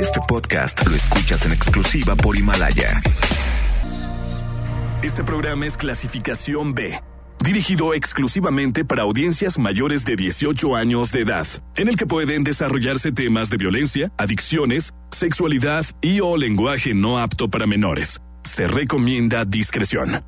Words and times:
Este 0.00 0.20
podcast 0.28 0.86
lo 0.86 0.94
escuchas 0.94 1.46
en 1.46 1.52
exclusiva 1.52 2.14
por 2.14 2.36
Himalaya. 2.36 3.02
Este 5.02 5.24
programa 5.24 5.66
es 5.66 5.76
clasificación 5.76 6.74
B, 6.74 7.00
dirigido 7.40 7.94
exclusivamente 7.94 8.84
para 8.84 9.02
audiencias 9.02 9.58
mayores 9.58 10.04
de 10.04 10.16
18 10.16 10.76
años 10.76 11.10
de 11.12 11.20
edad, 11.20 11.46
en 11.76 11.88
el 11.88 11.96
que 11.96 12.06
pueden 12.06 12.44
desarrollarse 12.44 13.12
temas 13.12 13.50
de 13.50 13.56
violencia, 13.56 14.12
adicciones, 14.16 14.94
sexualidad 15.10 15.84
y 16.00 16.20
o 16.20 16.36
lenguaje 16.36 16.94
no 16.94 17.18
apto 17.18 17.48
para 17.48 17.66
menores. 17.66 18.20
Se 18.44 18.68
recomienda 18.68 19.44
discreción. 19.44 20.24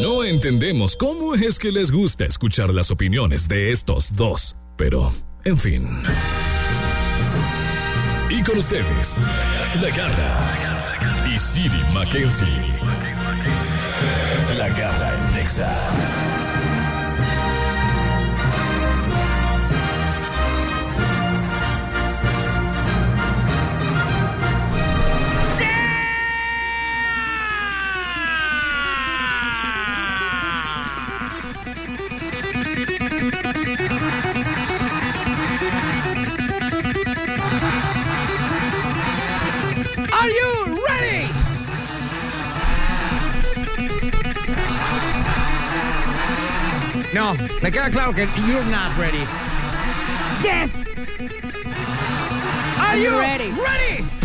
No 0.00 0.22
entendemos 0.22 0.96
cómo 0.96 1.34
es 1.34 1.58
que 1.58 1.72
les 1.72 1.90
gusta 1.90 2.24
escuchar 2.24 2.72
las 2.72 2.90
opiniones 2.90 3.48
de 3.48 3.72
estos 3.72 4.14
dos, 4.14 4.56
pero, 4.76 5.12
en 5.44 5.56
fin. 5.56 5.88
Y 8.30 8.42
con 8.42 8.58
ustedes, 8.58 9.14
La 9.80 9.88
Garra 9.88 11.28
y 11.32 11.38
Siri 11.38 11.82
Mackenzie. 11.94 12.74
La 14.56 14.68
Garra 14.68 15.14
en. 15.34 16.17
No, 47.14 47.32
me 47.62 47.70
queda 47.70 47.90
claro 47.90 48.12
que 48.12 48.28
you're 48.46 48.64
not 48.66 48.96
ready. 48.98 49.24
Yes. 50.42 50.70
Are 52.78 52.96
you 52.96 53.18
ready? 53.18 53.50
Ready. 53.52 54.17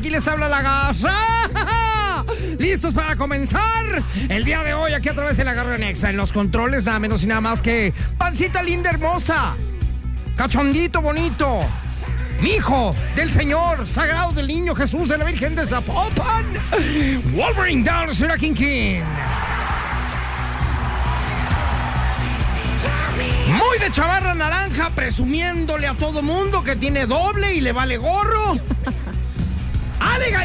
Aquí 0.00 0.08
les 0.08 0.26
habla 0.26 0.48
la 0.48 0.62
garra. 0.62 2.24
¿Listos 2.58 2.94
para 2.94 3.16
comenzar? 3.16 4.02
El 4.30 4.44
día 4.44 4.62
de 4.62 4.72
hoy, 4.72 4.94
aquí 4.94 5.10
a 5.10 5.14
través 5.14 5.36
de 5.36 5.44
la 5.44 5.52
garra 5.52 5.76
Nexa, 5.76 6.08
en 6.08 6.16
los 6.16 6.32
controles, 6.32 6.86
nada 6.86 6.98
menos 6.98 7.22
y 7.22 7.26
nada 7.26 7.42
más 7.42 7.60
que 7.60 7.92
pancita 8.16 8.62
linda 8.62 8.88
hermosa. 8.88 9.56
Cachondito 10.36 11.02
bonito. 11.02 11.60
Hijo 12.42 12.96
del 13.14 13.30
Señor 13.30 13.86
Sagrado 13.86 14.32
del 14.32 14.46
Niño 14.46 14.74
Jesús 14.74 15.06
de 15.06 15.18
la 15.18 15.24
Virgen 15.26 15.54
de 15.54 15.66
Zapopan. 15.66 16.46
Wolverine 17.34 17.84
down, 17.84 18.14
señora 18.14 18.38
King 18.38 18.54
King. 18.54 19.02
Muy 23.48 23.78
de 23.78 23.92
chavarra 23.92 24.32
naranja, 24.34 24.88
presumiéndole 24.94 25.86
a 25.86 25.94
todo 25.94 26.22
mundo 26.22 26.64
que 26.64 26.74
tiene 26.76 27.04
doble 27.04 27.52
y 27.54 27.60
le 27.60 27.72
vale 27.72 27.98
gorro. 27.98 28.56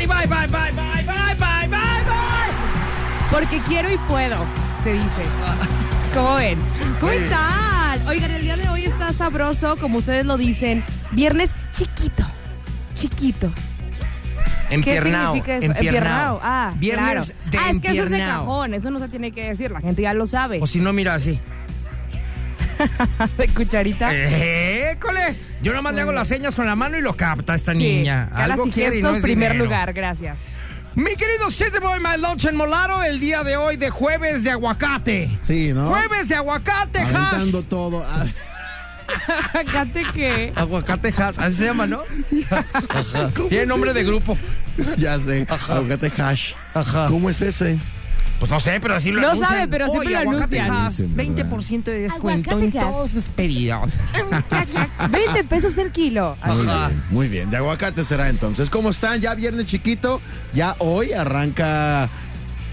Gary, 0.05 0.27
bye, 0.27 0.27
bye, 0.27 0.47
bye, 0.47 0.71
bye, 0.71 1.03
bye, 1.03 1.35
bye, 1.35 1.67
bye, 1.67 2.03
bye. 2.03 3.31
Porque 3.31 3.59
quiero 3.67 3.91
y 3.91 3.97
puedo, 4.09 4.37
se 4.83 4.93
dice. 4.93 5.25
¿Cómo 6.13 6.35
ven? 6.35 6.59
¿Cómo 6.99 7.11
están? 7.11 8.07
Oigan, 8.07 8.31
el 8.31 8.41
día 8.41 8.57
de 8.57 8.69
hoy 8.69 8.85
está 8.85 9.11
sabroso, 9.13 9.77
como 9.77 9.97
ustedes 9.97 10.25
lo 10.25 10.37
dicen. 10.37 10.83
Viernes 11.11 11.53
chiquito, 11.71 12.23
chiquito. 12.95 13.51
Empiernao, 14.69 15.33
¿Qué 15.33 15.39
significa 15.41 15.57
eso? 15.57 15.65
empiernao. 15.65 16.39
Ah, 16.43 16.73
Viernes 16.77 17.31
claro. 17.33 17.51
de 17.51 17.57
Ah, 17.57 17.71
es 17.71 17.79
que 17.79 17.87
eso 17.89 18.03
es 18.03 18.09
de 18.09 18.19
cajón, 18.19 18.73
eso 18.73 18.89
no 18.91 18.99
se 18.99 19.07
tiene 19.09 19.31
que 19.31 19.47
decir, 19.47 19.71
la 19.71 19.81
gente 19.81 20.01
ya 20.03 20.13
lo 20.13 20.27
sabe. 20.27 20.59
O 20.61 20.67
si 20.67 20.79
no, 20.79 20.91
mira 20.93 21.13
así. 21.15 21.39
de 23.37 23.47
cucharita. 23.49 24.13
¡École! 24.13 25.39
Yo 25.61 25.73
nomás 25.73 25.93
le 25.95 26.01
hago 26.01 26.11
las 26.11 26.27
señas 26.27 26.55
con 26.55 26.65
la 26.65 26.75
mano 26.75 26.97
y 26.97 27.01
lo 27.01 27.15
capta 27.15 27.55
esta 27.55 27.71
Sí, 27.73 27.77
niña. 27.79 28.29
Algo 28.33 28.69
quiere 28.69 28.97
y 28.97 29.01
no 29.01 29.15
es 29.15 29.21
primer 29.21 29.51
dinero. 29.53 29.65
lugar, 29.65 29.93
gracias. 29.93 30.37
Mi 30.95 31.15
querido 31.17 31.51
City 31.51 31.77
Boy 31.81 31.99
My 31.99 32.17
Lunch 32.21 32.45
en 32.45 32.55
Molaro, 32.55 33.03
el 33.03 33.19
día 33.19 33.43
de 33.43 33.57
hoy 33.57 33.75
de 33.75 33.89
jueves 33.89 34.43
de 34.45 34.51
aguacate. 34.51 35.29
Sí, 35.43 35.73
¿no? 35.73 35.89
Jueves 35.89 36.29
de 36.29 36.35
aguacate, 36.35 36.99
Aventando 36.99 37.59
hash. 37.59 37.65
todo. 37.65 38.05
Ah, 39.07 39.59
Fíjate 39.63 40.03
que... 40.15 40.51
Aguacate 40.55 41.09
hash, 41.15 41.35
así 41.37 41.57
se 41.57 41.65
llama, 41.65 41.85
¿no? 41.85 42.01
Tiene 43.49 43.67
nombre 43.67 43.93
de 43.93 44.03
grupo. 44.03 44.35
ya 44.97 45.19
sé. 45.19 45.45
Aguacate 45.47 46.11
hash. 46.21 46.53
Ajá. 46.73 47.07
¿Cómo 47.09 47.29
es 47.29 47.39
ese? 47.41 47.77
Pues 48.39 48.51
no 48.51 48.59
sé, 48.59 48.79
pero 48.81 48.95
así 48.95 49.11
lo 49.11 49.21
No 49.21 49.29
anuncian. 49.31 49.49
sabe, 49.51 49.67
pero 49.69 49.87
siempre 49.87 50.07
Oye, 50.15 50.23
lo 50.25 50.29
aguacate 50.31 50.59
anuncian. 50.59 51.07
hash, 51.09 51.15
20% 51.15 51.83
de 51.85 51.99
descuento 52.01 52.51
Aguacate 52.51 52.77
en 52.77 52.83
todos 52.91 53.11
sus 53.11 53.23
pedidos. 53.25 53.89
20 55.09 55.43
pesos 55.45 55.77
el 55.77 55.91
kilo. 55.91 56.35
Muy 56.45 56.65
bien, 56.65 57.03
muy 57.11 57.27
bien. 57.29 57.49
De 57.49 57.57
aguacate 57.57 58.03
será 58.03 58.29
entonces. 58.29 58.69
¿Cómo 58.69 58.89
están? 58.89 59.21
Ya 59.21 59.35
viernes 59.35 59.65
chiquito. 59.67 60.21
Ya 60.53 60.75
hoy 60.79 61.13
arranca. 61.13 62.09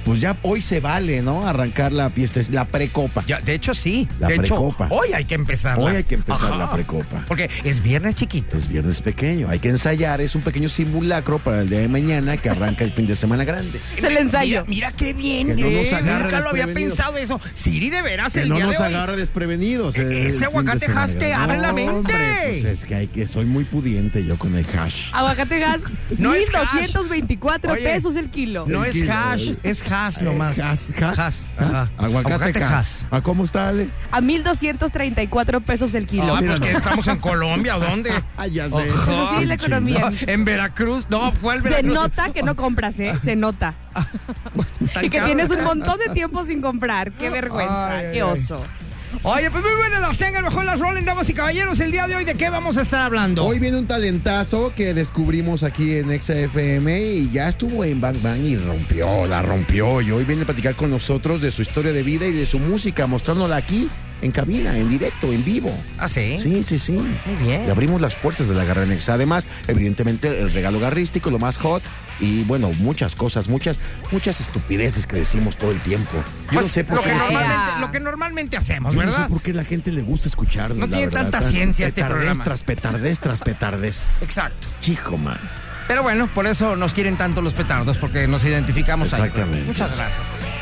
Pues 0.05 0.21
ya 0.21 0.37
hoy 0.43 0.61
se 0.63 0.81
vale, 0.81 1.23
¿no? 1.23 1.47
Arrancar 1.47 1.93
la 1.93 2.11
fiesta, 2.11 2.41
la 2.51 2.65
precopa. 2.65 3.23
Ya, 3.27 3.41
de 3.41 3.55
hecho, 3.55 3.75
sí. 3.75 4.09
La 4.19 4.29
de 4.29 4.35
hecho, 4.35 4.43
precopa. 4.57 4.89
hoy 4.91 5.13
hay 5.13 5.25
que 5.25 5.35
empezar. 5.35 5.79
Hoy 5.79 5.97
hay 5.97 6.05
que 6.05 6.17
empezar 6.17 6.57
la 6.57 6.71
precopa. 6.71 7.25
Porque 7.29 7.49
es 7.65 7.83
viernes 7.83 8.15
chiquito. 8.17 8.57
Es 8.57 8.69
viernes 8.69 9.01
pequeño. 9.01 9.49
Hay 9.49 9.59
que 9.61 9.69
ensayar. 9.69 10.21
Es 10.21 10.35
un 10.35 10.43
pequeño 10.43 10.69
simulacro 10.69 11.39
para 11.39 11.63
el 11.63 11.69
día 11.69 11.79
de 11.81 11.89
mañana 11.89 12.37
que 12.37 12.51
arranca 12.51 12.85
el 12.85 12.91
fin 12.93 13.07
de 13.07 13.15
semana 13.17 13.45
grande. 13.45 13.81
Es 13.97 14.05
el 14.05 14.17
ensayo. 14.17 14.65
Mira, 14.67 14.89
mira 14.89 14.93
qué 14.93 15.13
bien. 15.13 15.47
Que 15.55 15.63
no 15.63 15.71
nos 15.71 15.87
eh, 15.87 15.95
agarre 15.95 16.25
nunca 16.25 16.41
lo 16.41 16.49
había 16.51 16.67
pensado 16.75 17.17
eso. 17.17 17.41
Siri, 17.55 17.89
de 17.91 18.03
veras, 18.03 18.33
Que 18.33 18.41
el 18.41 18.49
no 18.49 18.57
día 18.57 18.67
nos 18.67 18.79
de 18.79 18.83
hoy. 18.83 18.95
agarre 18.95 19.17
desprevenidos. 19.17 19.97
E- 19.97 20.27
ese 20.27 20.39
de 20.41 20.45
aguacate 20.47 20.87
hash 20.87 21.15
te 21.17 21.33
abre 21.33 21.59
la 21.59 21.73
mente. 21.73 21.93
hombre, 21.93 22.17
pues 22.45 22.65
es 22.65 22.85
que, 22.85 22.95
hay 22.97 23.07
que 23.07 23.27
soy 23.27 23.45
muy 23.45 23.65
pudiente 23.65 24.25
yo 24.25 24.37
con 24.37 24.57
el 24.57 24.67
hash. 24.77 25.11
Aguacate 25.13 25.59
gas, 25.61 25.81
No 26.19 26.35
es 26.35 26.49
hash. 26.55 26.75
1224 26.81 27.73
Oye, 27.73 27.83
pesos 27.83 28.17
el 28.17 28.31
kilo. 28.31 28.65
No 28.67 28.85
El 28.85 28.91
es 28.91 28.97
kilo, 28.97 29.13
hash, 29.13 29.53
es 29.63 29.83
hash 29.83 29.92
nomás. 30.23 30.59
Hash. 30.59 30.91
ajá. 31.59 31.89
Aguacate. 31.99 32.63
¿A 33.11 33.21
cómo 33.21 33.45
está, 33.45 33.69
Ale? 33.69 33.89
A 34.11 34.21
1234 34.21 35.61
pesos 35.61 35.95
el 35.95 36.07
kilo. 36.07 36.35
Ah, 36.35 36.41
pues 36.41 36.61
que 36.61 36.67
nomás. 36.69 36.83
estamos 36.83 37.07
en 37.09 37.19
Colombia, 37.19 37.77
¿o 37.77 37.81
¿dónde? 37.81 38.11
Ah, 38.37 38.47
ya 38.47 38.69
sé. 38.69 38.91
Sí, 39.39 39.45
la 39.45 39.55
economía. 39.55 40.11
No, 40.11 40.17
en 40.21 40.45
Veracruz, 40.45 41.07
no, 41.11 41.33
fue 41.33 41.57
el 41.57 41.63
Se 41.63 41.69
Veracruz. 41.69 41.95
nota 41.95 42.33
que 42.33 42.43
no 42.43 42.57
compras, 42.57 42.99
¿eh? 42.99 43.13
Se 43.23 43.37
nota. 43.37 43.75
Y 45.03 45.11
que 45.11 45.21
tienes 45.21 45.51
un 45.51 45.65
montón 45.65 45.99
de 45.99 46.13
tiempo 46.15 46.45
sin 46.45 46.61
comprar. 46.61 47.13
Qué 47.13 47.31
vergüenza, 47.31 47.89
Ay, 47.89 48.07
ay, 48.07 48.13
qué 48.13 48.23
ay. 48.23 48.29
Oye, 49.23 49.51
pues 49.51 49.63
muy 49.63 49.75
buenas 49.77 50.01
las 50.01 50.19
tengan, 50.19 50.43
mejor 50.43 50.65
las 50.65 50.81
rolen, 50.81 51.05
damas 51.05 51.29
y 51.29 51.35
caballeros. 51.35 51.79
El 51.81 51.93
día 51.93 52.09
de 52.09 52.17
hoy, 52.17 52.25
¿de 52.25 52.35
qué 52.35 52.49
vamos 52.49 52.77
a 52.77 52.83
estar 52.83 53.03
hablando? 53.03 53.45
Hoy 53.45 53.59
viene 53.59 53.79
un 53.79 53.87
talentazo 53.87 54.73
que 54.75 54.95
descubrimos 54.95 55.63
aquí 55.63 55.97
en 55.97 56.19
XFM 56.19 57.01
y 57.01 57.31
ya 57.31 57.51
estuvo 57.51 57.85
en 57.85 58.01
Bang 58.01 58.21
Bang 58.23 58.41
y 58.41 58.57
rompió, 58.57 59.27
la 59.27 59.43
rompió. 59.43 60.01
Y 60.01 60.11
hoy 60.11 60.25
viene 60.25 60.43
a 60.43 60.47
platicar 60.47 60.75
con 60.75 60.91
nosotros 60.91 61.41
de 61.43 61.51
su 61.53 61.63
historia 61.63 61.93
de 61.93 62.03
vida 62.03 62.27
y 62.27 62.33
de 62.33 62.47
su 62.47 62.59
música, 62.59 63.07
mostrándola 63.07 63.57
aquí 63.57 63.89
en 64.23 64.31
cabina, 64.31 64.77
en 64.77 64.89
directo, 64.89 65.33
en 65.33 65.45
vivo. 65.45 65.73
¿Ah, 65.99 66.09
sí? 66.09 66.39
Sí, 66.41 66.65
sí, 66.67 66.79
sí. 66.79 66.93
Muy 66.93 67.45
bien. 67.45 67.67
Y 67.67 67.71
abrimos 67.71 68.01
las 68.01 68.15
puertas 68.15 68.49
de 68.49 68.55
la 68.55 68.65
Garra 68.65 68.87
Nexa. 68.87 69.15
Además, 69.15 69.45
evidentemente, 69.69 70.41
el 70.41 70.53
regalo 70.53 70.81
garrístico, 70.81 71.31
lo 71.31 71.39
más 71.39 71.59
hot 71.59 71.83
y 72.23 72.45
bueno, 72.45 72.71
muchas 72.79 73.15
cosas, 73.17 73.49
muchas, 73.49 73.79
muchas 74.13 74.41
estupideces 74.41 75.07
que 75.07 75.17
decimos 75.17 75.57
todo 75.57 75.73
el 75.73 75.81
tiempo. 75.81 76.13
Yo 76.15 76.53
Pues, 76.53 76.67
no 76.67 76.73
sé 76.73 76.85
por 76.85 76.97
lo, 76.97 77.03
qué. 77.03 77.09
que 77.11 77.15
normalmente, 77.17 77.73
lo 77.81 77.91
que 77.91 78.01
normalmente 78.01 78.57
hacemos, 78.57 78.95
yo 78.95 79.03
no 79.03 79.11
sé 79.11 79.17
¿verdad? 79.19 79.29
por 79.29 79.43
qué 79.43 79.53
la 79.53 79.65
gente 79.65 79.91
le 79.93 80.03
gusta 80.03 80.29
escucharlo. 80.29 80.77
No 80.77 80.87
la 80.87 80.93
tiene 80.97 81.07
verdad. 81.07 81.31
tanta 81.31 81.43
ciencia 81.43 81.87
este 81.87 82.05
programa. 82.05 82.45
tras 82.45 82.63
petardez 82.63 83.19
tras 83.19 83.41
petardez. 83.41 84.23
Exacto. 84.23 84.69
Hijo, 84.87 85.19
man. 85.19 85.39
Pero 85.89 86.05
bueno, 86.05 86.29
por 86.33 86.47
eso 86.47 86.77
nos 86.77 86.95
quieren 86.95 87.17
tanto 87.17 87.43
los 87.43 87.55
petardos, 87.55 87.99
porque 87.99 88.29
nos 88.29 88.45
identificamos 88.45 89.13
ahí. 89.13 89.23
Exactamente. 89.23 89.67
Muchas 89.67 89.95
gracias. 89.97 90.62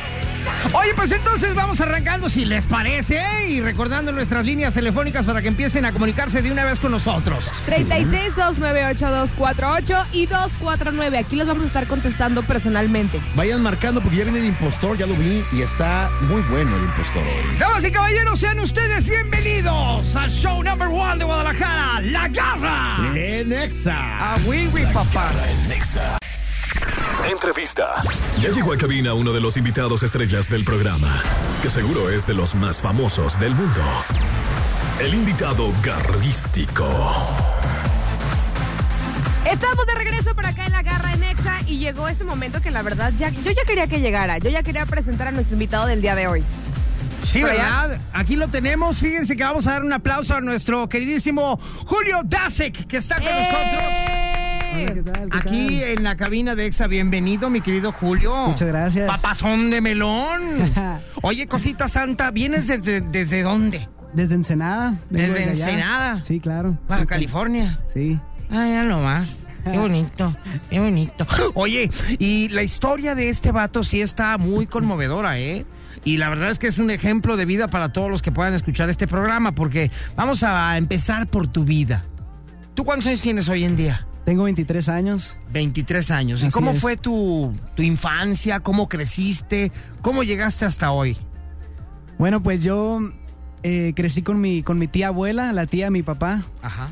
Oye, 0.73 0.95
pues 0.95 1.11
entonces 1.11 1.55
vamos 1.55 1.81
arrancando, 1.81 2.29
si 2.29 2.45
les 2.45 2.65
parece, 2.67 3.21
y 3.49 3.61
recordando 3.61 4.13
nuestras 4.13 4.45
líneas 4.45 4.75
telefónicas 4.75 5.25
para 5.25 5.43
que 5.43 5.49
empiecen 5.49 5.85
a 5.85 5.93
comunicarse 5.93 6.43
de 6.43 6.53
una 6.53 6.65
vez 6.65 6.79
con 6.79 6.93
nosotros. 6.93 7.51
36-298-248 7.67 10.07
y 10.13 10.27
249. 10.27 11.19
Aquí 11.19 11.37
los 11.37 11.49
vamos 11.49 11.65
a 11.65 11.67
estar 11.67 11.87
contestando 11.87 12.43
personalmente. 12.43 13.21
Vayan 13.35 13.63
marcando 13.63 14.01
porque 14.01 14.19
ya 14.19 14.25
viene 14.25 14.41
el 14.41 14.47
impostor, 14.47 14.97
ya 14.97 15.07
lo 15.07 15.15
vi 15.15 15.43
y 15.53 15.63
está 15.63 16.09
muy 16.29 16.43
bueno 16.43 16.77
el 16.77 16.83
impostor. 16.83 17.23
Damas 17.59 17.85
y 17.85 17.91
caballeros, 17.91 18.39
sean 18.39 18.61
ustedes 18.61 19.09
bienvenidos 19.09 20.15
al 20.15 20.31
show 20.31 20.63
number 20.63 20.89
one 20.89 21.19
de 21.19 21.25
Guadalajara, 21.25 22.01
La 22.03 22.29
Garra. 22.29 23.11
En 23.15 23.53
Exa. 23.53 24.35
A 24.35 24.37
Wiwi, 24.47 24.85
papá. 24.93 25.31
Nexa. 25.69 26.20
Entrevista. 27.29 27.95
Ya 28.41 28.51
llegó 28.51 28.73
a 28.73 28.77
cabina 28.77 29.15
uno 29.15 29.33
de 29.33 29.41
los 29.41 29.57
invitados 29.57 30.03
estrellas 30.03 30.49
del 30.49 30.65
programa, 30.65 31.23
que 31.63 31.71
seguro 31.71 32.11
es 32.11 32.27
de 32.27 32.35
los 32.35 32.55
más 32.55 32.81
famosos 32.81 33.39
del 33.39 33.55
mundo. 33.55 33.81
El 34.99 35.15
invitado 35.15 35.71
garrístico. 35.83 37.15
Estamos 39.45 39.87
de 39.87 39.95
regreso 39.95 40.35
por 40.35 40.47
acá 40.47 40.67
en 40.67 40.73
la 40.73 40.83
garra 40.83 41.13
en 41.13 41.23
Exa 41.25 41.61
y 41.67 41.79
llegó 41.79 42.09
ese 42.09 42.25
momento 42.25 42.61
que 42.61 42.71
la 42.71 42.83
verdad 42.83 43.13
ya, 43.19 43.31
yo 43.31 43.51
ya 43.51 43.65
quería 43.65 43.87
que 43.87 44.01
llegara. 44.01 44.39
Yo 44.39 44.51
ya 44.51 44.63
quería 44.63 44.87
presentar 44.87 45.29
a 45.29 45.31
nuestro 45.33 45.55
invitado 45.55 45.87
del 45.87 46.01
día 46.01 46.15
de 46.15 46.27
hoy. 46.27 46.45
Sí. 47.25 47.43
¿verdad? 47.43 47.99
Aquí 48.13 48.37
lo 48.37 48.49
tenemos. 48.49 48.99
Fíjense 48.99 49.37
que 49.37 49.45
vamos 49.45 49.67
a 49.67 49.73
dar 49.73 49.83
un 49.83 49.93
aplauso 49.93 50.35
a 50.35 50.41
nuestro 50.41 50.89
queridísimo 50.89 51.59
Julio 51.87 52.23
Dasek, 52.25 52.87
que 52.87 52.97
está 52.97 53.17
con 53.17 53.27
nosotros. 53.27 54.30
Aquí 55.33 55.83
en 55.83 56.03
la 56.03 56.17
cabina 56.17 56.55
de 56.55 56.67
EXA, 56.67 56.87
bienvenido, 56.87 57.51
mi 57.51 57.61
querido 57.61 57.93
Julio. 57.93 58.35
Muchas 58.49 58.69
gracias. 58.69 59.11
Papazón 59.11 59.71
de 59.71 59.81
melón. 59.81 60.41
Oye, 61.23 61.47
cosita 61.47 61.89
santa, 61.89 62.31
¿vienes 62.31 62.67
desde, 62.67 63.01
desde 63.01 63.43
dónde? 63.43 63.89
Desde 64.13 64.35
Ensenada. 64.35 64.97
Desde 65.09 65.43
allá. 65.43 65.51
Ensenada. 65.51 66.25
Sí, 66.25 66.41
claro. 66.41 66.77
Baja 66.89 67.07
California. 67.07 67.81
Sí. 67.93 68.19
Ah, 68.51 68.67
ya 68.67 68.83
nomás. 68.85 69.47
Qué 69.65 69.71
bonito, 69.79 70.35
qué 70.69 70.81
bonito. 70.81 71.27
Oye, 71.55 71.91
y 72.19 72.49
la 72.49 72.63
historia 72.63 73.15
de 73.15 73.29
este 73.29 73.53
vato 73.53 73.85
sí 73.85 74.01
está 74.01 74.39
muy 74.39 74.67
conmovedora, 74.67 75.39
¿eh? 75.39 75.67
Y 76.05 76.17
la 76.17 76.29
verdad 76.31 76.51
es 76.51 76.59
que 76.59 76.67
es 76.67 76.79
un 76.79 76.91
ejemplo 76.91 77.37
de 77.37 77.45
vida 77.45 77.69
para 77.69 77.93
todos 77.93 78.11
los 78.11 78.23
que 78.23 78.33
puedan 78.33 78.55
escuchar 78.55 78.89
este 78.89 79.07
programa, 79.07 79.53
porque 79.53 79.91
vamos 80.17 80.43
a 80.43 80.77
empezar 80.79 81.27
por 81.27 81.47
tu 81.47 81.65
vida. 81.65 82.05
¿Tú 82.75 82.85
cuántos 82.85 83.07
años 83.09 83.21
tienes 83.21 83.49
hoy 83.49 83.65
en 83.65 83.77
día? 83.77 84.07
Tengo 84.25 84.45
23 84.45 84.89
años. 84.89 85.37
23 85.53 86.11
años. 86.11 86.43
¿Y 86.43 86.47
Así 86.47 86.53
cómo 86.53 86.73
es. 86.73 86.81
fue 86.81 86.97
tu, 86.97 87.53
tu 87.75 87.83
infancia? 87.83 88.61
¿Cómo 88.61 88.89
creciste? 88.89 89.73
¿Cómo 90.03 90.23
llegaste 90.23 90.67
hasta 90.67 90.93
hoy? 90.93 91.17
Bueno, 92.19 92.43
pues 92.43 92.63
yo 92.63 93.01
eh, 93.63 93.93
crecí 93.97 94.23
con 94.23 94.41
mi, 94.41 94.63
con 94.63 94.79
mi 94.79 94.87
tía 94.89 95.09
abuela, 95.09 95.53
la 95.53 95.67
tía 95.67 95.87
de 95.87 95.91
mi 95.91 96.03
papá. 96.03 96.43
Ajá. 96.63 96.89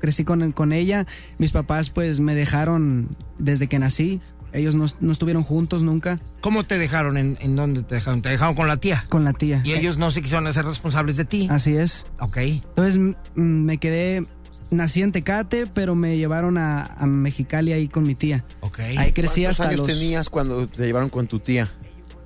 Crecí 0.00 0.24
con, 0.24 0.52
con 0.52 0.72
ella. 0.72 1.06
Mis 1.38 1.52
papás 1.52 1.90
pues 1.90 2.20
me 2.20 2.34
dejaron 2.34 3.16
desde 3.38 3.66
que 3.68 3.78
nací. 3.78 4.20
Ellos 4.52 4.74
no, 4.74 4.84
no 5.00 5.12
estuvieron 5.12 5.44
juntos 5.44 5.82
nunca 5.82 6.20
¿Cómo 6.42 6.64
te 6.64 6.76
dejaron? 6.76 7.16
¿En, 7.16 7.38
en 7.40 7.56
dónde 7.56 7.82
te 7.82 7.94
dejaron? 7.94 8.20
¿Te 8.20 8.28
dejaron 8.28 8.54
con 8.54 8.68
la 8.68 8.76
tía? 8.76 9.02
con 9.08 9.24
la 9.24 9.32
tía. 9.32 9.62
Y 9.64 9.72
ellos 9.72 9.96
no 9.96 10.10
se 10.10 10.20
quisieron 10.20 10.46
hacer 10.46 10.66
responsables 10.66 11.16
de 11.16 11.24
ti. 11.24 11.48
Así 11.50 11.74
es. 11.74 12.04
Ok. 12.20 12.36
Entonces 12.36 13.00
me 13.34 13.78
quedé, 13.78 14.22
nací 14.70 15.02
en 15.02 15.12
Tecate, 15.12 15.66
pero 15.66 15.94
me 15.94 16.16
llevaron 16.16 16.58
a, 16.58 16.84
a 16.84 17.06
Mexicali 17.06 17.72
ahí 17.72 17.88
con 17.88 18.04
mi 18.04 18.14
tía. 18.14 18.44
Ok. 18.60 18.80
Ahí 18.98 19.12
crecí 19.12 19.42
¿Cuántos 19.42 19.60
hasta 19.60 19.68
años 19.68 19.80
los... 19.80 19.88
tenías 19.88 20.28
cuando 20.28 20.66
te 20.68 20.84
llevaron 20.84 21.08
con 21.08 21.26
tu 21.26 21.38
tía? 21.40 21.68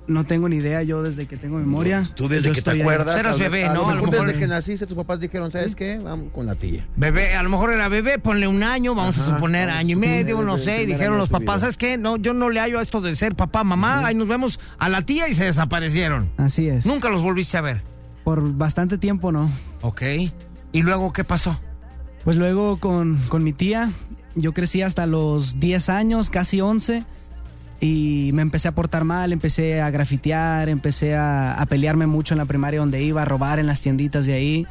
No 0.07 0.25
tengo 0.25 0.47
ni 0.47 0.55
idea 0.55 0.83
yo 0.83 1.03
desde 1.03 1.25
que 1.25 1.35
tengo 1.35 1.57
memoria. 1.57 2.09
Tú 2.15 2.29
desde 2.29 2.53
que 2.53 2.61
te 2.61 2.69
ahí. 2.71 2.79
acuerdas. 2.81 3.19
Eras 3.19 3.37
bebé, 3.37 3.65
a 3.65 3.73
¿no? 3.73 3.89
A 3.89 3.95
lo 3.95 4.03
mejor 4.05 4.25
desde 4.27 4.39
que 4.39 4.47
naciste, 4.47 4.87
tus 4.87 4.95
papás 4.95 5.19
dijeron, 5.19 5.51
¿sabes 5.51 5.75
qué? 5.75 5.99
Vamos 6.01 6.31
con 6.31 6.45
la 6.45 6.55
tía. 6.55 6.87
Bebé, 6.95 7.35
a 7.35 7.43
lo 7.43 7.49
mejor 7.49 7.73
era 7.73 7.89
bebé, 7.89 8.17
ponle 8.17 8.47
un 8.47 8.63
año, 8.63 8.95
vamos 8.95 9.17
a 9.17 9.25
suponer 9.25 9.67
vamos, 9.67 9.81
año 9.81 9.97
y 9.97 9.99
medio, 9.99 10.41
no 10.41 10.57
sé, 10.57 10.83
y 10.83 10.85
dijeron 10.85 11.17
los 11.17 11.27
papás, 11.27 11.55
vida. 11.55 11.59
¿sabes 11.59 11.77
qué? 11.77 11.97
No, 11.97 12.15
yo 12.15 12.33
no 12.33 12.49
le 12.49 12.61
hallo 12.61 12.79
a 12.79 12.83
esto 12.83 13.01
de 13.01 13.13
ser 13.17 13.35
papá, 13.35 13.65
mamá, 13.65 14.05
ahí 14.05 14.15
nos 14.15 14.29
vemos 14.29 14.61
a 14.79 14.87
la 14.87 15.01
tía 15.01 15.27
y 15.27 15.35
se 15.35 15.43
desaparecieron. 15.43 16.29
Así 16.37 16.69
es. 16.69 16.85
Nunca 16.85 17.09
los 17.09 17.21
volviste 17.21 17.57
a 17.57 17.61
ver. 17.61 17.83
Por 18.23 18.53
bastante 18.53 18.97
tiempo 18.97 19.33
no. 19.33 19.51
Ok. 19.81 20.03
¿Y 20.71 20.83
luego 20.83 21.11
qué 21.11 21.25
pasó? 21.25 21.59
Pues 22.27 22.35
luego 22.35 22.75
con, 22.75 23.17
con 23.29 23.41
mi 23.41 23.53
tía, 23.53 23.89
yo 24.35 24.53
crecí 24.53 24.81
hasta 24.81 25.05
los 25.05 25.61
10 25.61 25.87
años, 25.87 26.29
casi 26.29 26.59
11, 26.59 27.05
y 27.79 28.31
me 28.33 28.41
empecé 28.41 28.67
a 28.67 28.73
portar 28.73 29.05
mal, 29.05 29.31
empecé 29.31 29.79
a 29.79 29.89
grafitear, 29.91 30.67
empecé 30.67 31.15
a, 31.15 31.53
a 31.53 31.65
pelearme 31.67 32.05
mucho 32.05 32.33
en 32.33 32.39
la 32.39 32.43
primaria 32.43 32.81
donde 32.81 33.01
iba, 33.01 33.21
a 33.21 33.25
robar 33.25 33.59
en 33.59 33.65
las 33.65 33.79
tienditas 33.79 34.25
de 34.25 34.33
ahí. 34.33 34.67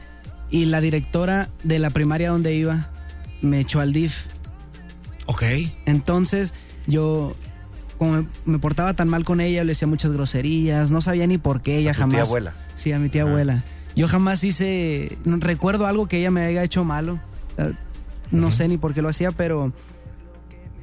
Y 0.50 0.66
la 0.66 0.82
directora 0.82 1.48
de 1.64 1.78
la 1.78 1.88
primaria 1.88 2.28
donde 2.28 2.52
iba 2.52 2.90
me 3.40 3.60
echó 3.60 3.80
al 3.80 3.94
DIF. 3.94 4.26
Ok. 5.24 5.42
Entonces 5.86 6.52
yo, 6.86 7.34
como 7.96 8.20
me, 8.20 8.26
me 8.44 8.58
portaba 8.58 8.92
tan 8.92 9.08
mal 9.08 9.24
con 9.24 9.40
ella, 9.40 9.64
le 9.64 9.68
decía 9.68 9.88
muchas 9.88 10.12
groserías, 10.12 10.90
no 10.90 11.00
sabía 11.00 11.26
ni 11.26 11.38
por 11.38 11.62
qué 11.62 11.78
ella 11.78 11.92
¿A 11.92 11.94
tu 11.94 12.00
jamás. 12.00 12.16
tía 12.16 12.22
abuela? 12.24 12.52
Sí, 12.74 12.92
a 12.92 12.98
mi 12.98 13.08
tía 13.08 13.22
abuela. 13.22 13.64
Yo 13.94 14.08
jamás 14.08 14.44
hice, 14.44 15.16
no, 15.24 15.38
recuerdo 15.38 15.86
algo 15.86 16.06
que 16.06 16.18
ella 16.18 16.30
me 16.30 16.44
haya 16.44 16.62
hecho 16.62 16.84
malo. 16.84 17.18
No 18.30 18.50
sé 18.52 18.68
ni 18.68 18.76
por 18.78 18.92
qué 18.94 19.02
lo 19.02 19.08
hacía, 19.08 19.30
pero... 19.30 19.72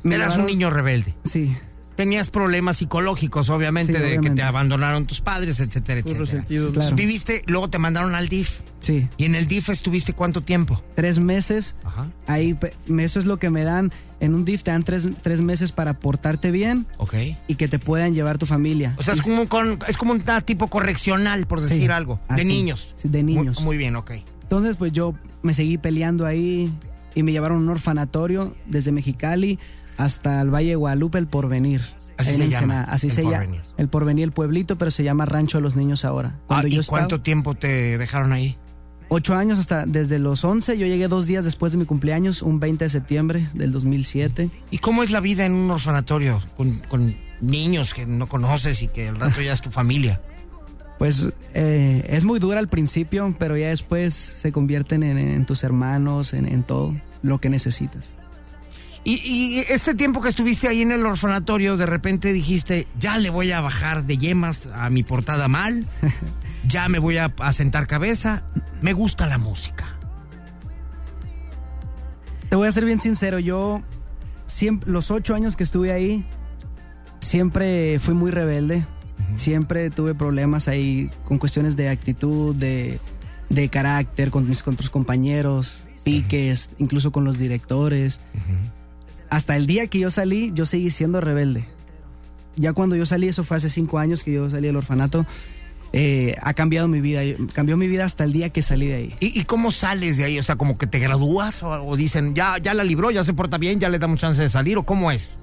me 0.04 0.16
Eras 0.16 0.38
un 0.38 0.46
niño 0.46 0.70
rebelde. 0.70 1.14
Sí, 1.24 1.56
Tenías 1.96 2.32
problemas 2.32 2.78
psicológicos, 2.78 3.50
obviamente, 3.52 3.94
Sí, 3.94 4.00
de 4.00 4.20
que 4.20 4.32
te 4.32 4.42
abandonaron 4.42 5.06
tus 5.06 5.22
padres, 5.22 5.60
etcétera, 5.60 6.00
etcétera. 6.00 6.44
Claro. 6.74 6.96
Viviste, 6.96 7.44
luego 7.46 7.70
te 7.70 7.78
mandaron 7.78 8.16
al 8.16 8.30
DIF. 8.30 8.62
sí. 8.80 9.08
¿Y 9.18 9.26
en 9.26 9.36
el 9.36 9.46
DIF 9.46 9.70
estuviste 9.70 10.14
cuánto 10.14 10.42
tiempo? 10.42 10.82
Tres 10.96 11.20
meses, 11.20 11.76
Ajá. 11.84 12.08
ahí, 12.26 12.58
eso 12.98 13.20
es 13.20 13.26
lo 13.26 13.38
que 13.38 13.52
me 13.52 13.64
dan. 13.64 13.92
En 14.20 14.34
un 14.34 14.44
DIF 14.44 14.64
te 14.64 14.72
dan 14.72 14.82
tres, 14.82 15.08
tres 15.22 15.42
meses 15.42 15.72
para 15.72 16.00
portarte 16.00 16.50
bien 16.50 16.88
Ok. 16.98 17.14
y 17.48 17.56
que 17.56 17.68
te 17.68 17.78
puedan 17.78 18.16
llevar 18.16 18.40
tu 18.40 18.48
familia. 18.48 18.96
O 18.98 19.04
sea, 19.04 19.14
es 19.14 19.22
como, 19.22 19.48
con- 19.48 19.78
es 19.88 19.96
como 19.96 20.14
un 20.14 20.24
tipo 20.46 20.70
correccional, 20.70 21.46
por 21.46 21.60
Sí, 21.60 21.70
decir 21.70 21.92
algo. 21.92 22.20
De 22.28 22.36
así, 22.42 22.46
niños. 22.48 22.92
sí, 22.96 23.08
de 23.08 23.22
Muy- 23.22 23.36
niños. 23.36 23.62
Muy, 23.62 23.78
bien, 23.78 23.96
ok. 23.98 24.14
Entonces, 24.42 24.78
pues 24.78 24.94
yo 24.94 25.14
me 25.44 25.54
seguí 25.54 25.78
peleando 25.78 26.26
ahí 26.26 26.72
y 27.16 27.24
me 27.24 27.32
llevaron 27.32 27.58
a 27.58 27.62
un 27.62 27.70
orfanatorio 27.70 28.56
desde 28.66 28.92
Mexicali 28.92 29.60
hasta 29.98 30.42
el 30.42 30.50
Valle 30.54 30.70
de 30.70 30.76
Guadalupe, 30.76 31.20
el 31.20 31.28
Porvenir. 31.28 31.82
Así 32.18 32.32
en 32.32 32.38
se 32.38 32.50
llama. 32.50 32.84
Así 32.84 33.08
El 33.08 33.14
se 33.14 33.22
llama. 33.24 33.38
Porvenir. 33.38 33.62
El 33.78 33.88
Porvenir, 33.90 34.24
el 34.26 34.32
pueblito, 34.32 34.78
pero 34.78 34.90
se 34.92 35.04
llama 35.04 35.26
Rancho 35.26 35.58
de 35.60 35.62
los 35.62 35.76
Niños 35.76 36.06
ahora. 36.06 36.36
Ah, 36.36 36.44
Cuando 36.48 36.68
¿Y 36.68 36.72
yo 36.72 36.82
estaba- 36.82 37.00
cuánto 37.00 37.22
tiempo 37.22 37.56
te 37.56 37.98
dejaron 37.98 38.34
ahí? 38.34 38.58
Ocho 39.10 39.36
años 39.36 39.60
hasta 39.60 39.86
desde 39.86 40.18
los 40.18 40.44
11. 40.44 40.76
Yo 40.78 40.88
llegué 40.88 41.08
dos 41.08 41.28
días 41.28 41.46
después 41.46 41.72
de 41.72 41.78
mi 41.78 41.86
cumpleaños, 41.86 42.42
un 42.42 42.60
20 42.60 42.86
de 42.86 42.90
septiembre 42.90 43.48
del 43.54 43.72
2007. 43.72 44.50
¿Y 44.72 44.78
cómo 44.80 45.04
es 45.04 45.12
la 45.12 45.20
vida 45.20 45.46
en 45.46 45.52
un 45.54 45.70
orfanatorio 45.70 46.42
con, 46.58 46.72
con 46.90 47.14
niños 47.42 47.94
que 47.94 48.08
no 48.08 48.26
conoces 48.26 48.82
y 48.82 48.88
que 48.88 49.08
el 49.10 49.18
rato 49.20 49.42
ya 49.42 49.54
es 49.54 49.62
tu 49.62 49.70
familia? 49.70 50.20
Pues 51.04 51.34
eh, 51.54 52.06
es 52.08 52.24
muy 52.24 52.40
dura 52.40 52.60
al 52.60 52.70
principio, 52.70 53.36
pero 53.38 53.58
ya 53.58 53.68
después 53.68 54.14
se 54.14 54.54
convierten 54.54 55.04
en, 55.04 55.18
en 55.18 55.46
tus 55.46 55.66
hermanos, 55.66 56.34
en, 56.34 56.48
en 56.48 56.64
todo 56.64 56.94
lo 57.22 57.40
que 57.40 57.50
necesitas. 57.50 58.16
Y, 59.04 59.16
y 59.16 59.66
este 59.68 59.96
tiempo 59.96 60.22
que 60.22 60.30
estuviste 60.30 60.70
ahí 60.70 60.82
en 60.82 60.94
el 60.94 61.06
orfanatorio, 61.06 61.76
de 61.76 61.88
repente 61.88 62.32
dijiste, 62.32 62.88
ya 62.98 63.18
le 63.18 63.30
voy 63.30 63.52
a 63.52 63.60
bajar 63.60 64.06
de 64.06 64.18
yemas 64.18 64.70
a 64.74 64.90
mi 64.90 65.04
portada 65.04 65.50
mal, 65.50 65.86
ya 66.70 66.88
me 66.88 67.00
voy 67.00 67.18
a, 67.18 67.34
a 67.38 67.52
sentar 67.52 67.86
cabeza, 67.86 68.44
me 68.82 68.94
gusta 68.94 69.28
la 69.28 69.38
música. 69.38 69.84
Te 72.48 72.56
voy 72.56 72.70
a 72.70 72.72
ser 72.72 72.86
bien 72.86 73.02
sincero, 73.02 73.40
yo 73.40 73.82
siempre, 74.46 74.90
los 74.90 75.12
ocho 75.12 75.36
años 75.36 75.58
que 75.58 75.66
estuve 75.66 75.92
ahí, 75.92 76.26
siempre 77.20 78.00
fui 78.00 78.14
muy 78.14 78.32
rebelde, 78.32 78.86
siempre 79.36 79.90
tuve 79.90 80.16
problemas 80.16 80.68
ahí 80.68 81.10
con 81.26 81.38
cuestiones 81.38 81.76
de 81.76 81.90
actitud, 81.90 82.56
de, 82.56 83.00
de 83.50 83.70
carácter, 83.70 84.32
con 84.32 84.48
mis 84.48 84.66
otros 84.68 84.90
compañeros, 84.90 85.86
piques, 86.04 86.70
incluso 86.80 87.12
con 87.12 87.24
los 87.24 87.38
directores. 87.38 88.22
Hasta 89.30 89.56
el 89.56 89.66
día 89.66 89.88
que 89.88 90.00
yo 90.00 90.12
salí, 90.12 90.52
yo 90.54 90.66
seguí 90.66 90.90
siendo 90.90 91.22
rebelde. 91.22 91.68
Ya 92.56 92.74
cuando 92.74 92.96
yo 92.96 93.06
salí, 93.06 93.28
eso 93.28 93.44
fue 93.44 93.58
hace 93.58 93.70
cinco 93.70 93.98
años 93.98 94.24
que 94.24 94.32
yo 94.32 94.50
salí 94.50 94.68
del 94.68 94.76
orfanato, 94.76 95.26
eh, 95.92 96.36
ha 96.42 96.54
cambiado 96.54 96.88
mi 96.88 97.02
vida, 97.02 97.22
cambió 97.54 97.78
mi 97.78 97.88
vida 97.88 98.06
hasta 98.06 98.24
el 98.24 98.34
día 98.34 98.50
que 98.50 98.62
salí 98.62 98.88
de 98.88 98.96
ahí. 98.96 99.16
¿Y, 99.20 99.40
y 99.40 99.44
cómo 99.44 99.72
sales 99.72 100.18
de 100.18 100.26
ahí? 100.26 100.40
O 100.40 100.44
sea, 100.44 100.56
como 100.56 100.78
que 100.78 100.88
te 100.88 101.00
gradúas 101.00 101.64
o, 101.64 101.70
o 101.70 101.96
dicen, 101.98 102.36
ya, 102.36 102.58
ya 102.58 102.74
la 102.74 102.84
libró, 102.84 103.12
ya 103.12 103.24
se 103.24 103.34
porta 103.34 103.58
bien, 103.58 103.80
ya 103.80 103.90
le 103.90 104.00
damos 104.00 104.20
chance 104.20 104.42
de 104.42 104.50
salir, 104.50 104.78
o 104.78 104.84
cómo 104.84 105.12
es? 105.12 105.38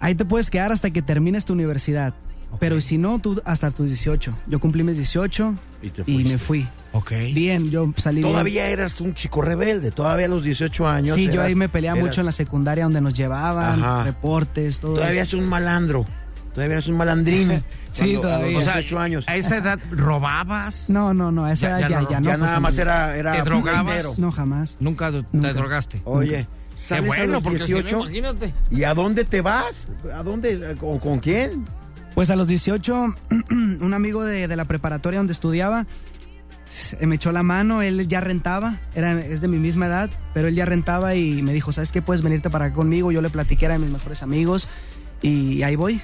Ahí 0.00 0.14
te 0.14 0.24
puedes 0.24 0.50
quedar 0.50 0.72
hasta 0.72 0.90
que 0.90 1.02
termines 1.02 1.44
tu 1.44 1.52
universidad. 1.52 2.14
Pero 2.58 2.80
si 2.80 2.96
no, 2.96 3.18
tú 3.18 3.40
hasta 3.44 3.70
tus 3.70 3.88
18. 3.88 4.36
Yo 4.46 4.58
cumplí 4.60 4.82
mis 4.82 4.96
18 4.96 5.54
Y 5.82 5.90
te 5.90 6.02
y, 6.02 6.04
fuiste. 6.14 6.32
me 6.32 6.38
fui. 6.38 6.68
Ok. 6.92 7.12
Bien, 7.34 7.70
yo 7.70 7.92
salí 7.96 8.20
bien. 8.20 8.30
Todavía 8.32 8.68
eras 8.68 8.98
un 9.00 9.14
chico 9.14 9.42
rebelde, 9.42 9.90
todavía 9.90 10.24
a 10.26 10.28
los 10.30 10.42
18 10.42 10.88
años. 10.88 11.16
Sí, 11.16 11.28
yo 11.30 11.42
ahí 11.42 11.54
me 11.54 11.68
peleaba 11.68 11.98
eras- 11.98 12.08
mucho 12.08 12.20
en 12.22 12.26
la 12.26 12.32
secundaria 12.32 12.84
donde 12.84 13.00
nos 13.02 13.12
llevaban, 13.12 13.82
Ajá. 13.82 14.04
reportes, 14.04 14.80
todo. 14.80 14.94
Todavía 14.94 15.20
eres 15.22 15.34
un 15.34 15.46
malandro, 15.48 16.06
todavía 16.54 16.76
eres 16.76 16.88
un 16.88 16.96
malandrín. 16.96 17.62
Sí, 17.96 18.12
Cuando- 18.16 18.28
a 18.28 18.30
los 18.32 18.40
todavía. 18.40 18.58
O 18.58 18.60
sea, 18.62 18.74
18 18.74 18.98
años. 18.98 19.24
a 19.26 19.36
esa 19.36 19.56
edad 19.56 19.78
robabas. 19.90 20.90
No, 20.90 21.14
no, 21.14 21.32
no, 21.32 21.46
a 21.46 21.52
esa 21.52 21.68
Ya- 21.68 21.78
edad 21.78 21.80
ya 21.80 21.88
ya, 21.88 22.00
no, 22.02 22.10
ya, 22.10 22.20
no. 22.20 22.26
ya 22.30 22.36
nada 22.36 22.60
más 22.60 22.76
era, 22.78 23.16
era 23.16 23.32
¿Te 23.32 23.42
drogabas? 23.42 24.18
No, 24.18 24.30
jamás. 24.32 24.76
Nunca 24.80 25.10
te 25.10 25.24
Nunca. 25.32 25.52
drogaste. 25.54 26.02
Oye, 26.04 26.46
Qué 26.74 26.78
sales 26.78 27.04
a 27.04 27.06
bueno, 27.06 27.32
los 27.34 27.42
porque 27.42 27.58
si 27.60 27.72
no, 27.72 27.78
18 27.78 28.00
imagínate. 28.02 28.54
¿Y 28.70 28.84
a 28.84 28.92
dónde 28.92 29.24
te 29.24 29.40
vas? 29.40 29.88
¿A 30.14 30.22
dónde? 30.22 30.76
¿Con, 30.78 30.98
con 30.98 31.18
quién? 31.20 31.64
Pues 32.16 32.30
a 32.30 32.36
los 32.36 32.48
18, 32.48 33.14
un 33.50 33.94
amigo 33.94 34.24
de, 34.24 34.48
de 34.48 34.56
la 34.56 34.64
preparatoria 34.64 35.20
donde 35.20 35.32
estudiaba 35.34 35.86
me 37.00 37.14
echó 37.14 37.30
la 37.30 37.42
mano, 37.44 37.80
él 37.80 38.08
ya 38.08 38.20
rentaba, 38.20 38.74
era, 38.94 39.12
es 39.20 39.40
de 39.40 39.48
mi 39.48 39.58
misma 39.58 39.86
edad, 39.86 40.10
pero 40.34 40.48
él 40.48 40.54
ya 40.56 40.64
rentaba 40.64 41.14
y 41.14 41.40
me 41.42 41.52
dijo, 41.52 41.70
¿sabes 41.72 41.92
qué? 41.92 42.02
Puedes 42.02 42.22
venirte 42.22 42.50
para 42.50 42.66
acá 42.66 42.74
conmigo, 42.74 43.12
yo 43.12 43.22
le 43.22 43.30
platiqué, 43.30 43.66
era 43.66 43.74
de 43.74 43.80
mis 43.80 43.90
mejores 43.90 44.22
amigos 44.22 44.68
y 45.22 45.62
ahí 45.62 45.76
voy, 45.76 46.00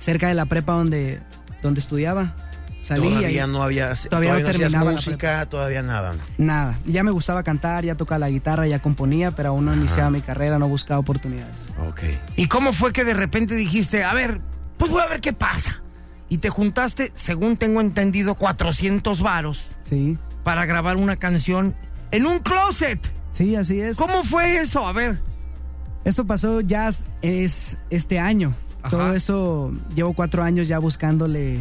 cerca 0.00 0.28
de 0.28 0.34
la 0.34 0.46
prepa 0.46 0.72
donde, 0.72 1.20
donde 1.62 1.80
estudiaba. 1.80 2.34
Salí 2.80 3.02
todavía 3.08 3.28
ahí- 3.28 3.50
no 3.50 3.62
había 3.62 3.92
todavía 3.94 4.30
no 4.32 4.36
hacías 4.38 4.56
terminaba 4.56 4.84
la 4.86 4.92
música, 4.92 5.46
todavía 5.46 5.82
nada. 5.82 6.14
nada, 6.38 6.78
ya 6.86 7.02
me 7.04 7.10
gustaba 7.10 7.42
cantar, 7.42 7.84
ya 7.84 7.94
tocaba 7.94 8.18
la 8.20 8.30
guitarra, 8.30 8.66
ya 8.66 8.80
componía, 8.80 9.30
pero 9.32 9.50
aún 9.50 9.66
no 9.66 9.74
iniciaba 9.74 10.10
mi 10.10 10.20
carrera, 10.20 10.58
no 10.58 10.68
buscaba 10.68 10.98
oportunidades. 11.00 11.54
Ok. 11.88 12.00
¿Y 12.36 12.46
cómo 12.46 12.72
fue 12.72 12.92
que 12.92 13.04
de 13.04 13.14
repente 13.14 13.54
dijiste, 13.54 14.02
a 14.04 14.14
ver, 14.14 14.40
pues 14.82 14.90
voy 14.90 15.00
a 15.00 15.06
ver 15.06 15.20
qué 15.20 15.32
pasa? 15.32 15.80
Y 16.28 16.38
te 16.38 16.50
juntaste, 16.50 17.12
según 17.14 17.56
tengo 17.56 17.80
entendido, 17.80 18.34
400 18.34 19.20
varos 19.20 19.68
Sí, 19.84 20.18
para 20.42 20.66
grabar 20.66 20.96
una 20.96 21.14
canción 21.14 21.76
en 22.10 22.26
un 22.26 22.40
closet. 22.40 22.98
sí, 23.30 23.54
así 23.54 23.80
es. 23.80 23.96
¿Cómo 23.96 24.24
fue 24.24 24.56
eso? 24.56 24.84
A 24.84 24.92
ver. 24.92 25.20
Esto 26.04 26.26
pasó 26.26 26.60
ya 26.60 26.90
es 27.20 27.78
este 27.90 28.18
año. 28.18 28.54
Ajá. 28.82 28.90
Todo 28.90 29.14
eso, 29.14 29.70
llevo 29.94 30.14
cuatro 30.14 30.42
años 30.42 30.66
ya 30.66 30.80
buscándole 30.80 31.60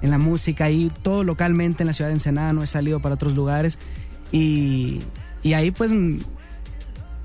en 0.00 0.10
la 0.10 0.16
música 0.16 0.70
y 0.70 0.90
todo 1.02 1.24
localmente 1.24 1.82
en 1.82 1.88
la 1.88 1.92
ciudad 1.92 2.08
de 2.08 2.14
Ensenada, 2.14 2.54
no 2.54 2.62
he 2.62 2.66
salido 2.66 3.00
para 3.00 3.16
otros 3.16 3.34
lugares. 3.34 3.78
Y, 4.30 5.02
y 5.42 5.52
ahí 5.52 5.72
pues 5.72 5.92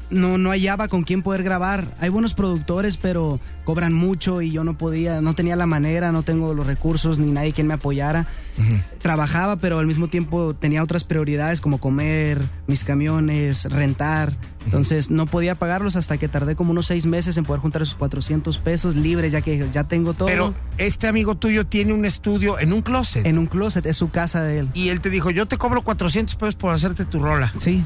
no, 0.09 0.37
no 0.37 0.51
hallaba 0.51 0.87
con 0.87 1.03
quién 1.03 1.21
poder 1.21 1.43
grabar. 1.43 1.85
Hay 1.99 2.09
buenos 2.09 2.33
productores, 2.33 2.97
pero 2.97 3.39
cobran 3.63 3.93
mucho 3.93 4.41
y 4.41 4.51
yo 4.51 4.63
no 4.63 4.77
podía, 4.77 5.21
no 5.21 5.33
tenía 5.33 5.55
la 5.55 5.65
manera, 5.65 6.11
no 6.11 6.23
tengo 6.23 6.53
los 6.53 6.65
recursos 6.65 7.19
ni 7.19 7.31
nadie 7.31 7.53
quien 7.53 7.67
me 7.67 7.73
apoyara. 7.73 8.25
Trabajaba, 8.99 9.57
pero 9.57 9.77
al 9.77 9.85
mismo 9.85 10.07
tiempo 10.07 10.55
tenía 10.55 10.81
otras 10.81 11.03
prioridades 11.03 11.61
como 11.61 11.79
comer, 11.79 12.41
mis 12.65 12.83
camiones, 12.83 13.65
rentar. 13.65 14.33
Entonces 14.65 15.11
no 15.11 15.27
podía 15.27 15.55
pagarlos 15.55 15.95
hasta 15.95 16.17
que 16.17 16.27
tardé 16.27 16.55
como 16.55 16.71
unos 16.71 16.87
seis 16.87 17.05
meses 17.05 17.37
en 17.37 17.45
poder 17.45 17.61
juntar 17.61 17.81
esos 17.81 17.95
400 17.95 18.57
pesos 18.57 18.95
libres, 18.95 19.31
ya 19.31 19.41
que 19.41 19.67
ya 19.71 19.83
tengo 19.83 20.13
todo. 20.13 20.27
Pero 20.27 20.53
este 20.77 21.07
amigo 21.07 21.35
tuyo 21.35 21.65
tiene 21.65 21.93
un 21.93 22.05
estudio 22.05 22.59
en 22.59 22.73
un 22.73 22.81
closet. 22.81 23.25
en 23.25 23.37
un 23.37 23.45
closet, 23.45 23.85
es 23.85 23.97
su 23.97 24.09
casa 24.09 24.43
de 24.43 24.59
él. 24.59 24.69
Y 24.73 24.89
él 24.89 25.01
te 25.01 25.09
dijo, 25.09 25.29
yo 25.29 25.45
te 25.47 25.57
cobro 25.57 25.83
400 25.83 26.35
pesos 26.35 26.55
por 26.55 26.73
hacerte 26.73 27.05
tu 27.05 27.19
rola. 27.19 27.53
Sí. 27.57 27.83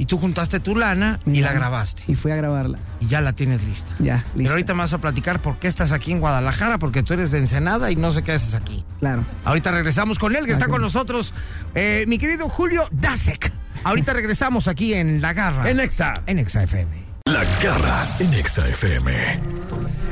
Y 0.00 0.06
tú 0.06 0.16
juntaste 0.16 0.60
tu 0.60 0.74
lana 0.74 1.20
y 1.26 1.42
la 1.42 1.52
grabaste. 1.52 2.02
Y 2.08 2.14
fui 2.14 2.32
a 2.32 2.36
grabarla. 2.36 2.78
Y 3.00 3.08
ya 3.08 3.20
la 3.20 3.34
tienes 3.34 3.62
lista. 3.64 3.92
Ya, 3.98 4.24
Pero 4.28 4.38
listo. 4.38 4.52
ahorita 4.52 4.72
me 4.72 4.78
vas 4.80 4.94
a 4.94 4.98
platicar 4.98 5.42
por 5.42 5.58
qué 5.58 5.68
estás 5.68 5.92
aquí 5.92 6.10
en 6.12 6.20
Guadalajara, 6.20 6.78
porque 6.78 7.02
tú 7.02 7.12
eres 7.12 7.32
de 7.32 7.38
Ensenada 7.38 7.90
y 7.90 7.96
no 7.96 8.10
sé 8.10 8.22
qué 8.22 8.32
haces 8.32 8.54
aquí. 8.54 8.82
Claro. 9.00 9.24
Ahorita 9.44 9.70
regresamos 9.72 10.18
con 10.18 10.34
él, 10.34 10.46
que 10.46 10.52
está 10.52 10.68
con 10.68 10.80
nosotros, 10.80 11.34
eh, 11.74 12.06
mi 12.08 12.16
querido 12.16 12.48
Julio 12.48 12.88
Dasek. 12.92 13.52
Ahorita 13.84 14.14
regresamos 14.14 14.68
aquí 14.68 14.94
en 14.94 15.20
La 15.20 15.34
Garra. 15.34 15.68
En 15.68 15.78
Exa. 15.80 16.14
En 16.26 16.38
Exa 16.38 16.62
FM. 16.62 17.10
La 17.26 17.44
garra 17.62 18.06
en 18.20 18.32
Exa 18.32 18.66
FM. 18.68 19.12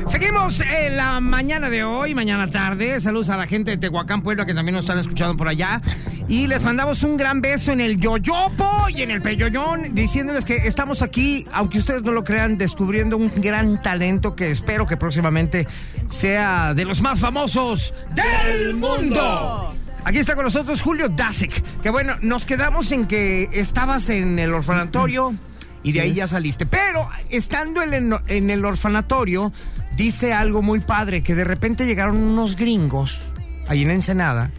Seguimos 0.07 0.59
en 0.61 0.97
la 0.97 1.19
mañana 1.19 1.69
de 1.69 1.83
hoy, 1.83 2.15
mañana 2.15 2.49
tarde. 2.49 3.01
Saludos 3.01 3.29
a 3.29 3.37
la 3.37 3.45
gente 3.47 3.71
de 3.71 3.77
Tehuacán, 3.77 4.21
Puebla, 4.21 4.45
que 4.45 4.53
también 4.53 4.75
nos 4.75 4.85
están 4.85 4.99
escuchando 4.99 5.35
por 5.35 5.47
allá. 5.47 5.81
Y 6.29 6.45
les 6.45 6.63
mandamos 6.63 7.01
un 7.01 7.17
gran 7.17 7.41
beso 7.41 7.71
en 7.71 7.81
el 7.81 7.97
Yoyopo 7.97 8.87
y 8.95 9.01
en 9.01 9.09
el 9.09 9.19
Peyoyón, 9.19 9.95
diciéndoles 9.95 10.45
que 10.45 10.57
estamos 10.57 11.01
aquí, 11.01 11.43
aunque 11.51 11.79
ustedes 11.79 12.03
no 12.03 12.11
lo 12.11 12.23
crean, 12.23 12.55
descubriendo 12.55 13.17
un 13.17 13.31
gran 13.37 13.81
talento 13.81 14.35
que 14.35 14.51
espero 14.51 14.85
que 14.85 14.95
próximamente 14.95 15.67
sea 16.07 16.75
de 16.75 16.85
los 16.85 17.01
más 17.01 17.19
famosos 17.19 17.95
del 18.13 18.75
mundo. 18.75 19.73
Aquí 20.03 20.19
está 20.19 20.35
con 20.35 20.43
nosotros 20.43 20.83
Julio 20.83 21.09
Dasek. 21.09 21.81
Que 21.81 21.89
bueno, 21.89 22.13
nos 22.21 22.45
quedamos 22.45 22.91
en 22.91 23.07
que 23.07 23.49
estabas 23.51 24.07
en 24.09 24.37
el 24.37 24.53
orfanatorio 24.53 25.33
y 25.83 25.93
de 25.93 26.01
ahí 26.01 26.13
ya 26.13 26.27
saliste. 26.27 26.67
Pero 26.67 27.09
estando 27.31 27.81
en 27.81 27.95
el, 27.95 28.15
en 28.27 28.51
el 28.51 28.65
orfanatorio, 28.65 29.51
dice 29.97 30.31
algo 30.31 30.61
muy 30.61 30.79
padre, 30.79 31.23
que 31.23 31.33
de 31.33 31.43
repente 31.43 31.87
llegaron 31.87 32.17
unos 32.17 32.55
gringos, 32.55 33.19
ahí 33.67 33.81
en 33.81 33.89
Ensenada, 33.89 34.51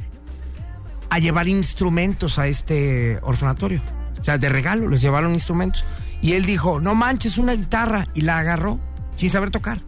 a 1.10 1.18
llevar 1.18 1.48
instrumentos 1.48 2.38
a 2.38 2.46
este 2.46 3.18
orfanatorio. 3.22 3.82
O 4.20 4.24
sea, 4.24 4.38
de 4.38 4.48
regalo, 4.48 4.88
les 4.88 5.00
llevaron 5.00 5.34
instrumentos. 5.34 5.84
Y 6.22 6.32
él 6.32 6.46
dijo, 6.46 6.80
no 6.80 6.94
manches, 6.94 7.38
una 7.38 7.54
guitarra. 7.54 8.06
Y 8.14 8.22
la 8.22 8.38
agarró 8.38 8.78
sin 9.16 9.30
saber 9.30 9.50
tocar. 9.50 9.80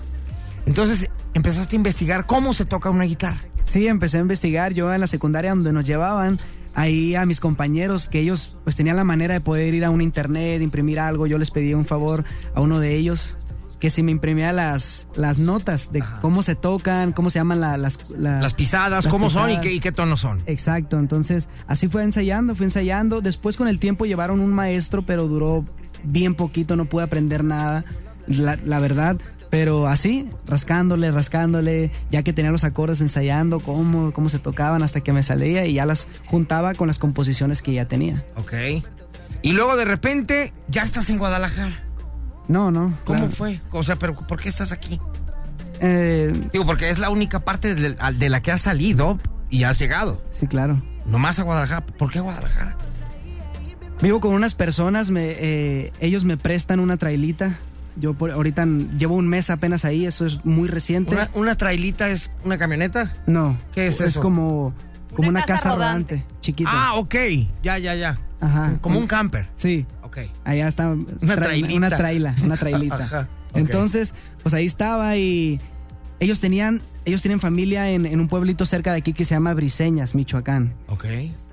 Entonces 0.66 1.08
empezaste 1.34 1.76
a 1.76 1.78
investigar 1.78 2.26
cómo 2.26 2.54
se 2.54 2.64
toca 2.64 2.90
una 2.90 3.04
guitarra. 3.04 3.40
Sí, 3.64 3.86
empecé 3.86 4.18
a 4.18 4.20
investigar. 4.20 4.74
Yo 4.74 4.92
en 4.92 5.00
la 5.00 5.06
secundaria 5.06 5.50
donde 5.50 5.72
nos 5.72 5.86
llevaban, 5.86 6.38
ahí 6.74 7.14
a 7.14 7.26
mis 7.26 7.40
compañeros, 7.40 8.08
que 8.08 8.20
ellos 8.20 8.56
pues 8.64 8.76
tenían 8.76 8.96
la 8.96 9.04
manera 9.04 9.34
de 9.34 9.40
poder 9.40 9.74
ir 9.74 9.84
a 9.84 9.90
un 9.90 10.00
internet, 10.00 10.62
imprimir 10.62 11.00
algo, 11.00 11.26
yo 11.26 11.38
les 11.38 11.50
pedí 11.50 11.74
un 11.74 11.84
favor 11.84 12.24
a 12.54 12.60
uno 12.60 12.80
de 12.80 12.96
ellos 12.96 13.38
que 13.82 13.90
si 13.90 14.04
me 14.04 14.12
imprimía 14.12 14.52
las, 14.52 15.08
las 15.16 15.38
notas 15.38 15.90
de 15.90 16.04
cómo 16.20 16.44
se 16.44 16.54
tocan, 16.54 17.10
cómo 17.10 17.30
se 17.30 17.40
llaman 17.40 17.60
la- 17.60 17.76
las, 17.76 18.10
la- 18.10 18.40
Las 18.40 18.54
pisadas, 18.54 19.04
las 19.06 19.12
cómo 19.12 19.28
son 19.28 19.50
y 19.50 19.58
qué, 19.58 19.72
y 19.72 19.80
qué 19.80 19.90
tonos 19.90 20.20
son. 20.20 20.40
Exacto, 20.46 21.00
entonces 21.00 21.48
así 21.66 21.88
fue 21.88 22.04
ensayando, 22.04 22.54
fui 22.54 22.62
ensayando. 22.62 23.20
Después 23.20 23.56
con 23.56 23.66
el 23.66 23.80
tiempo 23.80 24.06
llevaron 24.06 24.38
un 24.38 24.50
maestro, 24.52 25.02
pero 25.02 25.26
duró 25.26 25.64
bien 26.04 26.36
poquito, 26.36 26.76
no 26.76 26.84
pude 26.84 27.02
aprender 27.02 27.42
nada, 27.42 27.84
la, 28.28 28.54
la 28.64 28.78
verdad. 28.78 29.16
Pero 29.50 29.88
así, 29.88 30.28
rascándole, 30.46 31.10
rascándole, 31.10 31.90
ya 32.08 32.22
que 32.22 32.32
tenía 32.32 32.52
los 32.52 32.62
acordes 32.62 33.00
ensayando, 33.00 33.58
cómo, 33.58 34.12
cómo 34.12 34.28
se 34.28 34.38
tocaban 34.38 34.84
hasta 34.84 35.00
que 35.00 35.12
me 35.12 35.24
salía 35.24 35.66
y 35.66 35.72
ya 35.74 35.86
las 35.86 36.06
juntaba 36.26 36.74
con 36.74 36.86
las 36.86 37.00
composiciones 37.00 37.62
que 37.62 37.72
ya 37.72 37.86
tenía. 37.86 38.24
Ok. 38.36 38.52
Y 39.42 39.50
luego 39.54 39.74
de 39.74 39.84
repente 39.86 40.52
ya 40.68 40.82
estás 40.82 41.10
en 41.10 41.18
Guadalajara. 41.18 41.82
No, 42.48 42.70
no. 42.70 42.92
¿Cómo 43.04 43.18
claro. 43.20 43.32
fue? 43.34 43.60
O 43.72 43.82
sea, 43.82 43.96
pero 43.96 44.14
¿por 44.16 44.40
qué 44.40 44.48
estás 44.48 44.72
aquí? 44.72 45.00
Eh, 45.80 46.32
Digo, 46.52 46.64
porque 46.66 46.90
es 46.90 46.98
la 46.98 47.10
única 47.10 47.40
parte 47.40 47.74
de, 47.74 47.94
de 47.94 48.28
la 48.30 48.40
que 48.40 48.52
has 48.52 48.60
salido 48.62 49.18
y 49.50 49.64
has 49.64 49.78
llegado. 49.78 50.22
sí, 50.30 50.46
claro. 50.46 50.80
Nomás 51.06 51.40
a 51.40 51.42
Guadalajara. 51.42 51.84
¿Por 51.84 52.12
qué 52.12 52.20
Guadalajara? 52.20 52.76
Vivo 54.00 54.20
con 54.20 54.34
unas 54.34 54.54
personas, 54.54 55.10
me, 55.10 55.30
eh, 55.38 55.92
ellos 56.00 56.22
me 56.24 56.36
prestan 56.36 56.78
una 56.80 56.96
trailita. 56.96 57.58
Yo 57.96 58.14
por, 58.14 58.30
ahorita 58.30 58.64
llevo 58.98 59.16
un 59.16 59.28
mes 59.28 59.50
apenas 59.50 59.84
ahí, 59.84 60.06
eso 60.06 60.26
es 60.26 60.44
muy 60.44 60.68
reciente. 60.68 61.14
¿Una, 61.14 61.28
una 61.34 61.56
trailita 61.56 62.08
es 62.08 62.30
una 62.44 62.56
camioneta? 62.56 63.12
No. 63.26 63.56
¿Qué 63.72 63.86
es 63.86 64.00
Es 64.00 64.08
eso? 64.08 64.20
como, 64.20 64.72
como 65.14 65.28
Una 65.28 65.40
una, 65.40 65.40
casa 65.46 65.64
casa, 65.64 65.68
rodante. 65.74 66.14
rodante, 66.16 66.34
chiquita. 66.40 66.70
Ah, 66.72 66.94
ok. 66.94 67.14
Ya, 67.62 67.78
ya, 67.78 67.94
ya. 67.94 68.18
Ajá. 68.40 68.72
Como 68.80 68.98
un 68.98 69.06
camper. 69.06 69.48
Sí. 69.56 69.86
Ok. 70.12 70.18
Allá 70.44 70.68
está. 70.68 70.90
Una 70.90 71.06
tra- 71.06 71.42
trailita. 71.42 71.74
Una 71.74 71.88
traila, 71.96 72.34
una 72.44 72.56
trailita. 72.58 72.96
Ajá. 72.96 73.28
Entonces, 73.54 74.14
pues 74.42 74.54
ahí 74.54 74.66
estaba 74.66 75.16
y 75.16 75.58
ellos 76.20 76.38
tenían, 76.38 76.82
ellos 77.06 77.22
tienen 77.22 77.40
familia 77.40 77.90
en, 77.90 78.04
en 78.06 78.20
un 78.20 78.28
pueblito 78.28 78.64
cerca 78.66 78.92
de 78.92 78.98
aquí 78.98 79.12
que 79.14 79.24
se 79.24 79.34
llama 79.34 79.54
Briseñas, 79.54 80.14
Michoacán. 80.14 80.74
Ok. 80.88 81.06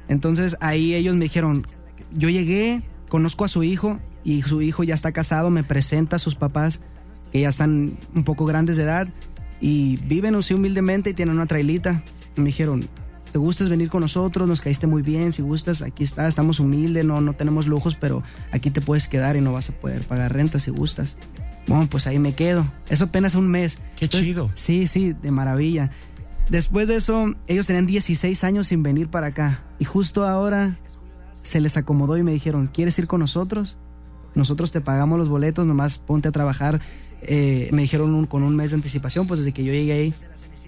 Entonces 0.10 0.58
ahí 0.60 0.94
ellos 0.94 1.16
me 1.16 1.22
dijeron, 1.24 1.66
yo 2.14 2.30
llegué, 2.30 2.84
conozco 3.08 3.46
a 3.46 3.48
su 3.48 3.64
hijo 3.64 4.00
y 4.24 4.42
su 4.44 4.62
hijo 4.62 4.84
ya 4.84 4.94
está 4.94 5.12
casado, 5.14 5.50
me 5.50 5.64
presenta 5.64 6.18
a 6.18 6.20
sus 6.20 6.36
papás 6.36 6.82
que 7.32 7.42
ya 7.42 7.50
están 7.50 7.98
un 8.14 8.24
poco 8.24 8.46
grandes 8.46 8.76
de 8.78 8.84
edad 8.84 9.08
y 9.62 9.98
viven 10.06 10.36
así 10.36 10.54
humildemente 10.54 11.12
y 11.12 11.14
tienen 11.14 11.36
una 11.36 11.46
trailita. 11.46 12.02
Me 12.36 12.46
dijeron, 12.46 12.88
¿te 13.32 13.38
gustas 13.38 13.70
venir 13.70 13.90
con 13.90 14.02
nosotros? 14.02 14.48
Nos 14.48 14.62
caíste 14.62 14.88
muy 14.88 15.02
bien, 15.02 15.32
si 15.32 15.42
gustas, 15.42 15.82
aquí 15.82 16.04
está, 16.04 16.28
estamos 16.28 16.60
humildes, 16.60 17.06
no, 17.06 17.22
no 17.22 17.34
tenemos 17.34 17.68
lujos, 17.68 17.96
pero 17.96 18.24
aquí 18.52 18.70
te 18.72 18.82
puedes 18.82 19.08
quedar 19.08 19.36
y 19.36 19.42
no 19.42 19.54
vas 19.54 19.70
a 19.70 19.74
poder 19.74 20.04
pagar 20.08 20.34
renta 20.34 20.60
si 20.60 20.72
gustas. 20.72 21.16
Bueno, 21.68 21.88
pues 21.90 22.08
ahí 22.08 22.18
me 22.20 22.34
quedo. 22.34 22.66
Eso 22.90 23.06
apenas 23.06 23.36
un 23.36 23.48
mes. 23.48 23.78
Qué 23.96 24.08
chido. 24.08 24.50
Sí, 24.56 24.88
sí, 24.88 25.14
de 25.14 25.32
maravilla. 25.32 25.92
Después 26.50 26.88
de 26.88 26.96
eso, 26.96 27.36
ellos 27.48 27.68
tenían 27.68 27.86
16 27.86 28.44
años 28.44 28.68
sin 28.68 28.82
venir 28.82 29.08
para 29.10 29.28
acá. 29.28 29.64
Y 29.78 29.86
justo 29.86 30.28
ahora 30.28 30.78
se 31.44 31.60
les 31.62 31.78
acomodó 31.78 32.18
y 32.18 32.24
me 32.24 32.32
dijeron, 32.32 32.68
¿quieres 32.74 32.98
ir 33.00 33.08
con 33.08 33.20
nosotros? 33.20 33.78
nosotros 34.36 34.72
te 34.72 34.80
pagamos 34.80 35.18
los 35.18 35.28
boletos, 35.28 35.66
nomás 35.66 35.98
ponte 35.98 36.30
a 36.30 36.32
trabajar. 36.32 36.80
Eh, 37.24 37.68
me 37.74 37.82
dijeron 37.82 38.14
un- 38.14 38.28
con 38.28 38.44
un 38.44 38.56
mes 38.56 38.70
de 38.70 38.76
anticipación, 38.76 39.26
pues 39.28 39.40
desde 39.40 39.54
que 39.54 39.64
yo 39.66 39.74
llegué 39.74 39.92
ahí, 39.92 40.14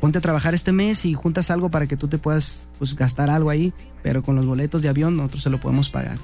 ponte 0.02 0.18
a 0.18 0.22
trabajar 0.22 0.54
este 0.54 0.74
mes 0.74 1.06
y 1.06 1.14
juntas 1.14 1.50
algo 1.52 1.70
para 1.72 1.88
que 1.88 1.96
tú 1.96 2.10
te 2.10 2.18
puedas 2.18 2.66
pues, 2.80 2.96
gastar 2.96 3.30
algo 3.30 3.50
ahí, 3.50 3.72
pero 4.04 4.22
con 4.24 4.36
los 4.36 4.46
boletos 4.46 4.82
de 4.82 4.90
avión 4.90 5.16
nosotros 5.16 5.44
se 5.44 5.50
lo 5.50 5.60
podemos 5.60 5.90
pagar. 5.90 6.18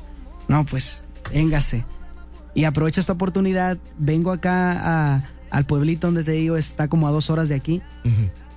No, 0.50 0.66
pues, 0.66 1.08
véngase. 1.32 1.86
Y 2.56 2.64
aprovecho 2.66 3.00
esta 3.00 3.14
oportunidad, 3.14 3.78
vengo 3.98 4.32
acá 4.32 5.16
a- 5.16 5.24
al 5.52 5.66
pueblito 5.66 6.08
donde 6.08 6.24
te 6.26 6.32
digo, 6.32 6.58
está 6.58 6.88
como 6.90 7.08
a 7.08 7.12
dos 7.12 7.30
horas 7.30 7.48
de 7.50 7.56
aquí, 7.56 7.82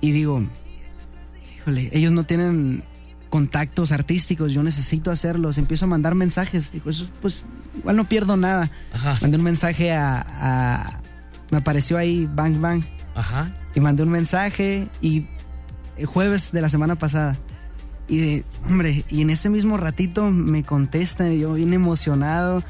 y 0.01 0.11
digo, 0.11 0.43
híjole, 1.59 1.89
ellos 1.93 2.11
no 2.11 2.23
tienen 2.25 2.83
contactos 3.29 3.91
artísticos, 3.91 4.51
yo 4.51 4.61
necesito 4.63 5.11
hacerlos, 5.11 5.57
empiezo 5.57 5.85
a 5.85 5.87
mandar 5.87 6.15
mensajes, 6.15 6.71
digo, 6.73 6.89
eso 6.89 7.07
pues 7.21 7.45
igual 7.77 7.95
no 7.95 8.03
pierdo 8.09 8.35
nada. 8.35 8.69
Ajá. 8.93 9.17
Mandé 9.21 9.37
un 9.37 9.43
mensaje 9.43 9.91
a, 9.93 10.25
a- 10.27 10.99
me 11.51 11.57
apareció 11.59 11.97
ahí 11.97 12.27
Bang 12.33 12.59
Bang 12.59 12.83
Ajá. 13.15 13.49
Y 13.75 13.79
mandé 13.79 14.03
un 14.03 14.09
mensaje 14.09 14.87
y 15.01 15.25
el 15.97 16.05
jueves 16.05 16.51
de 16.51 16.61
la 16.61 16.69
semana 16.69 16.95
pasada 16.95 17.37
y 18.07 18.19
de, 18.19 18.43
hombre, 18.65 19.05
y 19.09 19.21
en 19.21 19.29
ese 19.29 19.49
mismo 19.49 19.77
ratito 19.77 20.29
me 20.29 20.63
contestan 20.63 21.31
y 21.31 21.39
yo 21.39 21.53
bien 21.53 21.73
emocionado. 21.73 22.61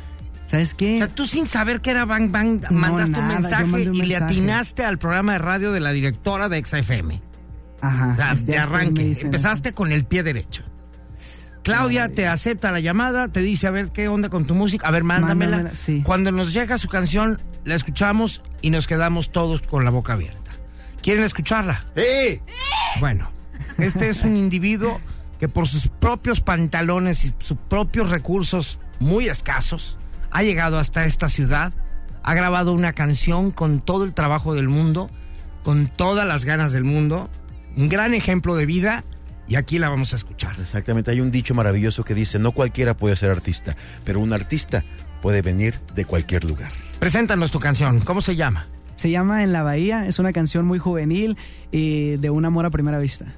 ¿Sabes 0.46 0.76
qué? 0.76 0.96
O 0.96 0.98
sea, 0.98 1.08
tú 1.08 1.26
sin 1.26 1.48
saber 1.48 1.82
que 1.82 1.90
era 1.90 2.06
Bang 2.06 2.30
Bang, 2.30 2.62
No, 2.70 2.78
mandaste 2.78 3.20
un 3.20 3.28
nada, 3.28 3.40
mensaje 3.40 3.90
un 3.90 3.96
y 3.96 4.04
le 4.04 4.18
atinaste 4.18 4.86
al 4.86 5.00
programa 5.00 5.34
de 5.34 5.40
radio 5.40 5.72
de 5.72 5.80
la 5.80 5.92
directora 5.94 6.48
de 6.48 6.64
XFM. 6.64 7.22
Ajá. 7.82 8.12
O 8.14 8.18
sea, 8.18 8.36
de 8.36 8.58
arranque. 8.60 9.18
Empezaste 9.20 9.74
con 9.74 9.92
el 9.92 10.06
pie 10.06 10.22
derecho. 10.22 10.64
Claudia 11.64 12.10
te 12.10 12.28
acepta 12.28 12.72
la 12.72 12.80
llamada, 12.80 13.28
te 13.28 13.42
dice 13.42 13.66
a 13.68 13.72
ver 13.72 13.92
qué 13.92 14.08
onda 14.08 14.30
con 14.30 14.46
tu 14.46 14.54
música, 14.54 14.88
a 14.88 14.92
ver, 14.92 15.04
mándamela. 15.04 15.58
Mándamela, 15.58 15.76
sí. 15.76 16.02
Cuando 16.04 16.32
nos 16.32 16.54
llega 16.54 16.78
su 16.78 16.88
canción, 16.88 17.40
la 17.66 17.76
escuchamos 17.76 18.44
y 18.62 18.70
nos 18.70 18.86
quedamos 18.88 19.32
todos 19.32 19.62
con 19.62 19.86
la 19.86 19.92
boca 19.92 20.14
abierta. 20.14 20.41
¿Quieren 21.02 21.24
escucharla? 21.24 21.86
¡Eh! 21.96 22.42
Bueno, 23.00 23.32
este 23.78 24.10
es 24.10 24.24
un 24.24 24.36
individuo 24.36 25.00
que 25.40 25.48
por 25.48 25.68
sus 25.68 25.88
propios 25.88 26.42
pantalones 26.42 27.26
y 27.26 27.34
sus 27.40 27.58
propios 27.70 28.10
recursos 28.10 28.80
muy 29.00 29.28
escasos 29.28 29.98
ha 30.30 30.44
llegado 30.44 30.78
hasta 30.78 31.06
esta 31.06 31.30
ciudad, 31.30 31.74
ha 32.24 32.34
grabado 32.34 32.74
una 32.74 32.94
canción 32.94 33.52
con 33.52 33.82
todo 33.82 34.04
el 34.04 34.14
trabajo 34.14 34.54
del 34.54 34.68
mundo, 34.68 35.10
con 35.64 35.88
todas 35.88 36.28
las 36.28 36.46
ganas 36.46 36.72
del 36.72 36.84
mundo, 36.84 37.30
un 37.76 37.90
gran 37.90 38.14
ejemplo 38.14 38.56
de 38.56 38.66
vida 38.66 39.04
y 39.48 39.56
aquí 39.56 39.80
la 39.80 39.90
vamos 39.90 40.14
a 40.14 40.16
escuchar. 40.16 40.56
Exactamente, 40.60 41.12
hay 41.12 41.20
un 41.20 41.32
dicho 41.32 41.56
maravilloso 41.56 42.04
que 42.04 42.14
dice, 42.14 42.38
no 42.38 42.52
cualquiera 42.52 42.96
puede 42.96 43.16
ser 43.16 43.32
artista, 43.32 43.76
pero 44.06 44.20
un 44.20 44.34
artista 44.34 44.84
puede 45.22 45.42
venir 45.42 45.80
de 45.96 46.06
cualquier 46.06 46.46
lugar. 46.46 46.72
Preséntanos 47.00 47.52
tu 47.52 47.60
canción, 47.60 48.00
¿cómo 48.00 48.22
se 48.22 48.36
llama? 48.36 48.68
Se 48.96 49.10
llama 49.10 49.44
En 49.44 49.52
la 49.52 49.64
Bahía, 49.64 50.06
es 50.08 50.20
una 50.20 50.32
canción 50.32 50.66
muy 50.66 50.80
juvenil 50.80 51.38
y 51.72 52.18
de 52.18 52.30
un 52.30 52.46
amor 52.46 52.66
a 52.66 52.70
primera 52.70 53.00
vista. 53.00 53.34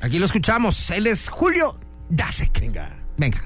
Aquí 0.00 0.18
lo 0.18 0.24
escuchamos, 0.24 0.90
él 0.90 1.06
es 1.06 1.28
Julio 1.28 1.76
Dasek. 2.08 2.60
Venga. 2.60 2.96
Venga. 3.16 3.42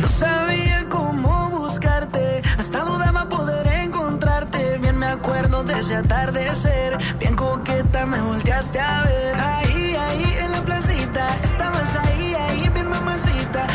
No 0.00 0.08
sabía 0.08 0.86
cómo 0.88 1.50
buscarte, 1.50 2.42
hasta 2.58 2.84
dudaba 2.84 3.28
poder 3.28 3.66
encontrarte. 3.66 4.78
Bien 4.78 4.98
me 4.98 5.06
acuerdo 5.06 5.62
de 5.64 5.78
ese 5.78 5.96
atardecer, 5.96 6.96
bien 7.20 7.36
coqueta 7.36 8.06
me 8.06 8.20
volteaste 8.22 8.80
a 8.80 9.04
ver. 9.04 9.36
Ahí, 9.36 9.94
ahí 9.98 10.24
en 10.44 10.52
la 10.52 10.64
placita, 10.64 10.91
estabas 11.44 11.94
ahí, 11.96 12.34
ahí 12.34 12.68
bien 12.68 12.88
mamacita. 12.88 13.66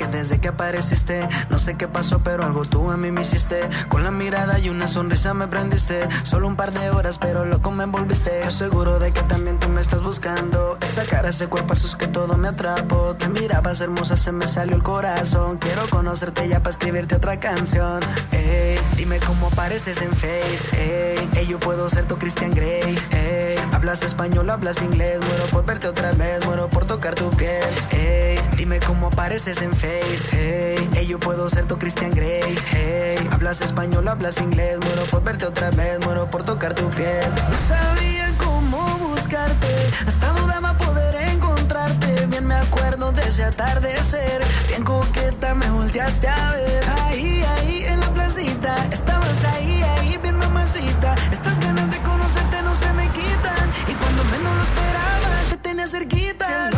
Que 0.00 0.06
desde 0.06 0.40
que 0.40 0.48
apareciste, 0.48 1.28
no 1.50 1.58
sé 1.58 1.76
qué 1.76 1.86
pasó, 1.86 2.20
pero 2.20 2.42
algo 2.44 2.64
tú 2.64 2.90
a 2.90 2.96
mí 2.96 3.10
me 3.10 3.20
hiciste. 3.20 3.68
Con 3.90 4.02
la 4.02 4.10
mirada 4.10 4.58
y 4.58 4.70
una 4.70 4.88
sonrisa 4.88 5.34
me 5.34 5.46
prendiste. 5.46 6.08
Solo 6.22 6.46
un 6.46 6.56
par 6.56 6.72
de 6.72 6.88
horas, 6.88 7.18
pero 7.18 7.44
loco 7.44 7.70
me 7.70 7.84
envolviste. 7.84 8.40
Yo 8.42 8.50
seguro 8.50 8.98
de 8.98 9.12
que 9.12 9.20
también 9.24 9.58
tú 9.58 9.68
me 9.68 9.82
estás 9.82 10.02
buscando. 10.02 10.78
Esa 10.80 11.04
cara, 11.04 11.28
ese 11.28 11.48
cuerpo, 11.48 11.74
es 11.74 11.96
que 11.96 12.06
todo 12.06 12.38
me 12.38 12.48
atrapó. 12.48 13.14
Te 13.14 13.28
mirabas 13.28 13.82
hermosa, 13.82 14.16
se 14.16 14.32
me 14.32 14.46
salió 14.46 14.74
el 14.74 14.82
corazón. 14.82 15.58
Quiero 15.58 15.86
conocerte 15.90 16.48
ya 16.48 16.60
para 16.60 16.70
escribirte 16.70 17.16
otra 17.16 17.38
canción. 17.38 18.00
Ey, 18.32 18.78
dime 18.96 19.18
cómo 19.18 19.50
pareces 19.50 20.00
en 20.00 20.12
Face. 20.12 20.70
Ey, 20.78 21.28
ey, 21.36 21.46
yo 21.46 21.60
puedo 21.60 21.90
ser 21.90 22.06
tu 22.06 22.16
Christian 22.16 22.52
Grey. 22.52 22.98
Ey, 23.10 23.56
hablas 23.72 24.02
español, 24.02 24.48
hablas 24.48 24.80
inglés. 24.80 25.20
Muero 25.28 25.44
por 25.48 25.66
verte 25.66 25.88
otra 25.88 26.12
vez, 26.12 26.44
muero 26.46 26.70
por 26.70 26.86
tocar 26.86 27.14
tu 27.14 27.28
piel. 27.30 27.68
Ey, 27.90 28.40
dime 28.56 28.80
cómo 28.80 29.10
pareces 29.10 29.60
en 29.60 29.72
Face. 29.72 29.89
Ey, 29.90 30.88
ey, 30.94 31.06
yo 31.08 31.18
puedo 31.18 31.50
ser 31.50 31.66
tu 31.66 31.76
Christian 31.76 32.10
Grey. 32.10 32.56
Ey, 32.72 33.28
hablas 33.32 33.60
español, 33.60 34.06
hablas 34.06 34.38
inglés. 34.40 34.78
Muero 34.80 35.02
por 35.04 35.22
verte 35.24 35.46
otra 35.46 35.70
vez, 35.70 35.98
muero 36.04 36.30
por 36.30 36.44
tocar 36.44 36.74
tu 36.74 36.88
piel. 36.90 37.28
No 37.50 37.56
sabía 37.66 38.32
cómo 38.38 38.80
buscarte, 38.98 39.90
hasta 40.06 40.28
dudaba 40.32 40.74
poder 40.74 41.16
encontrarte. 41.32 42.26
Bien 42.26 42.46
me 42.46 42.54
acuerdo 42.54 43.10
de 43.10 43.22
ese 43.22 43.44
atardecer, 43.44 44.40
bien 44.68 44.84
coqueta 44.84 45.54
me 45.54 45.68
volteaste 45.70 46.28
a 46.28 46.50
ver. 46.52 46.84
Ahí, 47.02 47.44
ahí 47.56 47.84
en 47.86 47.98
la 47.98 48.12
placita, 48.12 48.76
estabas 48.92 49.44
ahí, 49.52 49.82
ahí 49.82 50.18
bien 50.22 50.38
mamacita. 50.38 51.16
Estas 51.32 51.58
ganas 51.58 51.90
de 51.90 51.98
conocerte 52.02 52.62
no 52.62 52.74
se 52.76 52.92
me 52.92 53.08
quitan, 53.08 53.66
y 53.88 53.92
cuando 53.94 54.24
menos 54.24 54.56
lo 54.56 54.62
esperaba 54.62 55.30
te 55.50 55.56
tenía 55.56 55.86
cerquita. 55.88 56.70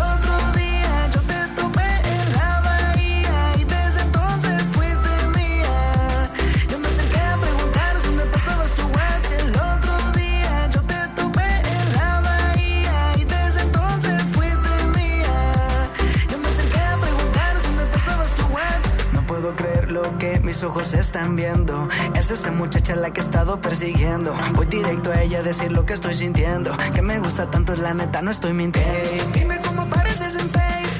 Mis 20.52 20.62
ojos 20.64 20.92
están 20.92 21.34
viendo. 21.34 21.88
Es 22.14 22.30
esa 22.30 22.50
muchacha 22.50 22.94
la 22.94 23.10
que 23.10 23.22
he 23.22 23.24
estado 23.24 23.58
persiguiendo. 23.58 24.34
Voy 24.52 24.66
directo 24.66 25.10
a 25.10 25.22
ella 25.22 25.38
a 25.38 25.42
decir 25.42 25.72
lo 25.72 25.86
que 25.86 25.94
estoy 25.94 26.12
sintiendo. 26.12 26.76
Que 26.92 27.00
me 27.00 27.18
gusta 27.20 27.50
tanto 27.50 27.72
es 27.72 27.78
la 27.78 27.94
neta, 27.94 28.20
no 28.20 28.30
estoy 28.30 28.52
mintiendo. 28.52 28.92
Dime 29.32 29.58
cómo 29.64 29.88
pareces 29.88 30.36
en 30.36 30.50
Face. 30.50 30.91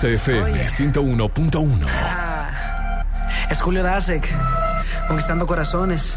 XFM 0.00 0.66
101.1. 0.66 1.86
Es 3.50 3.60
Julio 3.60 3.82
Dasek, 3.82 4.26
conquistando 5.08 5.46
corazones, 5.46 6.16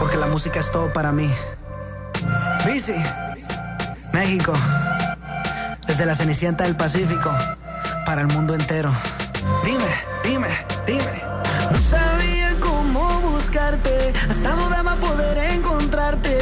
porque 0.00 0.16
la 0.16 0.28
música 0.28 0.60
es 0.60 0.72
todo 0.72 0.90
para 0.94 1.12
mí. 1.12 1.30
Bici, 2.64 2.94
México, 4.14 4.54
desde 5.86 6.06
la 6.06 6.14
Cenicienta 6.14 6.64
del 6.64 6.74
Pacífico, 6.74 7.30
para 8.06 8.22
el 8.22 8.28
mundo 8.28 8.54
entero. 8.54 8.90
Dime, 9.62 9.92
dime, 10.24 10.48
dime. 10.86 11.22
No 11.70 11.78
sabía 11.78 12.54
cómo 12.60 13.20
buscarte, 13.20 14.14
hasta 14.30 14.52
dudaba 14.52 14.94
poder 14.96 15.21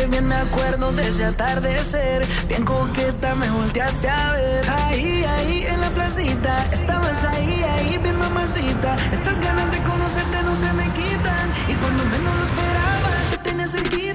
Bien 0.09 0.26
me 0.26 0.35
acuerdo 0.35 0.90
de 0.92 1.06
ese 1.06 1.24
atardecer, 1.24 2.26
bien 2.48 2.64
coqueta 2.64 3.37
me 3.37 3.48
volteaste 3.50 4.09
a 4.09 4.33
ver. 4.33 4.68
Ahí, 4.68 5.24
ahí 5.24 5.64
en 5.68 5.80
la 5.80 5.90
placita, 5.90 6.64
estabas 6.64 7.22
ahí, 7.24 7.62
ahí 7.62 7.98
bien 7.98 8.18
mamacita. 8.18 8.96
Estas 9.12 9.40
ganas 9.40 9.70
de 9.70 9.78
conocerte 9.83 10.42
no 10.42 10.54
se 10.56 10.72
me 10.72 10.85
quitan, 10.90 11.50
y 11.68 11.74
cuando 11.74 12.04
menos 12.04 12.37
lo 12.37 12.44
esperaba, 12.44 13.11
te 13.30 13.38
tenía 13.38 13.68
cerquita. 13.68 14.10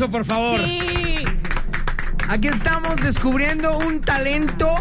Aplauso, 0.00 0.10
por 0.10 0.24
favor. 0.24 0.64
Sí. 0.64 1.24
Aquí 2.28 2.48
estamos 2.48 2.96
descubriendo 3.02 3.76
un 3.78 4.00
talento 4.00 4.74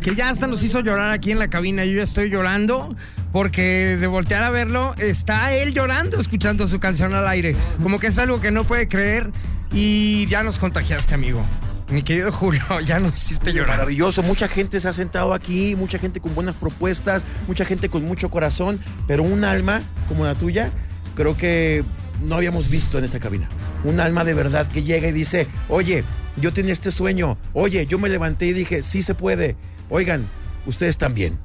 que 0.00 0.14
ya 0.14 0.28
hasta 0.28 0.46
nos 0.46 0.62
hizo 0.62 0.80
llorar 0.80 1.10
aquí 1.10 1.32
en 1.32 1.38
la 1.38 1.48
cabina. 1.48 1.84
Yo 1.84 1.96
ya 1.96 2.02
estoy 2.02 2.30
llorando 2.30 2.94
porque 3.32 3.96
de 3.98 4.06
voltear 4.06 4.44
a 4.44 4.50
verlo 4.50 4.94
está 4.98 5.54
él 5.54 5.74
llorando 5.74 6.20
escuchando 6.20 6.66
su 6.66 6.78
canción 6.78 7.14
al 7.14 7.26
aire. 7.26 7.56
Como 7.82 7.98
que 7.98 8.08
es 8.08 8.18
algo 8.18 8.40
que 8.40 8.50
no 8.50 8.64
puede 8.64 8.88
creer 8.88 9.32
y 9.72 10.26
ya 10.26 10.42
nos 10.42 10.58
contagiaste, 10.58 11.14
amigo. 11.14 11.44
Mi 11.90 12.02
querido 12.02 12.32
Julio, 12.32 12.62
ya 12.86 13.00
nos 13.00 13.14
hiciste 13.14 13.52
llorar. 13.52 13.78
Maravilloso, 13.78 14.22
mucha 14.22 14.46
gente 14.48 14.80
se 14.80 14.88
ha 14.88 14.92
sentado 14.92 15.34
aquí, 15.34 15.74
mucha 15.76 15.98
gente 15.98 16.20
con 16.20 16.34
buenas 16.34 16.54
propuestas, 16.54 17.22
mucha 17.48 17.64
gente 17.64 17.88
con 17.88 18.04
mucho 18.04 18.30
corazón, 18.30 18.80
pero 19.06 19.22
un 19.22 19.44
alma 19.44 19.82
como 20.08 20.24
la 20.24 20.34
tuya, 20.34 20.70
creo 21.16 21.36
que 21.36 21.84
no 22.20 22.36
habíamos 22.36 22.70
visto 22.70 22.98
en 22.98 23.04
esta 23.04 23.18
cabina. 23.18 23.48
Un 23.84 24.00
alma 24.00 24.24
de 24.24 24.34
verdad 24.34 24.66
que 24.68 24.82
llega 24.82 25.08
y 25.08 25.12
dice, 25.12 25.46
oye, 25.68 26.04
yo 26.36 26.52
tenía 26.52 26.72
este 26.72 26.90
sueño, 26.90 27.36
oye, 27.52 27.86
yo 27.86 27.98
me 27.98 28.08
levanté 28.08 28.46
y 28.46 28.52
dije, 28.54 28.82
sí 28.82 29.02
se 29.02 29.14
puede. 29.14 29.56
Oigan, 29.90 30.26
ustedes 30.66 30.96
también. 30.98 31.38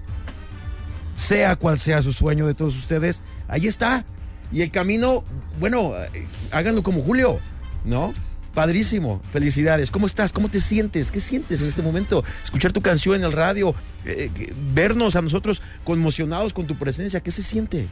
Sea 1.18 1.56
cual 1.58 1.80
sea 1.80 2.02
su 2.02 2.14
sueño 2.14 2.48
de 2.48 2.54
todos 2.54 2.76
ustedes, 2.78 3.22
ahí 3.48 3.68
está. 3.68 4.06
Y 4.52 4.62
el 4.62 4.72
camino, 4.72 5.24
bueno, 5.60 5.92
eh, 6.14 6.26
háganlo 6.52 6.82
como 6.82 7.02
Julio, 7.02 7.40
¿no? 7.84 8.14
Padrísimo, 8.54 9.22
felicidades. 9.32 9.92
¿Cómo 9.92 10.08
estás? 10.08 10.32
¿Cómo 10.32 10.50
te 10.50 10.60
sientes? 10.62 11.12
¿Qué 11.12 11.20
sientes 11.20 11.62
en 11.62 11.68
este 11.68 11.82
momento? 11.82 12.24
Escuchar 12.44 12.72
tu 12.72 12.82
canción 12.82 13.16
en 13.16 13.24
el 13.26 13.32
radio, 13.34 13.76
eh, 14.06 14.32
que- 14.34 14.54
vernos 14.74 15.16
a 15.16 15.22
nosotros 15.22 15.62
conmocionados 15.84 16.54
con 16.54 16.66
tu 16.66 16.76
presencia, 16.76 17.20
¿qué 17.20 17.32
se 17.32 17.44
siente? 17.44 17.88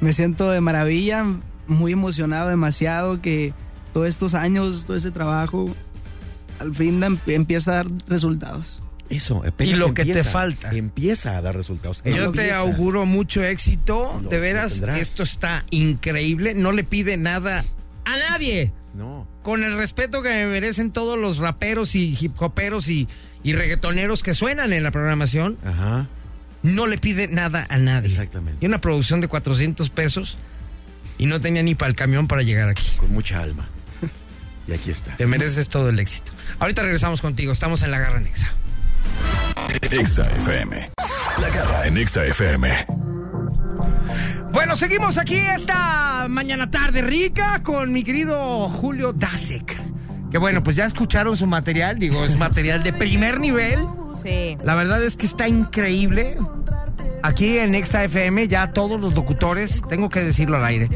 Me 0.00 0.12
siento 0.12 0.50
de 0.50 0.60
maravilla, 0.60 1.24
muy 1.66 1.92
emocionado 1.92 2.48
demasiado 2.48 3.20
que 3.20 3.52
todos 3.92 4.08
estos 4.08 4.34
años, 4.34 4.84
todo 4.86 4.96
ese 4.96 5.10
trabajo, 5.10 5.74
al 6.58 6.74
fin 6.74 7.00
da- 7.00 7.16
empieza 7.26 7.72
a 7.72 7.74
dar 7.76 7.86
resultados. 8.08 8.80
Eso, 9.10 9.42
Y 9.58 9.74
lo 9.74 9.92
que 9.92 10.04
te 10.04 10.10
empieza, 10.12 10.30
falta. 10.30 10.70
Empieza 10.70 11.36
a 11.36 11.42
dar 11.42 11.54
resultados. 11.54 11.98
Yo 12.04 12.12
te 12.14 12.24
Empieza. 12.24 12.56
auguro 12.58 13.04
mucho 13.04 13.42
éxito. 13.44 14.18
Lo- 14.22 14.28
de 14.30 14.40
veras, 14.40 14.80
esto 14.96 15.22
está 15.22 15.64
increíble. 15.70 16.54
No 16.54 16.72
le 16.72 16.84
pide 16.84 17.16
nada 17.18 17.64
a 18.06 18.16
nadie. 18.30 18.72
No. 18.94 19.26
Con 19.42 19.62
el 19.62 19.76
respeto 19.76 20.22
que 20.22 20.30
me 20.30 20.46
merecen 20.46 20.90
todos 20.90 21.18
los 21.18 21.36
raperos 21.36 21.94
y 21.96 22.16
hip 22.18 22.40
hoperos 22.40 22.88
y, 22.88 23.06
y 23.42 23.52
reggaetoneros 23.52 24.22
que 24.22 24.32
suenan 24.32 24.72
en 24.72 24.82
la 24.82 24.90
programación, 24.90 25.58
Ajá. 25.64 26.06
no 26.62 26.86
le 26.86 26.96
pide 26.96 27.28
nada 27.28 27.66
a 27.68 27.76
nadie. 27.76 28.08
Exactamente. 28.08 28.64
Y 28.64 28.66
una 28.66 28.80
producción 28.80 29.20
de 29.20 29.28
400 29.28 29.90
pesos 29.90 30.38
y 31.24 31.26
no 31.26 31.40
tenía 31.40 31.62
ni 31.62 31.74
para 31.74 31.88
el 31.88 31.96
camión 31.96 32.28
para 32.28 32.42
llegar 32.42 32.68
aquí. 32.68 32.92
Con 32.98 33.10
mucha 33.14 33.40
alma. 33.40 33.66
Y 34.68 34.74
aquí 34.74 34.90
está. 34.90 35.16
Te 35.16 35.26
mereces 35.26 35.70
todo 35.70 35.88
el 35.88 35.98
éxito. 35.98 36.32
Ahorita 36.58 36.82
regresamos 36.82 37.22
contigo. 37.22 37.50
Estamos 37.50 37.80
en 37.80 37.92
la 37.92 37.98
Garra 37.98 38.20
Nexa. 38.20 38.52
Exa 39.90 40.30
FM. 40.30 40.90
La 41.40 41.48
garra 41.48 41.86
en 41.86 41.96
Exa 41.96 42.26
FM. 42.26 42.86
Bueno, 44.52 44.76
seguimos 44.76 45.16
aquí 45.16 45.36
esta 45.36 46.26
mañana 46.28 46.70
tarde 46.70 47.00
rica 47.00 47.62
con 47.62 47.90
mi 47.90 48.04
querido 48.04 48.68
Julio 48.68 49.14
Dasek. 49.14 49.74
Que 50.30 50.36
bueno, 50.36 50.62
pues 50.62 50.76
ya 50.76 50.84
escucharon 50.84 51.38
su 51.38 51.46
material, 51.46 51.98
digo, 51.98 52.22
es 52.26 52.36
material 52.36 52.82
de 52.82 52.92
primer 52.92 53.40
nivel. 53.40 53.78
Sí. 54.22 54.58
La 54.62 54.74
verdad 54.74 55.02
es 55.02 55.16
que 55.16 55.24
está 55.24 55.48
increíble. 55.48 56.36
Aquí 57.24 57.56
en 57.56 57.74
Exa 57.74 58.04
FM 58.04 58.48
ya 58.48 58.70
todos 58.74 59.00
los 59.00 59.14
locutores, 59.14 59.80
tengo 59.88 60.10
que 60.10 60.20
decirlo 60.20 60.58
al 60.58 60.64
aire, 60.66 60.90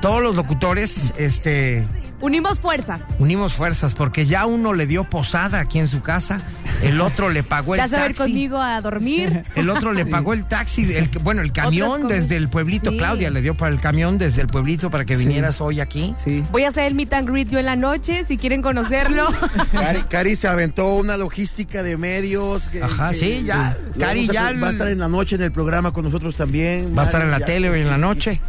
todos 0.00 0.22
los 0.22 0.34
locutores, 0.34 1.12
este, 1.18 1.84
Unimos 2.20 2.58
fuerzas. 2.60 3.00
unimos 3.18 3.52
fuerzas 3.54 3.94
porque 3.94 4.24
ya 4.24 4.46
uno 4.46 4.72
le 4.72 4.86
dio 4.86 5.04
posada 5.04 5.60
aquí 5.60 5.78
en 5.78 5.88
su 5.88 6.00
casa, 6.00 6.40
el 6.82 7.00
otro 7.00 7.28
le 7.28 7.42
pagó 7.42 7.74
el 7.74 7.80
Ya 7.82 7.88
saber 7.88 8.14
taxi. 8.14 8.22
conmigo 8.22 8.58
a 8.60 8.80
dormir. 8.80 9.42
El 9.54 9.68
otro 9.68 9.92
le 9.92 10.06
pagó 10.06 10.32
el 10.32 10.46
taxi, 10.46 10.90
el, 10.94 11.08
bueno, 11.22 11.42
el 11.42 11.52
camión 11.52 12.08
desde 12.08 12.36
el 12.36 12.48
pueblito. 12.48 12.90
Sí. 12.92 12.96
Claudia 12.96 13.30
le 13.30 13.42
dio 13.42 13.54
para 13.54 13.72
el 13.72 13.80
camión 13.80 14.16
desde 14.16 14.40
el 14.42 14.46
pueblito 14.46 14.90
para 14.90 15.04
que 15.04 15.16
Sí. 15.16 15.26
vinieras 15.26 15.60
hoy 15.60 15.80
aquí. 15.80 16.14
Sí. 16.22 16.42
Voy 16.50 16.64
a 16.64 16.68
hacer 16.68 16.84
el 16.84 16.94
meet 16.94 17.12
and 17.12 17.28
greet 17.28 17.48
yo 17.50 17.58
en 17.58 17.66
la 17.66 17.76
noche, 17.76 18.24
si 18.26 18.38
quieren 18.38 18.62
conocerlo. 18.62 19.26
Cari, 19.72 20.02
Cari 20.04 20.36
se 20.36 20.48
aventó 20.48 20.94
una 20.94 21.16
logística 21.16 21.82
de 21.82 21.96
medios. 21.96 22.68
que- 22.70 22.82
Ajá, 22.82 23.10
que- 23.10 23.16
sí, 23.16 23.42
ya. 23.44 23.76
Cari 23.98 24.28
a- 24.30 24.32
ya 24.32 24.52
Va 24.62 24.68
a 24.68 24.70
estar 24.70 24.88
en 24.88 24.98
la 25.00 25.08
noche 25.08 25.36
en 25.36 25.42
el 25.42 25.52
programa 25.52 25.92
con 25.92 26.04
nosotros 26.04 26.36
también. 26.36 26.96
Va 26.96 27.02
a 27.02 27.04
estar 27.06 27.20
en 27.22 27.30
la 27.30 27.40
Ya- 27.40 27.44
tele 27.46 27.68
hoy 27.70 27.80
en 27.80 27.90
la 27.90 27.98
noche. 27.98 28.40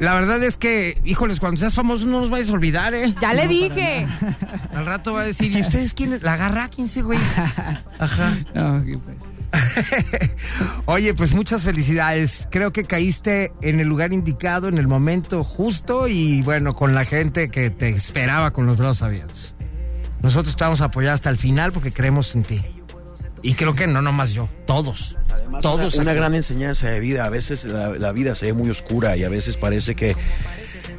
La 0.00 0.14
verdad 0.14 0.42
es 0.42 0.56
que, 0.56 1.00
híjoles, 1.04 1.38
cuando 1.38 1.58
seas 1.58 1.74
famoso 1.74 2.06
no 2.06 2.20
nos 2.20 2.30
vayas 2.30 2.50
a 2.50 2.52
olvidar, 2.52 2.94
¿eh? 2.94 3.14
Ya 3.20 3.32
le 3.32 3.46
dije. 3.46 4.06
Al 4.74 4.86
rato 4.86 5.12
va 5.12 5.20
a 5.20 5.24
decir, 5.24 5.52
¿y 5.52 5.60
ustedes 5.60 5.94
quiénes? 5.94 6.22
La 6.22 6.34
agarra, 6.34 6.68
¿quién 6.68 6.88
se 6.88 7.02
güey? 7.02 7.18
Ajá. 7.98 8.36
No, 8.54 8.82
pues. 8.84 9.34
Oye, 10.86 11.14
pues 11.14 11.34
muchas 11.34 11.64
felicidades. 11.64 12.48
Creo 12.50 12.72
que 12.72 12.84
caíste 12.84 13.52
en 13.62 13.80
el 13.80 13.88
lugar 13.88 14.12
indicado, 14.12 14.68
en 14.68 14.78
el 14.78 14.88
momento 14.88 15.44
justo 15.44 16.08
y 16.08 16.42
bueno, 16.42 16.74
con 16.74 16.94
la 16.94 17.04
gente 17.04 17.50
que 17.50 17.70
te 17.70 17.90
esperaba 17.90 18.52
con 18.52 18.66
los 18.66 18.76
brazos 18.76 19.02
abiertos. 19.02 19.54
Nosotros 20.22 20.56
te 20.56 20.64
vamos 20.64 20.80
a 20.80 20.86
apoyar 20.86 21.12
hasta 21.12 21.30
el 21.30 21.36
final 21.36 21.72
porque 21.72 21.92
creemos 21.92 22.34
en 22.34 22.42
ti. 22.44 22.60
Y 23.44 23.52
creo 23.52 23.74
que 23.74 23.86
no 23.86 24.00
nomás 24.00 24.32
yo, 24.32 24.48
todos. 24.66 25.16
todos. 25.60 25.94
Una, 25.96 26.04
una 26.04 26.14
gran 26.14 26.34
enseñanza 26.34 26.88
de 26.88 26.98
vida. 26.98 27.26
A 27.26 27.28
veces 27.28 27.64
la, 27.64 27.90
la 27.90 28.10
vida 28.10 28.34
se 28.34 28.46
ve 28.46 28.52
muy 28.54 28.70
oscura 28.70 29.18
y 29.18 29.24
a 29.24 29.28
veces 29.28 29.58
parece 29.58 29.94
que, 29.94 30.16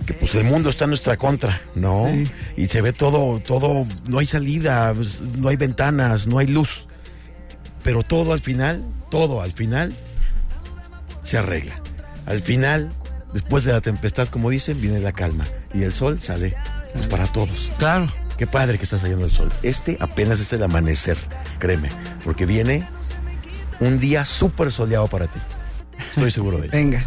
que, 0.06 0.14
pues 0.14 0.36
el 0.36 0.44
mundo 0.44 0.70
está 0.70 0.84
en 0.86 0.92
nuestra 0.92 1.18
contra, 1.18 1.60
¿no? 1.74 2.08
Y 2.56 2.68
se 2.68 2.82
ve 2.82 2.94
todo, 2.94 3.40
todo, 3.40 3.84
no 4.08 4.20
hay 4.20 4.28
salida, 4.28 4.94
pues, 4.94 5.22
no 5.22 5.50
hay 5.50 5.56
ventanas, 5.56 6.28
no 6.28 6.38
hay 6.38 6.46
luz. 6.46 6.86
Pero 7.84 8.04
todo 8.04 8.32
al 8.32 8.42
final, 8.42 8.86
todo 9.10 9.42
al 9.42 9.52
final 9.52 9.92
se 11.24 11.40
arregla. 11.40 11.82
Al 12.28 12.44
final, 12.44 12.92
después 13.34 13.64
de 13.64 13.74
la 13.74 13.82
tempestad, 13.82 14.28
como 14.28 14.52
dicen, 14.52 14.80
viene 14.80 15.00
la 15.00 15.14
calma 15.14 15.46
y 15.74 15.82
el 15.82 15.94
sol 15.94 16.22
sale 16.22 16.56
pues, 16.94 17.08
para 17.08 17.26
todos. 17.26 17.72
Claro. 17.80 18.08
Qué 18.38 18.48
padre 18.48 18.78
que 18.78 18.84
está 18.84 19.00
saliendo 19.00 19.26
el 19.26 19.32
sol. 19.32 19.52
Este 19.64 19.98
apenas 20.00 20.40
es 20.40 20.52
el 20.52 20.62
amanecer, 20.62 21.18
créeme, 21.58 21.90
porque 22.24 22.46
viene 22.46 22.84
un 23.80 23.98
día 23.98 24.26
súper 24.26 24.72
soleado 24.72 25.08
para 25.08 25.28
ti. 25.28 25.40
Estoy 26.16 26.32
seguro 26.32 26.58
de 26.58 26.68
ello. 26.68 26.72
Venga. 26.74 27.02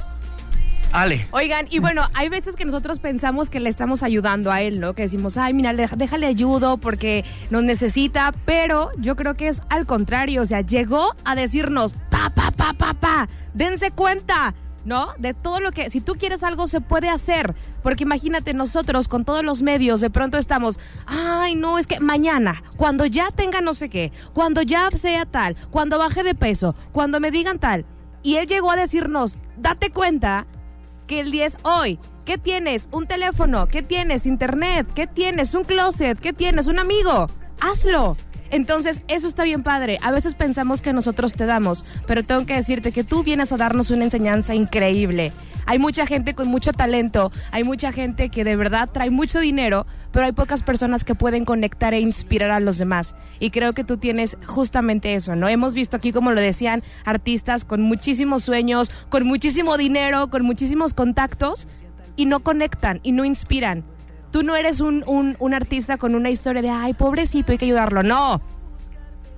Ale. 0.92 1.26
Oigan, 1.32 1.66
y 1.68 1.80
bueno, 1.80 2.08
hay 2.14 2.30
veces 2.30 2.56
que 2.56 2.64
nosotros 2.64 2.98
pensamos 2.98 3.50
que 3.50 3.61
le 3.61 3.68
estamos 3.68 4.02
ayudando 4.02 4.50
a 4.50 4.62
él, 4.62 4.80
¿no? 4.80 4.94
Que 4.94 5.02
decimos, 5.02 5.37
ay, 5.37 5.52
mira, 5.52 5.74
déjale 5.74 6.26
ayudo 6.26 6.78
porque 6.78 7.24
nos 7.50 7.62
necesita, 7.62 8.32
pero 8.46 8.90
yo 8.96 9.14
creo 9.14 9.34
que 9.34 9.48
es 9.48 9.61
al 9.68 9.84
contrario, 9.84 10.42
o 10.42 10.46
sea, 10.46 10.62
llegó 10.62 11.14
a 11.24 11.34
decirnos, 11.34 11.94
pa, 12.11 12.30
pa, 12.30 12.50
pa, 12.52 12.72
pa, 12.72 12.94
pa, 12.94 13.28
dense 13.52 13.90
cuenta, 13.90 14.54
¿no? 14.88 15.12
De 15.18 15.35
todo 15.35 15.61
lo 15.61 15.70
que, 15.70 15.90
si 15.90 16.01
tú 16.01 16.14
quieres 16.14 16.42
algo, 16.42 16.66
se 16.66 16.81
puede 16.81 17.11
hacer, 17.11 17.55
porque 17.83 18.05
imagínate, 18.05 18.55
nosotros 18.55 19.07
con 19.07 19.24
todos 19.24 19.44
los 19.44 19.62
medios, 19.62 20.01
de 20.01 20.11
pronto 20.11 20.38
estamos, 20.38 20.81
ay, 21.07 21.55
no, 21.55 21.79
es 21.79 21.87
que 21.87 22.01
mañana, 22.01 22.64
cuando 22.77 23.05
ya 23.05 23.31
tenga 23.31 23.61
no 23.61 23.74
sé 23.74 23.90
qué, 23.90 24.12
cuando 24.33 24.62
ya 24.62 24.90
sea 24.90 25.27
tal, 25.27 25.55
cuando 25.70 25.98
baje 25.98 26.24
de 26.24 26.35
peso, 26.35 26.74
cuando 26.92 27.20
me 27.20 27.31
digan 27.31 27.59
tal, 27.59 27.85
y 28.22 28.37
él 28.37 28.48
llegó 28.48 28.70
a 28.70 28.77
decirnos, 28.77 29.38
date 29.59 29.90
cuenta 29.90 30.46
que 31.07 31.20
el 31.20 31.31
10 31.31 31.59
hoy. 31.62 31.98
¿Qué 32.24 32.37
tienes? 32.37 32.88
Un 32.92 33.07
teléfono. 33.07 33.68
¿Qué 33.68 33.83
tienes? 33.83 34.27
Internet. 34.27 34.87
¿Qué 34.94 35.07
tienes? 35.07 35.55
Un 35.55 35.64
closet. 35.64 36.20
¿Qué 36.20 36.35
tienes? 36.35 36.66
Un 36.66 36.79
amigo. 36.79 37.29
Hazlo. 37.59 38.18
Entonces, 38.50 39.02
eso 39.08 39.26
está 39.26 39.44
bien 39.44 39.62
padre. 39.62 39.98
A 40.02 40.11
veces 40.11 40.34
pensamos 40.34 40.82
que 40.82 40.92
nosotros 40.92 41.32
te 41.32 41.46
damos, 41.46 41.84
pero 42.06 42.22
tengo 42.22 42.46
que 42.46 42.54
decirte 42.54 42.92
que 42.92 43.04
tú 43.04 43.22
vienes 43.22 43.52
a 43.52 43.56
darnos 43.56 43.90
una 43.90 44.04
enseñanza 44.04 44.54
increíble. 44.54 45.32
Hay 45.66 45.78
mucha 45.78 46.06
gente 46.06 46.34
con 46.34 46.48
mucho 46.48 46.72
talento, 46.72 47.30
hay 47.50 47.62
mucha 47.62 47.92
gente 47.92 48.30
que 48.30 48.42
de 48.42 48.56
verdad 48.56 48.88
trae 48.90 49.11
mucho 49.11 49.38
dinero, 49.38 49.87
pero 50.12 50.24
hay 50.24 50.32
pocas 50.32 50.62
personas 50.62 51.04
que 51.04 51.14
pueden 51.14 51.44
conectar 51.44 51.92
e 51.92 52.00
inspirar 52.00 52.50
a 52.50 52.61
los 52.61 52.78
demás. 52.78 53.14
Y 53.38 53.50
creo 53.50 53.74
que 53.74 53.84
tú 53.84 53.98
tienes 53.98 54.38
justamente 54.46 55.14
eso, 55.14 55.37
¿no? 55.37 55.46
Hemos 55.46 55.74
visto 55.74 55.96
aquí, 55.96 56.11
como 56.11 56.32
lo 56.32 56.40
decían, 56.40 56.82
artistas 57.04 57.66
con 57.66 57.82
muchísimos 57.82 58.44
sueños, 58.44 58.90
con 59.11 59.26
muchísimo 59.26 59.76
dinero, 59.76 60.30
con 60.30 60.42
muchísimos 60.42 60.94
contactos, 60.94 61.68
y 62.16 62.24
no 62.26 62.40
conectan 62.40 63.00
y 63.02 63.12
no 63.12 63.24
inspiran. 63.24 63.84
Tú 64.31 64.43
no 64.43 64.57
eres 64.57 64.81
un, 64.81 65.03
un, 65.07 65.37
un 65.38 65.55
artista 65.55 65.97
con 65.97 66.14
una 66.14 66.31
historia 66.31 66.61
de, 66.62 66.71
ay, 66.71 66.93
pobrecito, 66.95 67.53
hay 67.53 67.59
que 67.59 67.64
ayudarlo. 67.64 68.03
No. 68.03 68.41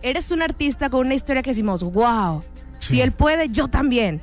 Eres 0.03 0.31
un 0.33 0.43
artista 0.43 0.91
con 0.91 1.07
una 1.07 1.15
historia 1.15 1.43
que 1.43 1.51
decimos, 1.51 1.83
wow, 1.83 2.43
si 2.79 3.01
él 3.01 3.13
puede, 3.13 3.49
yo 3.51 3.69
también. 3.69 4.21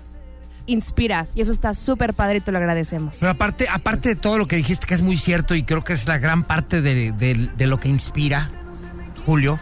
Inspiras. 0.66 1.32
Y 1.36 1.42
eso 1.42 1.52
está 1.52 1.74
súper 1.74 2.14
padre 2.14 2.40
y 2.40 2.42
te 2.42 2.52
lo 2.52 2.58
agradecemos. 2.58 3.18
Pero 3.20 3.32
aparte, 3.32 3.68
aparte 3.72 4.10
de 4.10 4.16
todo 4.18 4.38
lo 4.38 4.48
que 4.48 4.58
dijiste, 4.58 4.86
que 4.86 4.94
es 4.96 5.02
muy 5.02 5.16
cierto 5.16 5.56
y 5.56 5.64
creo 5.64 5.84
que 5.84 5.94
es 5.94 6.08
la 6.08 6.18
gran 6.18 6.44
parte 6.44 6.82
de, 6.82 7.14
de- 7.14 7.50
de 7.56 7.68
lo 7.68 7.80
que 7.80 7.88
inspira, 7.88 8.50
Julio, 9.26 9.58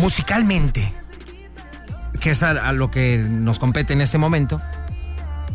musicalmente, 0.00 0.92
que 2.20 2.30
es 2.30 2.42
a, 2.44 2.50
a 2.50 2.72
lo 2.72 2.90
que 2.90 3.18
nos 3.18 3.58
compete 3.58 3.92
en 3.92 4.00
este 4.02 4.18
momento, 4.18 4.60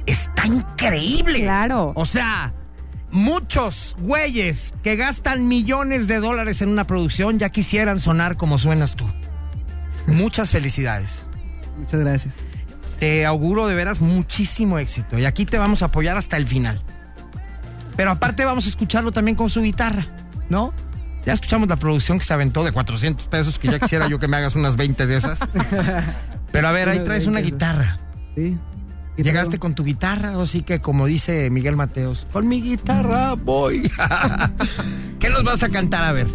está 0.06 0.46
increíble. 0.48 1.42
Claro. 1.44 1.94
O 1.96 2.06
sea, 2.06 2.52
muchos 3.18 3.96
güeyes 4.00 4.74
que 4.84 4.96
gastan 4.96 5.48
millones 5.48 6.08
de 6.08 6.20
dólares 6.20 6.62
en 6.62 6.70
una 6.70 6.86
producción 6.86 7.40
ya 7.40 7.50
quisieran 7.50 8.00
sonar 8.00 8.38
como 8.38 8.58
suenas 8.58 8.96
tú. 8.96 9.06
Muchas 10.06 10.52
felicidades. 10.52 11.28
Muchas 11.78 12.00
gracias. 12.00 12.36
Te 13.00 13.26
auguro 13.26 13.68
de 13.68 13.76
veras 13.76 14.02
muchísimo 14.02 14.80
éxito 14.80 15.20
y 15.20 15.26
aquí 15.26 15.46
te 15.46 15.58
vamos 15.58 15.82
a 15.82 15.86
apoyar 15.86 16.18
hasta 16.18 16.38
el 16.38 16.48
final. 16.48 16.82
Pero 17.96 18.12
aparte 18.12 18.46
vamos 18.46 18.66
a 18.66 18.70
escucharlo 18.70 19.12
también 19.12 19.36
con 19.36 19.50
su 19.50 19.62
guitarra, 19.62 20.06
¿no? 20.50 20.72
Ya 21.26 21.34
escuchamos 21.34 21.68
la 21.68 21.76
producción 21.76 22.20
que 22.20 22.26
se 22.26 22.34
aventó 22.34 22.64
de 22.64 22.72
400 22.72 23.28
pesos, 23.28 23.60
que 23.60 23.68
ya 23.68 23.80
quisiera 23.80 24.08
yo 24.08 24.20
que 24.20 24.28
me 24.28 24.38
hagas 24.38 24.56
unas 24.56 24.78
20 24.78 25.08
de 25.08 25.18
esas. 25.18 25.40
Pero 26.52 26.68
a 26.68 26.72
ver, 26.72 26.88
ahí 26.88 27.04
traes 27.04 27.26
una 27.28 27.42
20, 27.42 27.52
guitarra. 27.52 28.00
Sí. 28.36 28.58
¿Qué 29.18 29.24
Llegaste 29.24 29.58
con 29.58 29.74
tu 29.74 29.84
guitarra, 29.84 30.38
o 30.38 30.46
sí 30.46 30.62
que 30.62 30.80
como 30.80 31.08
dice 31.08 31.50
Miguel 31.50 31.76
Mateos, 31.76 32.28
con 32.32 32.48
mi 32.48 32.62
guitarra 32.62 33.34
voy. 33.34 33.92
¿Qué 35.20 35.30
nos 35.32 35.44
vas 35.44 35.64
a 35.64 35.70
cantar? 35.70 36.04
A 36.04 36.12
ver. 36.12 36.28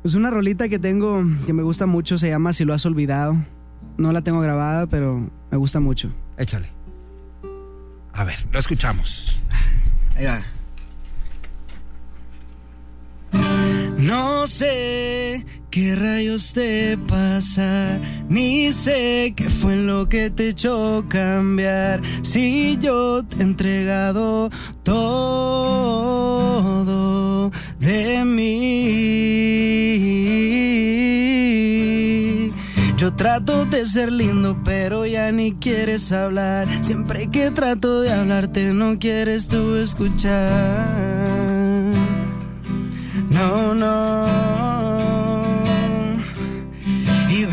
Pues 0.00 0.14
una 0.14 0.30
rolita 0.30 0.66
que 0.70 0.78
tengo 0.78 1.22
que 1.44 1.52
me 1.52 1.62
gusta 1.62 1.84
mucho 1.84 2.16
se 2.16 2.30
llama 2.30 2.54
Si 2.54 2.64
lo 2.64 2.72
has 2.72 2.86
olvidado. 2.86 3.36
No 3.98 4.12
la 4.12 4.22
tengo 4.22 4.40
grabada, 4.40 4.86
pero 4.86 5.28
me 5.50 5.58
gusta 5.58 5.78
mucho. 5.78 6.08
Échale. 6.38 6.70
A 8.14 8.24
ver, 8.24 8.38
lo 8.50 8.58
escuchamos. 8.58 9.38
Ahí 10.16 10.24
va. 10.24 10.40
No 13.98 14.46
sé 14.46 15.44
qué 15.74 15.94
rayos 15.96 16.52
te 16.52 16.96
pasa, 16.96 17.98
ni 18.28 18.72
sé 18.72 19.34
qué 19.34 19.50
fue 19.50 19.74
lo 19.74 20.08
que 20.08 20.30
te 20.30 20.50
echó 20.50 21.04
cambiar. 21.08 22.00
Si 22.22 22.78
yo 22.78 23.24
te 23.24 23.38
he 23.38 23.42
entregado 23.42 24.50
todo 24.84 25.50
de 27.80 28.24
mí. 28.24 28.44
Yo 32.96 33.12
trato 33.14 33.64
de 33.66 33.84
ser 33.84 34.12
lindo, 34.12 34.56
pero 34.64 35.04
ya 35.06 35.32
ni 35.32 35.54
quieres 35.54 36.12
hablar. 36.12 36.68
Siempre 36.84 37.28
que 37.30 37.50
trato 37.50 38.02
de 38.02 38.12
hablarte, 38.12 38.72
no 38.72 39.00
quieres 39.00 39.48
tú 39.48 39.74
escuchar. 39.74 40.86
No, 43.28 43.74
no. 43.74 44.73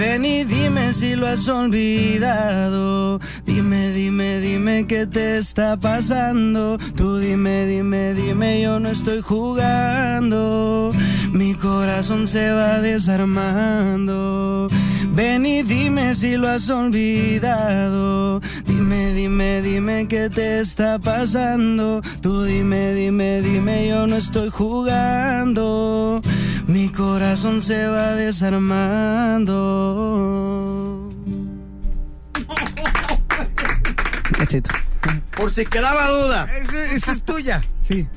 Ven 0.02 0.26
y 0.26 0.46
dime 0.46 0.94
si 0.94 1.16
lo 1.16 1.28
has 1.28 1.48
olvidado. 1.48 3.20
Dime, 3.46 3.92
dime, 3.92 4.40
dime 4.40 4.88
qué 4.88 5.06
te 5.06 5.38
está 5.38 5.78
pasando. 5.78 6.80
Tú 6.96 7.18
dime, 7.18 7.68
dime, 7.68 8.16
dime, 8.16 8.62
yo 8.62 8.80
no 8.80 8.90
estoy 8.90 9.22
jugando. 9.22 10.92
Mi 11.32 11.54
corazón 11.54 12.28
se 12.28 12.52
va 12.52 12.82
desarmando. 12.82 14.70
Ven 15.14 15.46
y 15.46 15.62
dime 15.62 16.16
si 16.16 16.36
lo 16.36 16.50
has 16.50 16.68
olvidado. 16.72 18.42
Dime, 18.66 19.14
dime, 19.14 19.62
dime 19.62 20.08
qué 20.08 20.32
te 20.32 20.62
está 20.62 20.98
pasando. 20.98 22.02
Tú 22.22 22.42
dime, 22.44 22.96
dime, 22.96 23.42
dime, 23.44 23.88
yo 23.88 24.08
no 24.08 24.16
estoy 24.16 24.50
jugando. 24.50 26.24
Mi 26.68 26.88
corazón 26.90 27.62
se 27.62 27.88
va 27.88 28.16
desarmando. 28.16 29.91
Cachito. 34.38 34.70
Por 35.36 35.54
si 35.54 35.66
quedaba 35.66 36.10
duda. 36.10 36.48
Esa, 36.94 37.12
es 37.12 37.22
tuya. 37.24 37.62
Sí. 37.82 38.08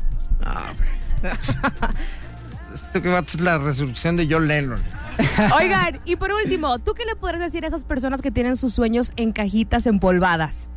Esto 2.74 3.02
que 3.02 3.08
va 3.08 3.18
a 3.18 3.24
ser 3.24 3.40
la 3.40 3.58
resurrección 3.58 4.16
de 4.16 4.28
John 4.30 4.46
Lennon. 4.48 4.80
Oigan, 5.56 6.00
y 6.04 6.16
por 6.16 6.32
último, 6.32 6.78
¿tú 6.80 6.92
qué 6.94 7.04
le 7.04 7.16
podrías 7.16 7.42
decir 7.42 7.64
a 7.64 7.68
esas 7.68 7.84
personas 7.84 8.20
que 8.20 8.30
tienen 8.30 8.56
sus 8.56 8.74
sueños 8.74 9.12
en 9.16 9.32
cajitas 9.32 9.86
empolvadas? 9.86 10.68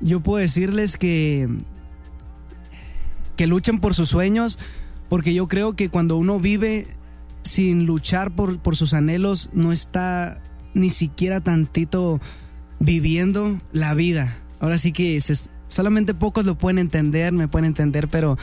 Yo 0.00 0.20
puedo 0.20 0.38
decirles 0.38 0.96
que 0.96 1.48
que 3.36 3.46
luchen 3.46 3.80
por 3.80 3.94
sus 3.94 4.08
sueños, 4.08 4.58
porque 5.08 5.34
yo 5.34 5.48
creo 5.48 5.74
que 5.74 5.88
cuando 5.88 6.16
uno 6.16 6.38
vive 6.38 6.86
sin 7.52 7.84
luchar 7.84 8.34
por, 8.34 8.58
por 8.60 8.76
sus 8.76 8.94
anhelos, 8.94 9.50
no 9.52 9.72
está 9.72 10.40
ni 10.72 10.88
siquiera 10.88 11.40
tantito 11.40 12.18
viviendo 12.80 13.58
la 13.72 13.92
vida. 13.92 14.38
Ahora 14.58 14.78
sí 14.78 14.90
que 14.92 15.20
solamente 15.68 16.14
pocos 16.14 16.46
lo 16.46 16.56
pueden 16.56 16.78
entender, 16.78 17.30
me 17.34 17.48
pueden 17.48 17.66
entender, 17.66 18.08
pero 18.08 18.38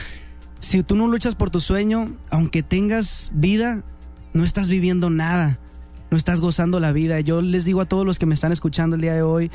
si 0.59 0.83
tú 0.83 0.95
no 0.95 1.07
luchas 1.07 1.33
por 1.33 1.49
tu 1.49 1.59
sueño, 1.59 2.11
aunque 2.29 2.61
tengas 2.61 3.31
vida, 3.33 3.81
no 4.33 4.43
estás 4.43 4.69
viviendo 4.69 5.09
nada, 5.09 5.57
no 6.11 6.17
estás 6.17 6.39
gozando 6.39 6.79
la 6.79 6.91
vida. 6.91 7.19
Yo 7.19 7.41
les 7.41 7.65
digo 7.65 7.81
a 7.81 7.85
todos 7.85 8.05
los 8.05 8.19
que 8.19 8.27
me 8.27 8.35
están 8.35 8.51
escuchando 8.51 8.95
el 8.95 9.01
día 9.01 9.15
de 9.15 9.23
hoy 9.23 9.49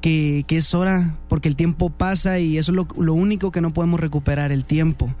que, 0.00 0.44
que 0.48 0.56
es 0.56 0.74
hora, 0.74 1.16
porque 1.28 1.48
el 1.48 1.54
tiempo 1.54 1.90
pasa 1.90 2.40
y 2.40 2.58
eso 2.58 2.72
es 2.72 2.76
lo, 2.76 2.88
lo 2.98 3.14
único 3.14 3.52
que 3.52 3.60
no 3.60 3.72
podemos 3.72 4.00
recuperar, 4.00 4.50
el 4.50 4.64
tiempo. 4.64 5.14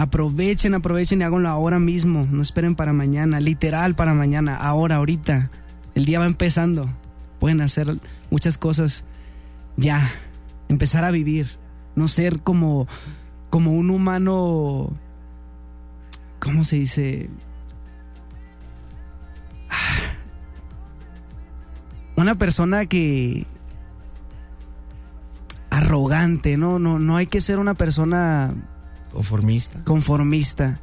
Aprovechen, 0.00 0.72
aprovechen 0.72 1.20
y 1.20 1.24
háganlo 1.24 1.50
ahora 1.50 1.78
mismo, 1.78 2.26
no 2.30 2.40
esperen 2.40 2.74
para 2.74 2.94
mañana, 2.94 3.38
literal 3.38 3.94
para 3.94 4.14
mañana, 4.14 4.56
ahora, 4.56 4.96
ahorita. 4.96 5.50
El 5.94 6.06
día 6.06 6.18
va 6.18 6.24
empezando, 6.24 6.88
pueden 7.38 7.60
hacer 7.60 7.98
muchas 8.30 8.56
cosas. 8.56 9.04
Ya, 9.76 10.00
empezar 10.70 11.04
a 11.04 11.10
vivir, 11.10 11.48
no 11.96 12.08
ser 12.08 12.40
como, 12.40 12.88
como 13.50 13.74
un 13.74 13.90
humano, 13.90 14.90
¿cómo 16.38 16.64
se 16.64 16.76
dice? 16.76 17.28
Una 22.16 22.36
persona 22.36 22.86
que 22.86 23.46
arrogante, 25.68 26.56
no, 26.56 26.78
no, 26.78 26.98
no 26.98 27.18
hay 27.18 27.26
que 27.26 27.42
ser 27.42 27.58
una 27.58 27.74
persona 27.74 28.54
Conformista. 29.12 29.82
conformista. 29.84 30.80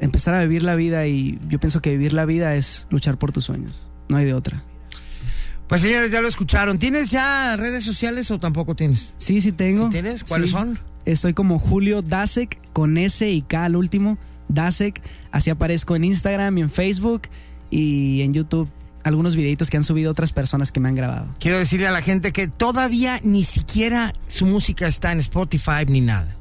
Empezar 0.00 0.34
a 0.34 0.42
vivir 0.42 0.62
la 0.62 0.74
vida 0.74 1.06
y 1.06 1.38
yo 1.48 1.60
pienso 1.60 1.80
que 1.80 1.90
vivir 1.90 2.12
la 2.12 2.24
vida 2.24 2.56
es 2.56 2.86
luchar 2.90 3.18
por 3.18 3.30
tus 3.32 3.44
sueños, 3.44 3.88
no 4.08 4.16
hay 4.16 4.24
de 4.24 4.34
otra. 4.34 4.64
Pues 5.68 5.80
señores, 5.80 6.10
ya 6.10 6.20
lo 6.20 6.28
escucharon. 6.28 6.78
¿Tienes 6.78 7.10
ya 7.10 7.54
redes 7.56 7.84
sociales 7.84 8.30
o 8.30 8.38
tampoco 8.40 8.74
tienes? 8.74 9.14
Sí, 9.16 9.40
sí 9.40 9.52
tengo. 9.52 9.86
¿Sí 9.86 9.92
tienes? 9.92 10.24
¿Cuáles 10.24 10.50
Sí. 10.50 10.56
son? 10.56 10.78
Estoy 11.04 11.32
como 11.34 11.58
Julio 11.58 12.02
Dasek 12.02 12.58
con 12.72 12.98
S 12.98 13.28
y 13.30 13.42
K 13.42 13.64
al 13.64 13.76
último. 13.76 14.18
Dasek, 14.48 15.00
así 15.30 15.48
aparezco 15.50 15.96
en 15.96 16.04
Instagram 16.04 16.58
y 16.58 16.60
en 16.62 16.68
Facebook 16.70 17.22
y 17.70 18.20
en 18.22 18.34
YouTube. 18.34 18.68
Algunos 19.04 19.34
videitos 19.34 19.70
que 19.70 19.76
han 19.78 19.84
subido 19.84 20.10
otras 20.10 20.30
personas 20.32 20.70
que 20.72 20.78
me 20.78 20.88
han 20.88 20.94
grabado. 20.94 21.26
Quiero 21.40 21.58
decirle 21.58 21.86
a 21.88 21.90
la 21.90 22.02
gente 22.02 22.32
que 22.32 22.48
todavía 22.48 23.18
ni 23.24 23.42
siquiera 23.44 24.12
su 24.28 24.44
música 24.46 24.86
está 24.86 25.10
en 25.12 25.20
Spotify 25.20 25.86
ni 25.88 26.00
nada. 26.02 26.36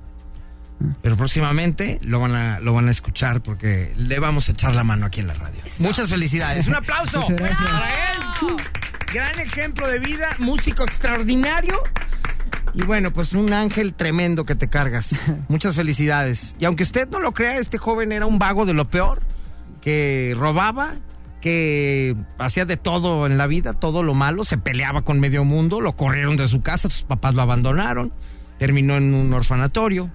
Pero 1.02 1.18
próximamente 1.18 2.00
lo 2.02 2.20
van 2.20 2.36
a, 2.36 2.60
lo 2.60 2.74
van 2.74 2.88
a 2.88 2.92
escuchar 2.92 3.42
porque 3.42 3.94
le 3.96 4.20
vamos 4.20 4.50
a 4.50 4.54
echar 4.54 4.76
la 4.76 4.84
mano 4.84 5.06
aquí 5.06 5.20
en 5.20 5.28
la 5.28 5.34
radio. 5.34 5.62
Muchas 5.80 6.10
felicidades. 6.10 6.68
Un 6.68 6.76
aplauso 6.76 7.26
para 7.38 7.50
él. 7.50 8.56
Gran 9.14 9.40
ejemplo 9.40 9.88
de 9.88 10.00
vida, 10.00 10.30
músico 10.40 10.84
extraordinario. 10.84 11.82
Y 12.74 12.84
bueno, 12.84 13.12
pues 13.12 13.34
un 13.34 13.52
ángel 13.52 13.94
tremendo 13.94 14.46
que 14.46 14.56
te 14.56 14.70
cargas. 14.70 15.16
Muchas 15.50 15.76
felicidades. 15.76 16.56
Y 16.60 16.66
aunque 16.66 16.84
usted 16.84 17.10
no 17.10 17.20
lo 17.20 17.34
crea, 17.34 17.58
este 17.58 17.78
joven 17.78 18.12
era 18.12 18.26
un 18.26 18.40
vago 18.40 18.66
de 18.66 18.74
lo 18.74 18.90
peor, 18.90 19.22
que 19.82 20.34
robaba, 20.38 20.94
que 21.42 22.16
hacía 22.38 22.66
de 22.66 22.78
todo 22.78 23.26
en 23.26 23.38
la 23.38 23.48
vida, 23.48 23.74
todo 23.74 24.04
lo 24.04 24.14
malo, 24.14 24.46
se 24.46 24.58
peleaba 24.58 25.02
con 25.02 25.20
medio 25.20 25.44
mundo, 25.44 25.82
lo 25.82 25.96
corrieron 25.98 26.38
de 26.38 26.48
su 26.48 26.62
casa, 26.62 26.90
sus 26.90 27.04
papás 27.04 27.34
lo 27.34 27.42
abandonaron, 27.42 28.14
terminó 28.58 28.96
en 28.96 29.14
un 29.14 29.34
orfanatorio 29.34 30.10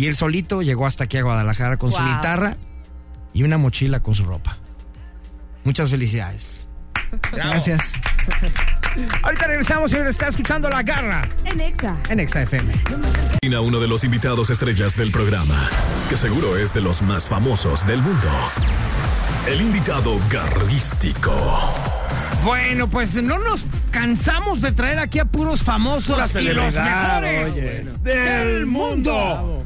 y 0.00 0.06
él 0.06 0.16
solito 0.16 0.62
llegó 0.62 0.86
hasta 0.86 1.04
aquí 1.04 1.18
a 1.18 1.22
Guadalajara 1.22 1.76
con 1.76 1.92
su 1.92 1.98
guitarra 2.02 2.56
y 3.34 3.42
una 3.42 3.58
mochila 3.58 4.00
con 4.00 4.14
su 4.14 4.24
ropa. 4.24 4.56
Muchas 5.64 5.90
felicidades. 5.90 6.64
Bravo. 7.30 7.50
Gracias. 7.50 7.92
Ahorita 9.22 9.46
regresamos, 9.46 9.90
señor. 9.90 10.06
Está 10.06 10.28
escuchando 10.28 10.70
La 10.70 10.82
Garra 10.82 11.20
En 11.44 11.60
Exa. 11.60 11.96
en 12.08 12.20
Exa 12.20 12.40
FM. 12.42 12.72
A 13.54 13.60
uno 13.60 13.78
de 13.78 13.88
los 13.88 14.02
invitados 14.02 14.48
estrellas 14.48 14.96
del 14.96 15.12
programa, 15.12 15.68
que 16.08 16.16
seguro 16.16 16.56
es 16.56 16.72
de 16.72 16.80
los 16.80 17.02
más 17.02 17.28
famosos 17.28 17.86
del 17.86 18.00
mundo. 18.00 18.28
El 19.46 19.60
invitado 19.60 20.18
garrístico. 20.30 21.34
Bueno, 22.42 22.88
pues 22.88 23.14
no 23.16 23.38
nos 23.38 23.64
cansamos 23.90 24.62
de 24.62 24.72
traer 24.72 24.98
aquí 24.98 25.18
a 25.18 25.26
puros 25.26 25.62
famosos 25.62 26.34
y 26.36 26.42
los 26.44 26.74
mejores 26.74 28.02
del 28.02 28.64
mundo. 28.64 29.59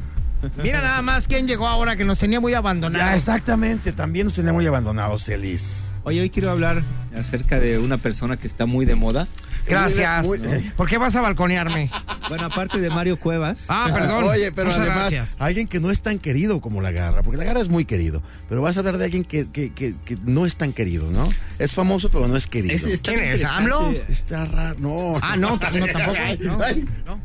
Mira 0.63 0.81
nada 0.81 1.01
más 1.01 1.27
quién 1.27 1.47
llegó 1.47 1.67
ahora 1.67 1.95
que 1.95 2.05
nos 2.05 2.19
tenía 2.19 2.39
muy 2.39 2.51
Ya, 2.53 2.59
abandonados. 2.59 3.15
exactamente. 3.15 3.91
También 3.91 4.25
nos 4.27 4.35
tenemos 4.35 4.55
muy 4.59 4.65
abandonados, 4.67 5.27
Elis. 5.29 5.87
Oye, 6.03 6.21
hoy 6.21 6.29
quiero 6.29 6.51
hablar 6.51 6.83
acerca 7.17 7.59
de 7.59 7.79
una 7.79 7.97
persona 7.97 8.37
que 8.37 8.47
está 8.47 8.65
muy 8.65 8.85
de 8.85 8.95
moda. 8.95 9.27
Gracias. 9.67 10.23
Muy- 10.25 10.39
¿Por 10.77 10.87
qué 10.87 10.97
vas 10.99 11.15
a 11.15 11.21
balconearme? 11.21 11.89
Bueno, 12.29 12.45
aparte 12.45 12.79
de 12.79 12.89
Mario 12.89 13.19
Cuevas. 13.19 13.65
Ah, 13.67 13.89
perdón. 13.93 14.23
Oye, 14.25 14.51
pero 14.51 14.67
Muchas 14.67 14.81
además, 14.81 14.97
gracias. 15.11 15.35
alguien 15.39 15.67
que 15.67 15.79
no 15.79 15.91
es 15.91 16.01
tan 16.01 16.19
querido 16.19 16.61
como 16.61 16.81
la 16.81 16.91
garra, 16.91 17.23
porque 17.23 17.37
la 17.37 17.43
garra 17.43 17.61
es 17.61 17.69
muy 17.69 17.85
querido, 17.85 18.21
pero 18.49 18.61
vas 18.61 18.75
a 18.77 18.79
hablar 18.79 18.97
de 18.97 19.05
alguien 19.05 19.23
que, 19.23 19.49
que, 19.51 19.73
que, 19.73 19.95
que 20.05 20.17
no 20.25 20.45
es 20.45 20.55
tan 20.55 20.73
querido, 20.73 21.09
¿no? 21.11 21.29
Es 21.59 21.73
famoso, 21.73 22.09
pero 22.09 22.27
no 22.27 22.35
es 22.35 22.47
querido. 22.47 22.75
Es- 22.75 23.01
¿Quién 23.01 23.19
es? 23.23 23.43
¿AMLO? 23.43 23.91
Está 24.09 24.45
raro, 24.45 24.75
no. 24.79 25.19
Ah, 25.21 25.35
no, 25.37 25.51
no, 25.51 25.59
tampoco. 25.59 25.85
No, 26.45 26.59
Ay, 26.63 26.85
no. 27.05 27.19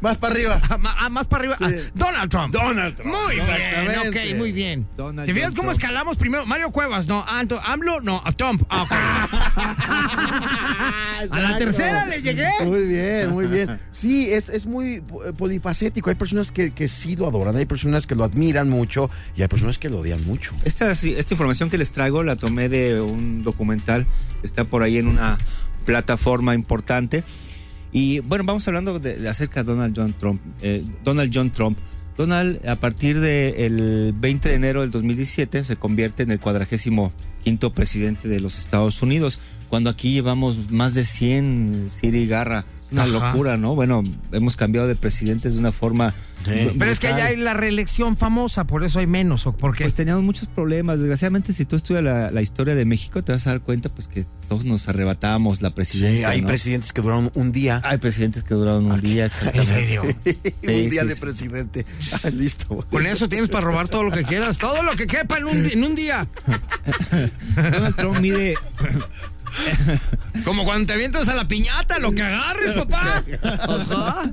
Más 0.00 0.16
para 0.18 0.34
arriba. 0.34 0.60
Ah, 0.68 0.78
ah, 1.00 1.08
más 1.08 1.26
para 1.26 1.40
arriba. 1.42 1.56
Ah, 1.60 1.70
Donald 1.94 2.30
Trump. 2.30 2.52
Donald 2.54 2.96
Trump. 2.96 3.12
Muy 3.14 3.34
bien, 3.36 4.08
ok, 4.08 4.16
muy 4.38 4.52
bien. 4.52 4.86
Donald 4.96 5.26
¿Te 5.26 5.34
fijas 5.34 5.50
cómo 5.50 5.62
Trump. 5.70 5.80
escalamos 5.80 6.16
primero? 6.16 6.46
Mario 6.46 6.70
Cuevas, 6.70 7.06
no. 7.06 7.24
Ah, 7.26 7.42
AMLO, 7.64 8.00
no. 8.00 8.22
A 8.24 8.32
Trump. 8.32 8.62
Ah, 8.68 8.82
ok. 8.82 8.92
A 11.30 11.40
la 11.40 11.58
tercera 11.58 12.04
le 12.06 12.20
llegué. 12.20 12.48
Muy 12.64 12.84
bien, 12.86 13.30
muy 13.30 13.46
bien. 13.46 13.80
Sí, 13.94 14.30
es, 14.32 14.48
es 14.48 14.66
muy 14.66 14.94
eh, 14.96 15.02
polifacético. 15.36 16.10
Hay 16.10 16.16
personas 16.16 16.50
que, 16.50 16.72
que 16.72 16.88
sí 16.88 17.14
lo 17.16 17.28
adoran, 17.28 17.56
hay 17.56 17.64
personas 17.64 18.06
que 18.06 18.14
lo 18.16 18.24
admiran 18.24 18.68
mucho 18.68 19.08
y 19.36 19.42
hay 19.42 19.48
personas 19.48 19.78
que 19.78 19.88
lo 19.88 20.00
odian 20.00 20.24
mucho. 20.26 20.52
Esta, 20.64 20.90
esta 20.92 21.34
información 21.34 21.70
que 21.70 21.78
les 21.78 21.92
traigo 21.92 22.22
la 22.24 22.36
tomé 22.36 22.68
de 22.68 23.00
un 23.00 23.44
documental, 23.44 24.06
está 24.42 24.64
por 24.64 24.82
ahí 24.82 24.98
en 24.98 25.06
una 25.06 25.38
plataforma 25.86 26.54
importante. 26.54 27.22
Y 27.92 28.18
bueno, 28.18 28.42
vamos 28.44 28.66
hablando 28.66 28.98
de, 28.98 29.16
de 29.16 29.28
acerca 29.28 29.62
de 29.62 29.72
Donald 29.72 29.94
John 29.96 30.12
Trump. 30.18 30.40
eh, 30.60 30.84
Donald 31.04 31.30
John 31.32 31.50
Trump. 31.50 31.78
Donald, 32.16 32.64
a 32.68 32.76
partir 32.76 33.18
del 33.20 34.12
20 34.12 34.48
de 34.48 34.54
enero 34.54 34.80
del 34.82 34.90
2017, 34.92 35.64
se 35.64 35.76
convierte 35.76 36.22
en 36.22 36.30
el 36.30 36.38
cuadragésimo 36.38 37.12
quinto 37.42 37.72
presidente 37.74 38.28
de 38.28 38.40
los 38.40 38.58
Estados 38.58 39.02
Unidos, 39.02 39.40
cuando 39.68 39.90
aquí 39.90 40.12
llevamos 40.12 40.70
más 40.70 40.94
de 40.94 41.04
100, 41.04 41.86
Siri 41.88 42.26
Garra. 42.26 42.66
Una 42.90 43.02
Ajá. 43.02 43.12
locura, 43.12 43.56
¿no? 43.56 43.74
Bueno, 43.74 44.04
hemos 44.32 44.56
cambiado 44.56 44.86
de 44.86 44.96
presidentes 44.96 45.54
de 45.54 45.60
una 45.60 45.72
forma... 45.72 46.14
Pero 46.44 46.90
es 46.90 47.00
que 47.00 47.08
allá 47.08 47.26
hay 47.26 47.36
la 47.36 47.54
reelección 47.54 48.18
famosa, 48.18 48.66
por 48.66 48.84
eso 48.84 48.98
hay 48.98 49.06
menos. 49.06 49.46
¿O 49.46 49.56
por 49.56 49.74
qué? 49.74 49.84
Pues 49.84 49.94
teníamos 49.94 50.22
muchos 50.22 50.46
problemas. 50.46 50.98
Desgraciadamente, 50.98 51.54
si 51.54 51.64
tú 51.64 51.74
estudias 51.74 52.04
la, 52.04 52.30
la 52.30 52.42
historia 52.42 52.74
de 52.74 52.84
México, 52.84 53.22
te 53.22 53.32
vas 53.32 53.46
a 53.46 53.50
dar 53.50 53.60
cuenta 53.62 53.88
pues 53.88 54.08
que 54.08 54.26
todos 54.48 54.64
nos 54.66 54.86
arrebatábamos 54.88 55.62
la 55.62 55.74
presidencia. 55.74 56.28
hay 56.28 56.42
¿no? 56.42 56.48
presidentes 56.48 56.92
que 56.92 57.00
duraron 57.00 57.30
un 57.34 57.50
día. 57.50 57.80
Hay 57.82 57.98
presidentes 57.98 58.42
que 58.42 58.54
duraron 58.54 58.90
un 58.90 59.00
día. 59.00 59.30
¿En 59.54 59.66
serio? 59.66 60.02
un 60.04 60.90
día 60.90 61.02
sí, 61.02 61.08
de 61.08 61.14
sí. 61.14 61.20
presidente. 61.20 61.86
Ah, 62.22 62.30
listo. 62.30 62.86
Con 62.90 63.06
eso 63.06 63.28
tienes 63.28 63.48
para 63.48 63.66
robar 63.66 63.88
todo 63.88 64.02
lo 64.02 64.10
que 64.10 64.24
quieras. 64.24 64.58
Todo 64.58 64.82
lo 64.82 64.94
que 64.96 65.06
quepa 65.06 65.38
en 65.38 65.44
un, 65.44 65.66
en 65.66 65.84
un 65.84 65.94
día. 65.94 66.28
Donald 67.56 67.96
Trump 67.96 68.20
mide... 68.20 68.54
Como 70.44 70.64
cuando 70.64 70.86
te 70.86 70.92
avientas 70.94 71.28
a 71.28 71.34
la 71.34 71.46
piñata, 71.48 71.98
lo 71.98 72.12
que 72.12 72.22
agarres, 72.22 72.72
papá. 72.74 73.24
Ajá. 73.42 74.30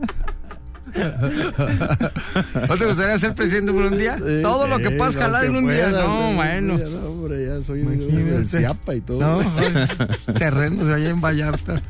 ¿No 2.68 2.78
te 2.78 2.86
gustaría 2.86 3.18
ser 3.18 3.34
presidente 3.34 3.72
por 3.72 3.84
un 3.84 3.98
día? 3.98 4.18
Todo 4.42 4.68
lo 4.68 4.78
que 4.80 4.90
Sí, 4.90 4.96
puedas 4.98 5.16
jalar 5.16 5.46
en 5.46 5.56
un 5.56 5.70
día. 5.70 5.90
No, 5.90 6.34
bueno. 6.34 6.78
sí, 6.78 6.84
no, 6.90 7.00
hombre, 7.10 7.46
ya 7.46 7.64
soy 7.64 7.82
Imagínate. 7.82 8.24
del 8.32 8.50
Ciapa 8.50 8.96
y 8.96 9.02
todo. 9.02 9.20
No, 9.22 10.34
terrenos 10.38 10.90
allá 10.90 11.10
en 11.10 11.22
Vallarta. 11.22 11.82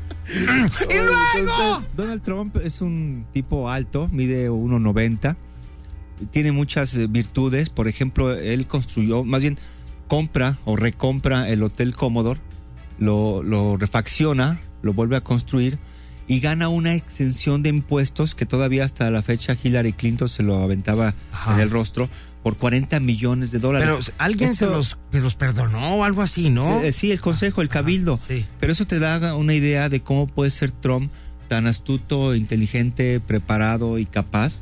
¡Y 0.88 0.94
luego! 0.94 1.82
Donald 1.96 2.22
Trump 2.22 2.56
es 2.62 2.80
un 2.80 3.26
tipo 3.32 3.68
alto, 3.70 4.08
mide 4.12 4.50
1,90. 4.50 5.36
Tiene 6.30 6.52
muchas 6.52 6.94
eh, 6.94 7.06
virtudes. 7.08 7.70
Por 7.70 7.88
ejemplo, 7.88 8.32
él 8.32 8.66
construyó, 8.68 9.24
más 9.24 9.42
bien 9.42 9.58
compra 10.06 10.58
o 10.64 10.76
recompra 10.76 11.48
el 11.48 11.62
Hotel 11.62 11.94
Commodore, 11.96 12.38
lo, 13.02 13.42
lo 13.42 13.76
refacciona, 13.76 14.60
lo 14.82 14.92
vuelve 14.92 15.16
a 15.16 15.20
construir 15.22 15.78
y 16.28 16.40
gana 16.40 16.68
una 16.68 16.94
extensión 16.94 17.62
de 17.62 17.68
impuestos 17.70 18.34
que 18.34 18.46
todavía 18.46 18.84
hasta 18.84 19.10
la 19.10 19.22
fecha 19.22 19.56
Hillary 19.62 19.92
Clinton 19.92 20.28
se 20.28 20.42
lo 20.42 20.56
aventaba 20.62 21.14
Ajá. 21.32 21.54
en 21.54 21.60
el 21.60 21.70
rostro 21.70 22.08
por 22.42 22.56
40 22.56 22.98
millones 23.00 23.50
de 23.50 23.58
dólares. 23.58 23.88
Pero 23.88 24.16
alguien 24.18 24.54
se 24.54 24.64
Esto- 24.64 24.76
los, 24.76 24.98
se 25.10 25.20
los 25.20 25.34
perdonó 25.36 25.96
o 25.96 26.04
algo 26.04 26.22
así, 26.22 26.48
¿no? 26.50 26.80
Sí, 26.80 26.86
eh, 26.86 26.92
sí, 26.92 27.10
el 27.12 27.20
consejo, 27.20 27.60
el 27.62 27.68
cabildo. 27.68 28.16
sí. 28.18 28.44
Pero 28.60 28.72
eso 28.72 28.86
te 28.86 28.98
da 28.98 29.34
una 29.36 29.54
idea 29.54 29.88
de 29.88 30.00
cómo 30.00 30.26
puede 30.26 30.50
ser 30.50 30.70
Trump 30.70 31.10
tan 31.48 31.66
astuto, 31.66 32.34
inteligente, 32.34 33.20
preparado 33.20 33.98
y 33.98 34.06
capaz 34.06 34.54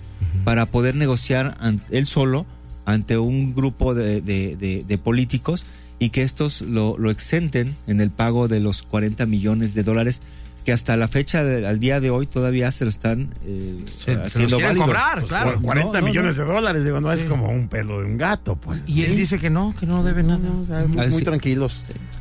para 0.44 0.66
poder 0.66 0.94
negociar 0.96 1.56
él 1.90 2.06
solo 2.06 2.44
ante 2.84 3.16
un 3.18 3.54
grupo 3.54 3.94
de, 3.94 4.20
de- 4.20 4.56
de- 4.56 4.84
de 4.86 4.98
políticos 4.98 5.64
y 6.00 6.08
que 6.10 6.22
estos 6.24 6.62
lo, 6.62 6.98
lo 6.98 7.12
exenten 7.12 7.76
en 7.86 8.00
el 8.00 8.10
pago 8.10 8.48
de 8.48 8.58
los 8.58 8.82
40 8.82 9.24
millones 9.26 9.74
de 9.74 9.84
dólares 9.84 10.20
que 10.64 10.72
hasta 10.72 10.94
la 10.96 11.08
fecha, 11.08 11.42
de- 11.42 11.66
al 11.66 11.78
día 11.80 12.00
de 12.00 12.10
hoy, 12.10 12.26
todavía 12.26 12.70
se 12.72 12.84
lo 12.84 12.90
están 12.90 13.32
eh, 13.46 13.82
Se- 13.86 14.04
se 14.04 14.14
los 14.14 14.26
haciendo 14.26 14.56
quieren 14.58 14.68
válido. 14.78 14.84
cobrar, 14.86 15.24
claro. 15.26 15.52
Por 15.54 15.62
40 15.62 15.92
No, 15.92 16.00
no, 16.00 16.06
millones 16.10 16.36
no. 16.36 16.44
de 16.44 16.52
dólares, 16.52 16.84
digo, 16.84 17.00
no 17.00 17.12
es 17.12 17.22
como 17.22 17.48
un 17.48 17.68
pelo 17.68 18.00
de 18.00 18.06
un 18.06 18.18
gato, 18.18 18.56
pues. 18.56 18.82
Y 18.86 19.04
él 19.04 19.16
dice 19.16 19.38
que 19.38 19.48
no, 19.48 19.74
que 19.78 19.86
no 19.86 20.02
debe 20.04 20.22
nada. 20.22 20.40
O 20.62 20.66
sea, 20.66 20.84
muy, 20.86 20.98
Ah, 21.00 21.06
muy 21.08 21.18
sí. 21.20 21.24
tranquilos. 21.24 21.80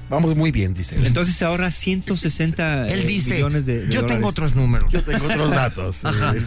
Vamos 0.10 0.36
muy 0.38 0.52
bien, 0.52 0.74
dice. 0.74 0.96
él. 0.96 1.06
Entonces 1.06 1.36
se 1.36 1.44
ahorra 1.46 1.70
160 1.70 2.88
Él 2.89 3.02
eh, 3.02 3.06
dice, 3.06 3.36
millones 3.36 3.65
de, 3.65 3.86
de 3.86 3.94
yo 3.94 4.06
tengo 4.06 4.22
dólares. 4.22 4.30
otros 4.30 4.56
números. 4.56 4.92
Yo 4.92 5.04
tengo 5.04 5.26
otros 5.26 5.52
datos. 5.52 5.98
Eh, 6.04 6.46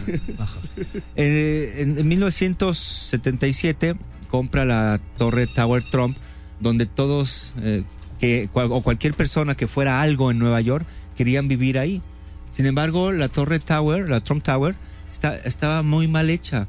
Eh, 1.15 1.75
en, 1.81 1.97
en 1.97 2.07
1977 2.07 3.95
compra 4.29 4.65
la 4.65 4.99
torre 5.17 5.47
Tower 5.47 5.83
Trump, 5.91 6.17
donde 6.63 6.85
todos 6.87 7.51
eh, 7.61 7.83
que 8.19 8.49
cual- 8.51 8.69
o 8.71 8.81
cualquier 8.81 9.13
persona 9.13 9.55
que 9.55 9.67
fuera 9.67 10.01
algo 10.01 10.31
en 10.31 10.39
Nueva 10.39 10.61
York 10.61 10.85
querían 11.15 11.47
vivir 11.47 11.77
ahí. 11.77 12.01
Sin 12.55 12.65
embargo, 12.65 13.11
la 13.11 13.29
torre 13.29 13.59
Tower, 13.59 14.09
la 14.09 14.21
Trump 14.21 14.43
Tower, 14.43 14.75
está- 15.11 15.35
estaba 15.35 15.83
muy 15.83 16.07
mal 16.07 16.29
hecha. 16.29 16.67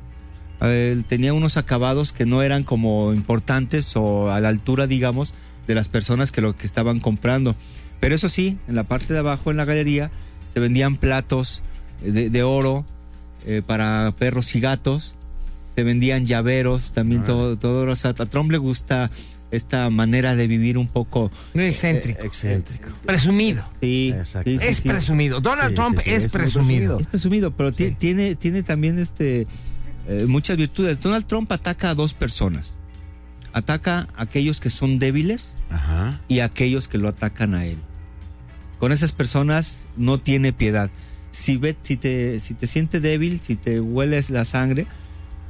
Eh, 0.61 1.03
tenía 1.07 1.33
unos 1.35 1.57
acabados 1.57 2.13
que 2.13 2.27
no 2.27 2.43
eran 2.43 2.63
como 2.65 3.13
importantes 3.13 3.95
o 3.97 4.31
a 4.33 4.41
la 4.41 4.49
altura, 4.49 4.87
digamos, 4.87 5.35
de 5.67 5.75
las 5.75 5.89
personas 5.89 6.31
que 6.33 6.41
lo 6.41 6.57
que 6.57 6.67
estaban 6.67 7.01
comprando. 7.01 7.55
Pero 8.01 8.15
eso 8.15 8.29
sí, 8.29 8.59
en 8.69 8.75
la 8.75 8.85
parte 8.85 9.13
de 9.13 9.19
abajo, 9.21 9.51
en 9.51 9.57
la 9.57 9.65
galería, 9.65 10.11
se 10.53 10.61
vendían 10.61 10.97
platos 10.97 11.63
de, 12.03 12.31
de 12.31 12.43
oro 12.43 12.85
eh, 13.47 13.63
para 13.67 14.13
perros 14.19 14.55
y 14.55 14.61
gatos. 14.61 15.15
Se 15.75 15.83
vendían 15.83 16.27
llaveros, 16.27 16.93
también 16.93 17.25
todo, 17.25 17.57
todo. 17.59 17.91
o 17.91 17.97
sea, 17.97 18.11
a 18.13 18.27
Trump 18.27 18.51
le 18.53 18.59
gusta 18.59 19.11
esta 19.57 19.89
manera 19.91 20.37
de 20.37 20.47
vivir 20.47 20.79
un 20.79 20.89
poco. 20.89 21.31
Muy 21.55 21.65
excéntrico. 21.65 22.23
Excéntrico. 22.25 22.89
Presumido. 23.07 23.65
Sí, 23.81 24.13
Exacto. 24.17 24.51
sí, 24.51 24.59
sí, 24.59 24.67
Es 24.67 24.77
sí. 24.79 24.89
presumido. 24.89 25.41
Donald 25.41 25.71
Sí, 25.71 25.75
Trump 25.75 25.99
sí, 25.99 26.05
sí, 26.05 26.11
es, 26.11 26.17
es 26.17 26.23
muy 26.23 26.31
presumido. 26.41 27.01
Es 27.01 27.07
presumido, 27.07 27.51
pero 27.51 27.73
tiene, 27.73 28.35
tiene 28.35 28.63
también 28.63 28.99
este 28.99 29.47
eh, 30.09 30.27
muchas 30.29 30.57
virtudes. 30.57 31.01
Donald 31.01 31.27
Trump 31.27 31.51
ataca 31.53 31.91
a 31.91 31.95
dos 31.95 32.15
personas. 32.15 32.73
Ataca 33.53 34.09
a 34.17 34.23
aquellos 34.23 34.61
que 34.61 34.69
son 34.71 34.99
débiles 34.99 35.55
Ajá. 35.71 36.21
y 36.29 36.41
a 36.41 36.47
aquellos 36.47 36.89
que 36.89 36.99
lo 36.99 37.09
atacan 37.09 37.55
a 37.55 37.67
él. 37.67 37.77
Con 38.79 38.91
esas 38.93 39.13
personas 39.13 39.79
no 39.97 40.19
tiene 40.19 40.53
piedad. 40.53 40.91
Si 41.31 41.57
ve, 41.57 41.77
si 41.83 41.97
te, 41.97 42.41
si 42.41 42.55
te 42.55 42.67
siente 42.67 43.01
débil, 43.01 43.41
si 43.41 43.57
te 43.57 43.81
hueles 43.81 44.31
la 44.31 44.45
sangre, 44.45 44.87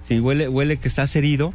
si 0.07 0.21
huele, 0.21 0.49
huele 0.49 0.77
que 0.77 0.89
estás 0.89 1.17
herido, 1.17 1.55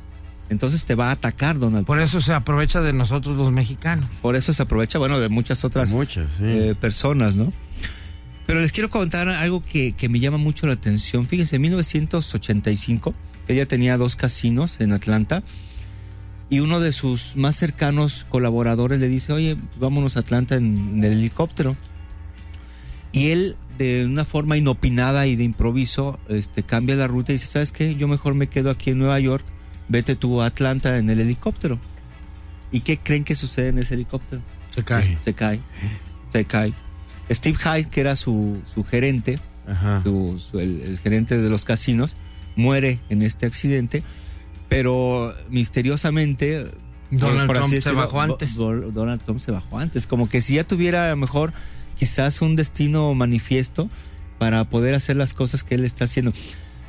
entonces 0.49 0.85
te 0.85 0.95
va 0.95 1.09
a 1.09 1.11
atacar 1.11 1.59
Donald 1.59 1.85
Trump. 1.85 1.87
Por 1.87 1.99
eso 1.99 2.21
se 2.21 2.33
aprovecha 2.33 2.81
de 2.81 2.93
nosotros 2.93 3.37
los 3.37 3.51
mexicanos. 3.51 4.09
Por 4.21 4.35
eso 4.35 4.51
se 4.53 4.63
aprovecha, 4.63 4.97
bueno, 4.99 5.19
de 5.19 5.29
muchas 5.29 5.63
otras 5.63 5.91
Muchos, 5.91 6.27
sí. 6.37 6.43
eh, 6.43 6.75
personas, 6.79 7.35
¿no? 7.35 7.51
Pero 8.45 8.61
les 8.61 8.71
quiero 8.71 8.89
contar 8.89 9.29
algo 9.29 9.63
que, 9.63 9.91
que 9.93 10.09
me 10.09 10.19
llama 10.19 10.37
mucho 10.37 10.65
la 10.65 10.73
atención. 10.73 11.25
Fíjense, 11.27 11.57
en 11.57 11.61
1985, 11.61 13.13
ella 13.47 13.67
tenía 13.67 13.97
dos 13.97 14.15
casinos 14.15 14.79
en 14.81 14.91
Atlanta 14.91 15.43
y 16.49 16.61
uno 16.61 16.79
de 16.79 16.91
sus 16.93 17.35
más 17.35 17.55
cercanos 17.55 18.25
colaboradores 18.27 18.99
le 18.99 19.07
dice, 19.07 19.33
oye, 19.33 19.55
vámonos 19.79 20.17
a 20.17 20.21
Atlanta 20.21 20.55
en, 20.55 20.95
en 20.95 21.03
el 21.03 21.13
helicóptero. 21.13 21.75
Y 23.11 23.29
él, 23.29 23.55
de 23.77 24.05
una 24.05 24.25
forma 24.25 24.57
inopinada 24.57 25.27
y 25.27 25.35
de 25.35 25.43
improviso, 25.43 26.19
este, 26.27 26.63
cambia 26.63 26.95
la 26.95 27.07
ruta 27.07 27.31
y 27.31 27.35
dice, 27.35 27.47
¿sabes 27.47 27.71
qué? 27.71 27.95
Yo 27.95 28.07
mejor 28.07 28.33
me 28.35 28.47
quedo 28.47 28.69
aquí 28.71 28.91
en 28.91 28.99
Nueva 28.99 29.19
York, 29.19 29.45
vete 29.89 30.15
tú 30.15 30.41
a 30.41 30.45
Atlanta 30.45 30.97
en 30.97 31.09
el 31.09 31.19
helicóptero. 31.19 31.77
¿Y 32.71 32.81
qué 32.81 32.97
creen 32.97 33.23
que 33.23 33.35
sucede 33.35 33.69
en 33.69 33.79
ese 33.79 33.95
helicóptero? 33.95 34.41
Se 34.69 34.83
cae. 34.83 35.17
se 35.25 35.33
cae, 35.33 35.59
se 36.31 36.45
cae. 36.45 36.73
Steve 37.31 37.57
Hyde, 37.57 37.89
que 37.89 38.01
era 38.01 38.15
su, 38.15 38.61
su 38.73 38.83
gerente, 38.83 39.39
Ajá. 39.67 40.01
su- 40.03 40.39
su- 40.39 40.59
el, 40.59 40.81
el 40.81 40.99
gerente 40.99 41.37
de 41.37 41.49
los 41.49 41.65
casinos, 41.65 42.15
muere 42.55 42.99
en 43.09 43.21
este 43.23 43.45
accidente, 43.45 44.03
pero 44.67 45.35
misteriosamente... 45.49 46.65
Donald 47.11 47.47
por 47.47 47.57
Trump 47.57 47.73
se 47.81 47.91
bajó 47.91 48.21
antes. 48.21 48.55
Do- 48.55 48.75
Do- 48.75 48.91
Donald 48.91 49.21
Trump 49.23 49.39
se 49.39 49.51
bajó 49.51 49.79
antes, 49.79 50.05
como 50.05 50.29
que 50.29 50.41
si 50.41 50.55
ya 50.55 50.63
tuviera 50.63 51.07
a 51.07 51.09
lo 51.09 51.17
mejor 51.17 51.53
quizás 51.97 52.41
un 52.43 52.55
destino 52.55 53.11
manifiesto 53.15 53.89
para 54.37 54.65
poder 54.69 54.93
hacer 54.93 55.15
las 55.17 55.33
cosas 55.33 55.63
que 55.63 55.73
él 55.75 55.85
está 55.85 56.05
haciendo. 56.05 56.33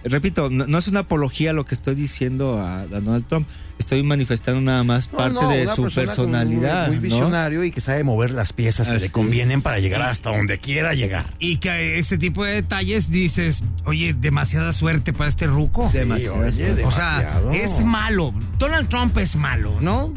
Repito, 0.04 0.50
no, 0.50 0.66
no 0.66 0.78
es 0.78 0.88
una 0.88 1.00
apología 1.00 1.52
lo 1.52 1.64
que 1.64 1.74
estoy 1.74 1.94
diciendo 1.94 2.60
a, 2.60 2.80
a 2.82 2.86
Donald 2.86 3.26
Trump. 3.26 3.46
Estoy 3.78 4.02
manifestando 4.02 4.60
nada 4.60 4.84
más 4.84 5.10
No, 5.10 5.16
parte 5.16 5.40
no, 5.40 5.48
de 5.48 5.66
su 5.68 5.82
persona 5.84 6.06
personalidad. 6.06 6.88
Muy, 6.88 6.96
muy 6.98 7.08
visionario 7.08 7.64
y 7.64 7.70
que 7.70 7.80
sabe 7.80 8.04
mover 8.04 8.30
las 8.32 8.52
piezas 8.52 8.88
que 8.88 8.96
Así 8.96 9.04
le 9.06 9.10
convienen 9.10 9.62
para 9.62 9.78
llegar 9.78 10.02
hasta 10.02 10.36
donde 10.36 10.58
quiera 10.58 10.92
llegar. 10.92 11.24
Y 11.38 11.56
que 11.56 11.98
ese 11.98 12.18
tipo 12.18 12.44
de 12.44 12.52
detalles 12.56 13.10
dices, 13.10 13.64
oye, 13.86 14.12
demasiada 14.12 14.72
suerte 14.72 15.14
para 15.14 15.28
este 15.30 15.46
ruco. 15.46 15.88
Demasiado. 15.94 16.36
oye, 16.40 16.84
O 16.84 16.90
sea, 16.90 17.16
demasiado. 17.20 17.52
es 17.52 17.80
malo. 17.80 18.34
Donald 18.58 18.88
Trump 18.90 19.16
es 19.16 19.34
malo, 19.34 19.74
¿no? 19.80 20.12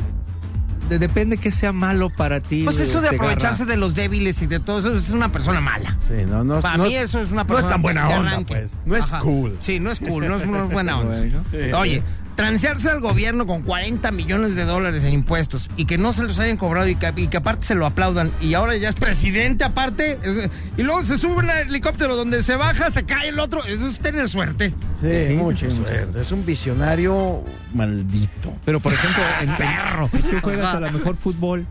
De- 0.89 0.99
depende 0.99 1.37
que 1.37 1.51
sea 1.51 1.71
malo 1.71 2.09
para 2.09 2.39
ti. 2.41 2.63
Pues 2.65 2.79
eso 2.79 3.01
de 3.01 3.07
aprovecharse 3.09 3.63
Garra. 3.63 3.71
de 3.71 3.77
los 3.77 3.95
débiles 3.95 4.41
y 4.41 4.47
de 4.47 4.59
todo 4.59 4.79
eso 4.79 4.93
es 4.93 5.09
una 5.11 5.31
persona 5.31 5.61
mala. 5.61 5.97
Sí, 6.07 6.25
no, 6.27 6.43
no, 6.43 6.59
Para 6.59 6.77
no- 6.77 6.83
mí 6.83 6.95
eso 6.95 7.19
es 7.21 7.31
una 7.31 7.43
no 7.43 7.47
persona 7.47 7.67
es 7.69 7.73
tan 7.73 7.81
buena 7.81 8.07
onda, 8.09 8.41
pues. 8.45 8.71
No 8.85 8.95
es 8.95 9.05
Ajá. 9.05 9.19
cool. 9.19 9.55
Sí, 9.59 9.79
no 9.79 9.91
es 9.91 9.99
cool, 9.99 10.27
no 10.27 10.35
es 10.37 10.45
una 10.45 10.63
buena 10.63 10.97
onda. 10.99 11.17
Bueno. 11.51 11.79
Oye, 11.79 12.03
transearse 12.35 12.89
al 12.89 12.99
gobierno 12.99 13.45
con 13.45 13.61
40 13.61 14.11
millones 14.11 14.55
de 14.55 14.65
dólares 14.65 15.03
en 15.03 15.13
impuestos 15.13 15.69
y 15.77 15.85
que 15.85 15.97
no 15.97 16.13
se 16.13 16.23
los 16.23 16.39
hayan 16.39 16.57
cobrado 16.57 16.87
y 16.87 16.95
que, 16.95 17.13
y 17.15 17.27
que 17.27 17.37
aparte 17.37 17.63
se 17.65 17.75
lo 17.75 17.85
aplaudan 17.85 18.31
y 18.41 18.53
ahora 18.55 18.75
ya 18.75 18.89
es 18.89 18.95
presidente 18.95 19.63
aparte 19.63 20.17
es- 20.23 20.49
y 20.77 20.83
luego 20.83 21.03
se 21.03 21.17
sube 21.17 21.49
al 21.49 21.67
helicóptero 21.69 22.15
donde 22.15 22.41
se 22.43 22.55
baja, 22.55 22.89
se 22.91 23.03
cae 23.03 23.29
el 23.29 23.39
otro, 23.39 23.63
eso 23.65 23.87
es 23.87 23.99
tener 23.99 24.27
suerte. 24.29 24.73
Sí, 25.01 25.25
Sí, 25.27 25.33
mucha 25.33 25.69
sí, 25.69 25.75
suerte. 25.75 26.21
Es 26.21 26.31
un 26.31 26.45
visionario 26.45 27.43
maldito. 27.73 28.53
Pero 28.65 28.79
por 28.79 28.93
ejemplo, 28.93 29.21
en, 29.41 29.55
Perro. 29.57 30.07
si 30.07 30.19
tú 30.19 30.37
juegas 30.41 30.75
a 30.75 30.79
lo 30.79 30.91
mejor 30.91 31.15
fútbol 31.17 31.65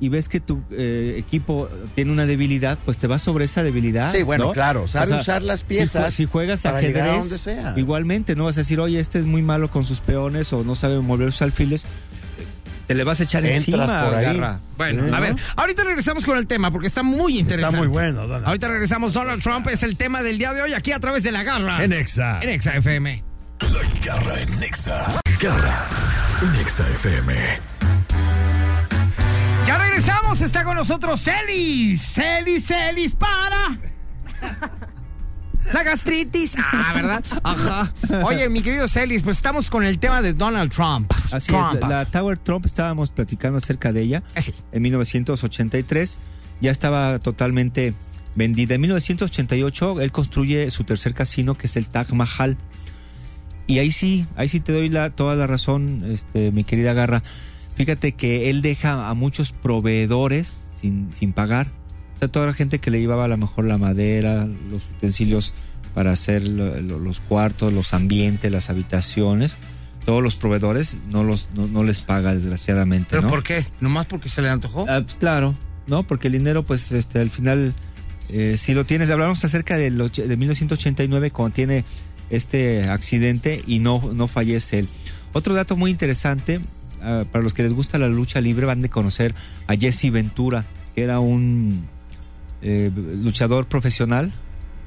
y 0.00 0.08
ves 0.08 0.28
que 0.30 0.40
tu 0.40 0.62
eh, 0.70 1.16
equipo 1.18 1.68
tiene 1.94 2.10
una 2.10 2.24
debilidad, 2.26 2.78
pues 2.84 2.96
te 2.98 3.06
vas 3.06 3.20
sobre 3.22 3.44
esa 3.44 3.62
debilidad. 3.62 4.10
Sí, 4.12 4.22
bueno, 4.22 4.46
¿no? 4.46 4.52
claro, 4.52 4.88
sabe 4.88 5.14
usar 5.14 5.42
las 5.42 5.60
si 5.60 5.66
piezas 5.66 6.14
Si, 6.14 6.24
juegas 6.24 6.62
para 6.62 6.80
llegar 6.80 7.02
a 7.02 7.12
ajedrez, 7.12 7.30
donde 7.30 7.38
sea. 7.38 7.74
igualmente, 7.76 8.34
no 8.34 8.44
vas 8.46 8.56
a 8.56 8.60
decir, 8.60 8.80
oye, 8.80 8.98
este 8.98 9.18
es 9.18 9.26
muy 9.26 9.42
malo 9.42 9.70
con 9.70 9.84
sus 9.84 10.00
peones 10.00 10.52
o 10.52 10.64
no 10.64 10.74
sabe 10.74 10.98
mover 11.00 11.30
sus 11.32 11.42
alfiles. 11.42 11.84
Te 12.86 12.94
le 12.94 13.04
vas 13.04 13.20
a 13.20 13.22
echar 13.22 13.44
Entras 13.46 13.68
encima, 13.68 14.04
por 14.06 14.14
ahí. 14.16 14.36
Garra. 14.36 14.60
Bueno, 14.76 15.04
Sí, 15.06 15.08
a 15.14 15.16
¿no? 15.16 15.20
ver, 15.20 15.36
ahorita 15.54 15.84
regresamos 15.84 16.24
con 16.24 16.36
el 16.38 16.48
tema 16.48 16.72
porque 16.72 16.88
está 16.88 17.04
muy 17.04 17.38
interesante. 17.38 17.76
Está 17.76 17.86
muy 17.86 17.86
bueno, 17.88 18.26
Donald. 18.26 18.46
Ahorita 18.46 18.66
regresamos, 18.66 19.12
Donald 19.12 19.40
Trump 19.42 19.68
es 19.68 19.84
el 19.84 19.96
tema 19.96 20.22
del 20.22 20.38
día 20.38 20.52
de 20.54 20.62
hoy 20.62 20.72
aquí 20.72 20.90
a 20.90 20.98
través 20.98 21.22
de 21.22 21.30
la 21.30 21.44
garra. 21.44 21.84
En 21.84 21.92
Exa. 21.92 22.40
En 22.42 22.48
Exa 22.48 22.76
FM. 22.76 23.22
La 23.60 24.04
garra 24.04 24.40
en 24.40 24.58
Nexa. 24.58 25.20
Garra 25.40 25.84
en 26.42 26.52
Nexa 26.54 26.84
FM. 26.94 27.69
Ya 29.70 29.78
regresamos, 29.78 30.40
está 30.40 30.64
con 30.64 30.74
nosotros 30.74 31.22
Celis. 31.22 32.02
Celis, 32.02 32.66
Celis, 32.66 33.12
para. 33.14 33.78
La 35.72 35.84
gastritis. 35.84 36.56
Ah, 36.58 36.90
¿verdad? 36.92 37.24
Ajá. 37.44 37.92
Oye, 38.24 38.48
mi 38.48 38.62
querido 38.62 38.88
Celis, 38.88 39.22
pues 39.22 39.36
estamos 39.36 39.70
con 39.70 39.84
el 39.84 40.00
tema 40.00 40.22
de 40.22 40.32
Donald 40.32 40.72
Trump. 40.72 41.12
Así 41.30 41.46
Trump. 41.46 41.74
es, 41.74 41.80
la, 41.82 41.88
la 41.88 42.04
Tower 42.04 42.36
Trump 42.38 42.66
estábamos 42.66 43.12
platicando 43.12 43.58
acerca 43.58 43.92
de 43.92 44.02
ella 44.02 44.24
Ah, 44.34 44.40
sí. 44.42 44.52
en 44.72 44.82
1983. 44.82 46.18
Ya 46.60 46.72
estaba 46.72 47.20
totalmente 47.20 47.94
vendida. 48.34 48.74
En 48.74 48.80
1988 48.80 50.00
él 50.00 50.10
construye 50.10 50.68
su 50.72 50.82
tercer 50.82 51.14
casino 51.14 51.54
que 51.56 51.68
es 51.68 51.76
el 51.76 51.86
Taj 51.86 52.10
Mahal. 52.10 52.56
Y 53.68 53.78
ahí 53.78 53.92
sí, 53.92 54.26
ahí 54.34 54.48
sí 54.48 54.58
te 54.58 54.72
doy 54.72 54.88
la, 54.88 55.10
toda 55.10 55.36
la 55.36 55.46
razón, 55.46 56.02
este, 56.12 56.50
mi 56.50 56.64
querida 56.64 56.92
Garra. 56.92 57.22
Fíjate 57.84 58.12
que 58.12 58.50
él 58.50 58.62
deja 58.62 59.08
a 59.08 59.14
muchos 59.14 59.52
proveedores 59.52 60.52
sin, 60.80 61.12
sin 61.12 61.32
pagar. 61.32 61.68
O 62.16 62.18
sea, 62.18 62.28
toda 62.28 62.46
la 62.46 62.52
gente 62.52 62.78
que 62.78 62.90
le 62.90 63.00
llevaba 63.00 63.24
a 63.24 63.28
lo 63.28 63.36
mejor 63.36 63.64
la 63.64 63.78
madera, 63.78 64.46
los 64.70 64.84
utensilios 64.96 65.52
para 65.94 66.12
hacer 66.12 66.46
lo- 66.46 66.80
lo- 66.80 66.98
los 66.98 67.20
cuartos, 67.20 67.72
los 67.72 67.94
ambientes, 67.94 68.52
las 68.52 68.70
habitaciones, 68.70 69.56
todos 70.04 70.22
los 70.22 70.36
proveedores 70.36 70.98
no 71.10 71.24
los 71.24 71.48
no, 71.54 71.66
no 71.66 71.82
les 71.84 72.00
paga 72.00 72.34
desgraciadamente. 72.34 73.08
¿Pero 73.10 73.22
¿no? 73.22 73.28
por 73.28 73.42
qué? 73.42 73.64
¿Nomás 73.80 74.06
porque 74.06 74.28
se 74.28 74.42
le 74.42 74.48
antojó? 74.50 74.84
Ah, 74.88 75.00
pues, 75.02 75.16
claro, 75.16 75.54
¿no? 75.86 76.02
Porque 76.04 76.28
el 76.28 76.34
dinero, 76.34 76.64
pues, 76.64 76.92
este, 76.92 77.18
al 77.20 77.30
final, 77.30 77.74
eh, 78.28 78.56
si 78.58 78.74
lo 78.74 78.84
tienes, 78.86 79.10
hablamos 79.10 79.44
acerca 79.44 79.76
del 79.76 79.96
de 79.98 80.36
1989 80.36 81.30
cuando 81.30 81.54
tiene 81.54 81.84
este 82.30 82.84
accidente 82.88 83.60
y 83.66 83.78
no, 83.80 84.10
no 84.14 84.28
fallece 84.28 84.80
él. 84.80 84.88
Otro 85.32 85.54
dato 85.54 85.76
muy 85.76 85.90
interesante, 85.90 86.60
ah, 87.02 87.24
para 87.30 87.42
los 87.44 87.54
que 87.54 87.62
les 87.62 87.72
gusta 87.72 87.98
la 87.98 88.08
lucha 88.08 88.40
libre, 88.40 88.66
van 88.66 88.82
de 88.82 88.88
conocer 88.88 89.34
a 89.66 89.74
Jesse 89.76 90.10
Ventura, 90.10 90.64
que 90.94 91.02
era 91.02 91.20
un 91.20 91.86
eh, 92.62 92.90
luchador 93.22 93.66
profesional, 93.66 94.32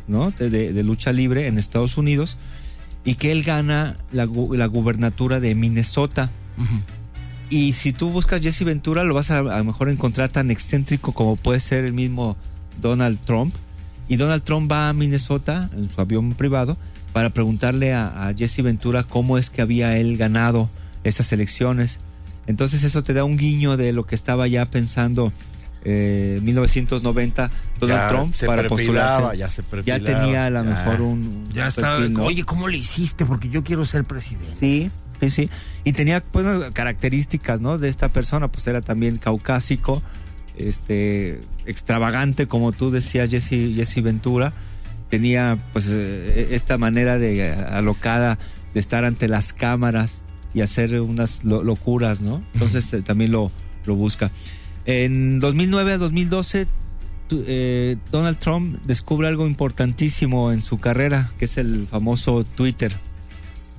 ¿no? 0.07 0.31
De, 0.31 0.49
de- 0.49 0.73
de 0.73 0.83
lucha 0.83 1.11
libre 1.11 1.47
en 1.47 1.57
Estados 1.57 1.97
Unidos 1.97 2.37
y 3.05 3.15
que 3.15 3.31
él 3.31 3.43
gana 3.43 3.97
la, 4.11 4.25
la 4.51 4.65
gubernatura 4.67 5.39
de 5.39 5.55
Minnesota. 5.55 6.29
Y 7.49 7.73
si 7.73 7.93
tú 7.93 8.09
buscas 8.09 8.41
Jesse 8.41 8.63
Ventura, 8.63 9.03
lo 9.03 9.13
vas 9.13 9.29
a, 9.29 9.39
a 9.39 9.57
lo 9.57 9.63
mejor 9.63 9.89
encontrar 9.89 10.29
tan 10.29 10.49
excéntrico 10.51 11.11
como 11.11 11.35
puede 11.35 11.59
ser 11.59 11.83
el 11.85 11.93
mismo 11.93 12.35
Donald 12.81 13.19
Trump. 13.25 13.53
Y 14.07 14.15
Donald 14.17 14.43
Trump 14.43 14.71
va 14.71 14.89
a 14.89 14.93
Minnesota 14.93 15.69
en 15.75 15.89
su 15.89 15.99
avión 16.01 16.33
privado 16.33 16.77
para 17.13 17.29
preguntarle 17.29 17.93
a, 17.93 18.27
a 18.27 18.33
Jesse 18.33 18.61
Ventura 18.63 19.03
cómo 19.03 19.37
es 19.37 19.49
que 19.49 19.61
había 19.61 19.97
él 19.97 20.17
ganado 20.17 20.69
esas 21.03 21.31
elecciones. 21.31 21.99
Entonces 22.47 22.83
eso 22.83 23.03
te 23.03 23.13
da 23.13 23.23
un 23.23 23.37
guiño 23.37 23.77
de 23.77 23.93
lo 23.93 24.05
que 24.05 24.15
estaba 24.15 24.47
ya 24.47 24.65
pensando 24.65 25.31
eh, 25.85 26.39
1990 26.41 27.51
Donald 27.79 28.01
Ya 28.01 28.07
Trump 28.07 28.35
se 28.35 28.45
para 28.45 28.67
postularse. 28.67 29.37
ya 29.37 29.49
se 29.49 29.63
Ya 29.85 29.99
tenía 29.99 30.45
a 30.45 30.49
lo 30.49 30.63
mejor 30.63 31.01
un... 31.01 31.47
Ya 31.53 31.69
¿no? 32.09 32.23
Oye, 32.23 32.43
¿cómo 32.43 32.67
le 32.67 32.77
hiciste? 32.77 33.25
Porque 33.25 33.49
yo 33.49 33.63
quiero 33.63 33.85
ser 33.85 34.05
presidente. 34.05 34.55
Sí, 34.59 34.89
sí, 35.19 35.29
sí. 35.29 35.49
Y 35.83 35.91
tenía 35.93 36.21
pues 36.21 36.45
características, 36.71 37.59
¿no? 37.59 37.77
De 37.77 37.89
esta 37.89 38.09
persona, 38.09 38.47
pues 38.47 38.65
era 38.67 38.81
también 38.81 39.17
caucásico, 39.17 40.01
este, 40.57 41.41
extravagante, 41.65 42.47
como 42.47 42.71
tú 42.71 42.91
decías, 42.91 43.29
Jesse, 43.29 43.75
Jesse 43.75 44.01
Ventura. 44.01 44.53
Tenía 45.09 45.57
pues 45.73 45.87
eh, 45.89 46.49
esta 46.51 46.77
manera 46.77 47.17
de 47.17 47.47
eh, 47.47 47.51
alocada 47.53 48.39
de 48.73 48.79
estar 48.79 49.05
ante 49.05 49.27
las 49.27 49.53
cámaras 49.53 50.13
y 50.53 50.61
hacer 50.61 50.99
unas 51.01 51.43
lo- 51.43 51.63
locuras, 51.63 52.21
¿no? 52.21 52.43
Entonces 52.53 52.91
eh, 52.93 53.01
también 53.01 53.31
lo, 53.31 53.51
lo 53.85 53.95
busca. 53.95 54.31
En 54.85 55.39
2009 55.39 55.93
a 55.93 55.97
2012 55.97 56.67
tu- 57.27 57.43
eh, 57.47 57.97
Donald 58.11 58.37
Trump 58.37 58.77
descubre 58.85 59.27
algo 59.27 59.47
importantísimo 59.47 60.51
en 60.51 60.61
su 60.61 60.79
carrera, 60.79 61.31
que 61.39 61.45
es 61.45 61.57
el 61.57 61.87
famoso 61.89 62.43
Twitter. 62.43 62.93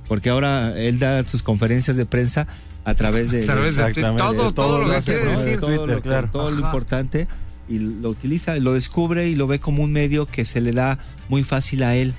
Porque 0.07 0.29
ahora 0.29 0.77
él 0.79 0.99
da 0.99 1.23
sus 1.27 1.41
conferencias 1.43 1.97
de 1.97 2.05
prensa 2.05 2.47
a 2.83 2.93
través 2.93 3.31
de, 3.31 3.43
A 3.43 3.45
través 3.47 3.75
de 3.77 3.93
todo, 3.93 4.17
todo 4.17 4.53
todo 4.53 4.77
lo 4.79 4.85
lo 4.85 4.91
que 4.91 4.97
hace, 4.97 5.13
quiere 5.15 5.31
decir. 5.31 5.59
todo, 5.59 5.69
Twitter, 5.69 5.95
lo, 5.95 6.01
que- 6.01 6.09
claro. 6.09 6.29
todo 6.31 6.51
lo 6.51 6.57
Ajá. 6.57 6.65
importante 6.67 7.27
y 7.67 7.79
lo 7.79 8.09
utiliza, 8.11 8.55
lo 8.57 8.73
descubre 8.73 9.27
y 9.29 9.33
lo 9.35 9.47
ve 9.47 9.57
como 9.59 9.81
un 9.83 9.91
medio 9.91 10.27
que 10.27 10.45
se 10.45 10.61
le 10.61 10.71
da 10.71 10.99
muy 11.29 11.43
fácil 11.43 11.81
a 11.83 11.95
él 11.95 12.13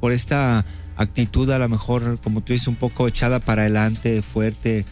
por 0.00 0.12
esta 0.12 0.66
actitud 1.02 1.50
a 1.50 1.58
lo 1.58 1.68
mejor 1.68 2.18
como 2.20 2.42
tú 2.42 2.52
dices 2.52 2.68
un 2.68 2.74
poco 2.76 3.08
echada 3.08 3.40
para 3.40 3.62
adelante, 3.62 4.22
fuerte. 4.22 4.84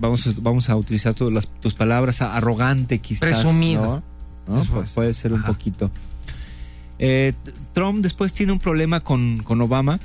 Vamos, 0.00 0.26
a- 0.26 0.32
vamos 0.40 0.68
a 0.68 0.76
utilizar 0.76 1.14
tu- 1.14 1.30
las- 1.30 1.48
tus 1.60 1.74
palabras, 1.74 2.20
arrogante 2.22 2.98
quizás. 2.98 3.20
Presumido. 3.28 4.02
puede 4.94 5.12
ser 5.14 5.32
un 5.32 5.40
Ajá. 5.40 5.48
poquito. 5.48 5.90
Eh, 6.98 7.32
Trump 7.74 8.02
después 8.02 8.32
tiene 8.32 8.52
un 8.52 8.58
problema 8.58 9.00
con, 9.00 9.38
con 9.44 9.60
Obama 9.60 10.00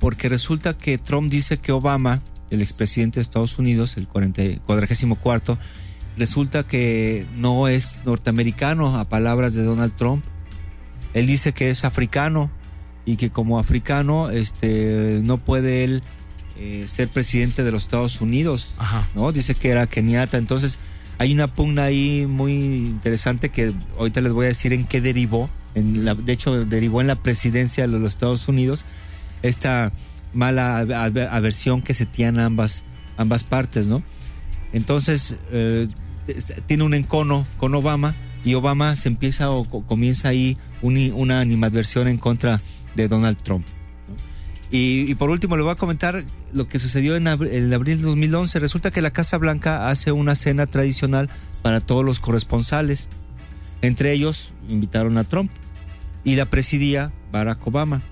porque 0.00 0.28
resulta 0.28 0.74
que 0.74 0.98
Trump 0.98 1.30
dice 1.30 1.58
que 1.58 1.70
Obama, 1.72 2.20
el 2.50 2.60
expresidente 2.62 3.16
de 3.16 3.22
Estados 3.22 3.58
Unidos, 3.58 3.96
el 3.96 4.08
40 4.08 4.42
44, 4.66 5.58
resulta 6.16 6.62
que 6.64 7.26
no 7.36 7.68
es 7.68 8.02
norteamericano 8.04 8.98
a 8.98 9.04
palabras 9.08 9.52
de 9.54 9.62
Donald 9.62 9.94
Trump. 9.94 10.24
Él 11.12 11.26
dice 11.26 11.52
que 11.52 11.70
es 11.70 11.84
africano 11.84 12.50
y 13.06 13.16
que 13.16 13.30
como 13.30 13.58
africano 13.58 14.30
este, 14.30 15.20
no 15.22 15.38
puede 15.38 15.84
él 15.84 16.02
eh, 16.58 16.86
ser 16.90 17.08
presidente 17.08 17.62
de 17.64 17.70
los 17.72 17.82
Estados 17.82 18.20
Unidos. 18.20 18.74
Ajá. 18.78 19.06
¿no? 19.14 19.32
Dice 19.32 19.54
que 19.54 19.68
era 19.68 19.86
keniata. 19.86 20.38
Entonces, 20.38 20.78
hay 21.18 21.32
una 21.34 21.46
pugna 21.48 21.84
ahí 21.84 22.26
muy 22.26 22.52
interesante 22.52 23.48
que 23.50 23.72
ahorita 23.98 24.20
les 24.20 24.32
voy 24.32 24.46
a 24.46 24.48
decir 24.48 24.72
en 24.72 24.84
qué 24.84 25.00
derivó. 25.00 25.48
En 25.74 26.04
la, 26.04 26.14
de 26.14 26.32
hecho, 26.32 26.64
derivó 26.64 27.00
en 27.00 27.08
la 27.08 27.16
presidencia 27.16 27.86
de 27.86 27.98
los 27.98 28.12
Estados 28.12 28.46
Unidos 28.48 28.84
esta 29.42 29.92
mala 30.32 30.80
aver- 30.82 31.28
aversión 31.30 31.82
que 31.82 31.94
se 31.94 32.06
tienen 32.06 32.40
ambas, 32.40 32.84
ambas 33.16 33.44
partes, 33.44 33.86
¿no? 33.86 34.02
Entonces, 34.72 35.36
eh, 35.52 35.88
tiene 36.66 36.82
un 36.84 36.94
encono 36.94 37.46
con 37.58 37.74
Obama 37.74 38.14
y 38.44 38.54
Obama 38.54 38.96
se 38.96 39.08
empieza 39.08 39.50
o 39.50 39.64
co- 39.68 39.82
comienza 39.82 40.28
ahí 40.28 40.56
un- 40.82 41.12
una 41.14 41.40
animadversión 41.40 42.08
en 42.08 42.16
contra 42.18 42.60
de 42.94 43.08
Donald 43.08 43.38
Trump. 43.42 43.66
Y, 44.70 45.10
y 45.10 45.14
por 45.14 45.30
último, 45.30 45.56
le 45.56 45.62
voy 45.62 45.72
a 45.72 45.76
comentar 45.76 46.24
lo 46.52 46.68
que 46.68 46.78
sucedió 46.78 47.16
en, 47.16 47.26
en 47.26 47.72
abril 47.72 47.98
de 47.98 48.04
2011. 48.04 48.58
Resulta 48.58 48.90
que 48.90 49.02
la 49.02 49.12
Casa 49.12 49.38
Blanca 49.38 49.88
hace 49.88 50.10
una 50.10 50.34
cena 50.34 50.66
tradicional 50.66 51.30
para 51.62 51.80
todos 51.80 52.04
los 52.04 52.18
corresponsales. 52.18 53.08
Entre 53.82 54.12
ellos, 54.12 54.52
invitaron 54.68 55.16
a 55.18 55.24
Trump. 55.24 55.50
Y 56.24 56.36
la 56.36 56.46
presidía 56.46 57.12
Barack 57.30 57.66
Obama. 57.66 58.02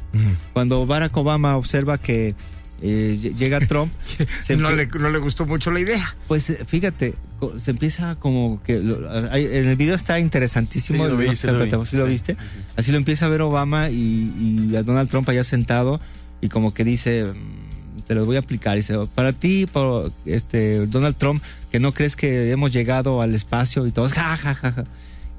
Cuando 0.53 0.87
Barack 0.87 1.17
Obama 1.17 1.57
observa 1.57 1.99
que 1.99 2.35
eh, 2.83 3.17
lle- 3.21 3.35
llega 3.37 3.61
Trump, 3.61 3.93
se 4.41 4.57
No 4.57 4.71
le, 4.71 4.87
no 4.87 5.11
le 5.11 5.19
gustó 5.19 5.47
mucho 5.47 5.71
la 5.71 5.81
idea. 5.81 6.15
pues 6.29 6.51
eh, 6.51 6.59
fíjate, 6.67 7.15
co- 7.39 7.59
se 7.59 7.71
empieza 7.71 8.17
como 8.17 8.61
que 8.63 8.79
lo- 8.81 9.09
hay- 9.31 9.47
en 9.47 9.69
el 9.69 9.77
video 9.77 9.95
está 9.95 10.19
interesantísimo, 10.19 11.05
Sí, 11.05 11.11
lo 11.11 11.17
vi, 11.17 11.27
no 11.29 11.37
sí 11.37 11.47
lo 11.47 11.59
vi. 11.65 11.71
¿sí 11.87 11.97
lo 11.97 12.05
Sí. 12.07 12.11
viste? 12.11 12.37
Así 12.77 12.91
lo 12.93 12.99
empieza 12.99 13.27
a 13.27 13.29
ver 13.29 13.43
Obama 13.43 13.89
y, 13.91 14.69
y 14.71 14.77
a 14.77 14.83
Donald 14.83 15.09
Trump 15.09 15.29
allá 15.29 15.45
sentado 15.45 16.01
y 16.41 16.49
como 16.49 16.75
que 16.75 16.83
dice, 16.85 17.25
"Mm, 17.25 18.01
te 18.07 18.15
lo 18.17 18.27
voy 18.27 18.35
a 18.37 18.41
aplicar. 18.41 18.77
Y 18.77 18.81
dice, 18.81 18.97
para 19.15 19.33
ti, 19.33 19.67
por, 19.67 20.11
este, 20.27 20.87
Donald 20.87 21.15
Trump, 21.17 21.41
que 21.71 21.79
no 21.79 21.93
crees 21.93 22.17
que 22.17 22.51
hemos 22.51 22.73
llegado 22.73 23.23
al 23.23 23.33
espacio 23.35 23.87
y 23.87 23.93
todos, 23.93 24.13
ja, 24.13 24.37
ja, 24.37 24.55
ja, 24.55 24.73
ja. 24.73 24.85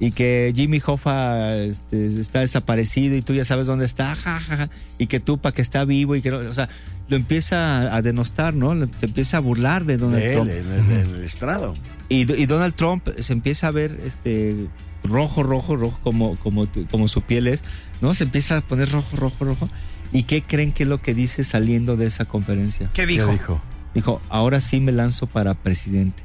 Y 0.00 0.10
que 0.10 0.52
Jimmy 0.54 0.82
Hoffa 0.84 1.56
este, 1.56 2.20
está 2.20 2.40
desaparecido 2.40 3.16
y 3.16 3.22
tú 3.22 3.32
ya 3.34 3.44
sabes 3.44 3.66
dónde 3.66 3.84
está, 3.84 4.14
ja, 4.16 4.40
ja, 4.40 4.56
ja. 4.56 4.70
Y 4.98 5.06
que 5.06 5.20
tú, 5.20 5.38
para 5.38 5.54
que 5.54 5.62
está 5.62 5.84
vivo 5.84 6.16
y 6.16 6.22
que 6.22 6.30
no, 6.30 6.38
o 6.38 6.54
sea, 6.54 6.68
lo 7.08 7.16
empieza 7.16 7.94
a, 7.94 8.02
denostar, 8.02 8.54
¿no? 8.54 8.74
Se 8.96 9.06
empieza 9.06 9.36
a 9.36 9.40
burlar 9.40 9.84
de 9.84 9.96
Donald 9.96 10.22
De 10.22 10.30
él, 10.30 10.34
Trump. 10.34 10.50
en 10.50 10.72
el, 10.72 11.00
en 11.00 11.14
el 11.14 11.24
estrado. 11.24 11.74
Y, 12.08 12.30
y 12.32 12.46
Donald 12.46 12.74
Trump 12.74 13.08
se 13.18 13.32
empieza 13.32 13.68
a 13.68 13.70
ver 13.70 14.00
este 14.04 14.68
rojo, 15.04 15.42
rojo, 15.42 15.76
rojo, 15.76 15.98
como, 16.02 16.36
como, 16.36 16.66
como 16.90 17.08
su 17.08 17.22
piel 17.22 17.46
es, 17.46 17.62
¿no? 18.00 18.14
Se 18.14 18.24
empieza 18.24 18.56
a 18.56 18.60
poner 18.62 18.90
rojo, 18.90 19.16
rojo, 19.16 19.44
rojo. 19.44 19.68
¿Y 20.12 20.24
qué 20.24 20.42
creen 20.42 20.72
que 20.72 20.84
es 20.84 20.88
lo 20.88 20.98
que 20.98 21.14
dice 21.14 21.44
saliendo 21.44 21.96
de 21.96 22.06
esa 22.06 22.24
conferencia? 22.24 22.90
¿Qué 22.94 23.06
dijo? 23.06 23.60
Dijo, 23.94 24.20
ahora 24.28 24.60
sí 24.60 24.80
me 24.80 24.92
lanzo 24.92 25.26
para 25.26 25.54
presidente. 25.54 26.22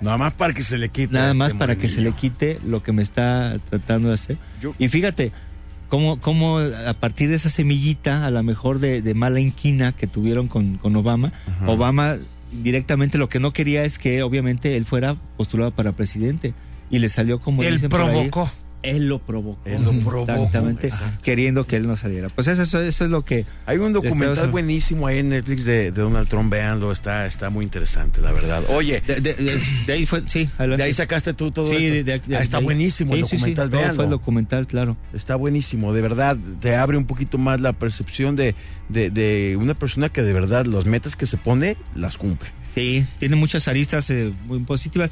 Nada 0.00 0.18
más 0.18 0.32
para 0.34 0.52
que 0.54 0.62
se 0.62 0.78
le 0.78 0.88
quite. 0.88 1.12
Nada 1.12 1.28
este 1.28 1.38
más 1.38 1.54
para 1.54 1.76
que 1.76 1.88
se 1.88 2.00
le 2.00 2.12
quite 2.12 2.58
lo 2.66 2.82
que 2.82 2.92
me 2.92 3.02
está 3.02 3.56
tratando 3.70 4.08
de 4.08 4.14
hacer. 4.14 4.36
Yo- 4.60 4.74
Y 4.78 4.88
fíjate, 4.88 5.32
cómo, 5.88 6.20
cómo 6.20 6.58
a 6.58 6.94
partir 6.94 7.28
de 7.28 7.36
esa 7.36 7.48
semillita, 7.48 8.26
a 8.26 8.30
lo 8.30 8.42
mejor 8.42 8.78
de, 8.78 9.00
de 9.02 9.14
mala 9.14 9.40
inquina 9.40 9.92
que 9.92 10.06
tuvieron 10.06 10.48
con, 10.48 10.76
con 10.76 10.94
Obama, 10.96 11.32
Obama 11.66 12.16
directamente 12.62 13.18
lo 13.18 13.28
que 13.28 13.40
no 13.40 13.52
quería 13.52 13.84
es 13.84 13.98
que 13.98 14.22
obviamente 14.22 14.76
él 14.76 14.84
fuera 14.84 15.16
postulado 15.36 15.70
para 15.70 15.92
presidente. 15.92 16.54
Y 16.90 17.00
le 17.00 17.08
salió 17.08 17.40
como 17.40 17.62
Él 17.64 17.74
dicen 17.74 17.88
por 17.90 18.00
ahí, 18.02 18.28
provocó. 18.28 18.50
Él 18.90 19.08
lo 19.08 19.18
provocó. 19.18 19.58
Él 19.64 19.82
lo 19.84 19.92
provocó, 19.92 20.32
Exactamente. 20.32 20.86
exacto. 20.88 21.20
Queriendo 21.22 21.66
que 21.66 21.76
él 21.76 21.86
no 21.86 21.96
saliera. 21.96 22.28
Pues 22.28 22.46
eso, 22.46 22.62
eso, 22.62 22.80
eso 22.80 23.04
es 23.04 23.10
lo 23.10 23.24
que. 23.24 23.44
Hay 23.66 23.78
un 23.78 23.92
documental 23.92 24.48
buenísimo 24.50 25.06
ahí 25.06 25.18
en 25.18 25.30
Netflix 25.30 25.64
de, 25.64 25.90
de 25.90 26.02
Donald 26.02 26.28
Trump, 26.28 26.50
véanlo, 26.50 26.92
está, 26.92 27.26
está 27.26 27.50
muy 27.50 27.64
interesante, 27.64 28.20
la 28.20 28.32
verdad. 28.32 28.62
Oye, 28.68 29.02
De, 29.06 29.20
de- 29.20 29.34
de- 29.34 29.60
de 29.86 29.92
ahí 29.92 30.06
fue, 30.06 30.22
sí, 30.26 30.48
adelante. 30.58 30.82
de 30.82 30.88
ahí 30.88 30.94
sacaste 30.94 31.34
tú 31.34 31.50
todo 31.50 31.66
Sí, 31.68 31.86
esto. 31.86 32.12
Ah, 32.32 32.38
está 32.42 32.58
buenísimo 32.58 33.14
el 33.14 33.20
Sí, 33.24 33.24
sí, 33.24 33.30
sí, 33.30 33.36
documental, 33.54 33.70
véanlo. 33.70 33.94
fue 33.94 34.04
el 34.04 34.10
documental, 34.10 34.66
claro. 34.66 34.96
Está 35.14 35.36
buenísimo, 35.36 35.92
de 35.92 36.00
verdad, 36.02 36.36
te 36.60 36.76
abre 36.76 36.96
un 36.96 37.06
poquito 37.06 37.38
más 37.38 37.60
la 37.60 37.72
percepción 37.72 38.36
de, 38.36 38.54
de, 38.88 39.10
de 39.10 39.56
una 39.56 39.74
persona 39.74 40.08
que 40.08 40.22
de 40.22 40.32
verdad 40.32 40.66
las 40.66 40.84
metas 40.84 41.16
que 41.16 41.26
se 41.26 41.36
pone 41.36 41.76
las 41.94 42.16
cumple. 42.18 42.48
Sí, 42.74 43.06
tiene 43.18 43.36
muchas 43.36 43.68
aristas 43.68 44.10
eh, 44.10 44.32
muy 44.46 44.58
positivas. 44.60 45.10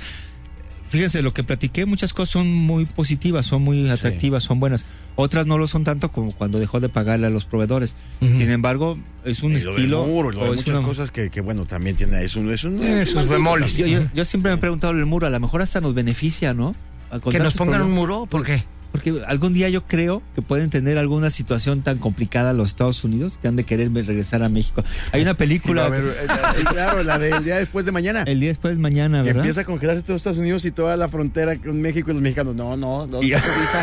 Fíjense, 0.95 1.23
lo 1.23 1.35
que 1.35 1.43
platiqué, 1.45 1.87
muchas 1.87 2.13
cosas 2.13 2.31
son 2.33 2.53
muy 2.53 2.85
positivas, 2.85 3.47
son 3.47 3.63
muy 3.63 3.91
atractivas, 3.91 4.45
son 4.45 4.61
buenas. 4.61 4.85
Otras 5.17 5.47
no 5.47 5.59
lo 5.59 5.67
son 5.67 5.83
tanto 5.85 6.11
como 6.13 6.33
cuando 6.33 6.59
dejó 6.61 6.81
de 6.81 6.89
pagarle 6.89 7.27
a 7.27 7.31
los 7.31 7.45
proveedores. 7.45 7.95
Sin 8.21 8.51
embargo, 8.51 8.97
es 9.25 9.43
un 9.43 9.53
Y 9.53 9.59
lo 9.61 9.73
del 9.73 9.77
estilo. 9.77 10.07
muro, 10.07 10.29
o 10.41 10.55
es 10.55 10.61
muchas 10.61 10.69
una- 10.77 10.83
cosas 10.87 11.11
que, 11.11 11.31
que, 11.31 11.41
bueno, 11.41 11.67
también 11.67 11.97
tiene, 11.97 12.25
es 12.25 12.37
un... 12.37 12.51
Es 12.53 12.65
un 12.65 12.81
sus 13.07 13.27
bemoles. 13.29 13.77
Yo, 13.77 13.87
yo- 13.87 14.03
yo 14.15 14.25
siempre 14.25 14.51
me 14.53 14.57
he 14.57 14.61
preguntado 14.61 14.93
el 14.93 15.05
muro, 15.07 15.27
a 15.27 15.31
lo 15.31 15.41
mejor 15.41 15.63
hasta 15.63 15.81
nos 15.81 15.95
beneficia, 15.95 16.55
¿no? 16.55 16.75
Que 17.31 17.39
nos 17.39 17.55
pongan 17.57 17.83
un 17.83 17.93
muro, 17.93 18.27
¿por 18.27 18.45
qué? 18.45 18.65
Porque 18.95 19.25
algún 19.27 19.53
día 19.55 19.69
yo 19.71 19.85
creo 19.85 20.23
que 20.37 20.41
pueden 20.41 20.71
tener 20.71 20.99
alguna 20.99 21.29
situación 21.29 21.83
tan 21.83 21.99
complicada 21.99 22.53
los 22.53 22.69
Estados 22.69 23.03
Unidos 23.03 23.41
que 23.43 23.49
han 23.49 23.57
de 23.57 23.65
querer 23.65 23.93
regresar 23.93 24.45
a 24.45 24.49
México. 24.49 24.85
Hay 25.11 25.21
una 25.21 25.35
película, 25.37 25.89
ver, 25.89 26.05
eh, 26.05 26.27
sí, 26.57 26.63
claro, 26.71 27.03
la 27.03 27.19
del 27.19 27.43
día 27.43 27.57
después 27.57 27.85
de 27.85 27.91
mañana. 27.91 28.23
el 28.25 28.39
día 28.39 28.51
después 28.51 28.79
mañana, 28.79 29.23
que 29.23 29.27
¿verdad? 29.27 29.41
empieza 29.43 29.63
a 29.63 29.65
congelarse 29.65 30.05
todo 30.05 30.17
Estados 30.17 30.39
Unidos 30.39 30.65
y 30.65 30.71
toda 30.71 30.97
la 30.97 31.09
frontera 31.09 31.57
con 31.57 31.83
México 31.83 32.13
y 32.13 32.15
los 32.15 32.23
mexicanos. 32.23 32.55
No, 32.55 32.77
no, 32.77 33.09
no. 33.09 33.15
No. 33.15 33.19
Oye, 33.19 33.37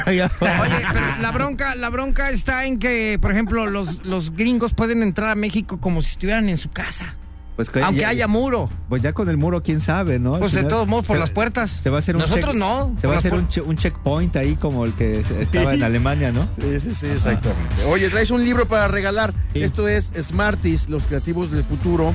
pero 0.07 1.17
la 1.19 1.31
bronca, 1.33 1.75
la 1.75 1.89
bronca 1.89 2.29
está 2.29 2.65
en 2.65 2.79
que, 2.79 3.19
por 3.21 3.33
ejemplo, 3.33 3.65
los, 3.65 4.05
los 4.05 4.33
gringos 4.33 4.73
pueden 4.73 5.03
entrar 5.03 5.29
a 5.31 5.35
México 5.35 5.77
como 5.81 6.01
si 6.01 6.11
estuvieran 6.11 6.47
en 6.47 6.57
su 6.57 6.69
casa. 6.71 7.17
Pues 7.55 7.69
que 7.69 7.81
Aunque 7.81 8.01
ya- 8.01 8.09
haya 8.09 8.27
muro. 8.27 8.69
Pues 8.89 9.01
ya 9.01 9.13
con 9.13 9.27
el 9.29 9.37
muro, 9.37 9.61
quién 9.61 9.81
sabe, 9.81 10.19
¿no? 10.19 10.39
Pues 10.39 10.53
de 10.53 10.59
final 10.59 10.69
todos 10.69 10.87
modos 10.87 11.05
por 11.05 11.17
se- 11.17 11.19
las 11.19 11.29
puertas. 11.31 11.69
Se 11.69 11.89
va 11.89 11.97
a 11.97 11.99
hacer 11.99 12.15
un 12.15 12.21
Nosotros 12.21 12.55
check- 12.55 12.57
no. 12.59 12.95
Se 12.99 13.07
va 13.07 13.15
a 13.15 13.17
hacer 13.17 13.33
un, 13.33 13.39
puertas. 13.41 13.53
che- 13.55 13.61
un 13.61 13.77
checkpoint 13.77 14.35
ahí 14.37 14.55
como 14.55 14.85
el 14.85 14.93
que 14.93 15.19
estaba 15.19 15.73
en 15.73 15.83
Alemania, 15.83 16.31
¿no? 16.31 16.47
Sí, 16.59 16.79
sí, 16.79 16.95
sí, 16.95 17.07
exactamente. 17.07 17.83
Oye, 17.87 18.09
traes 18.09 18.31
un 18.31 18.43
libro 18.43 18.67
para 18.67 18.87
regalar. 18.87 19.33
Sí. 19.53 19.63
Esto 19.63 19.87
es 19.87 20.11
Smarties, 20.21 20.89
los 20.89 21.03
creativos 21.03 21.51
del 21.51 21.63
futuro. 21.63 22.13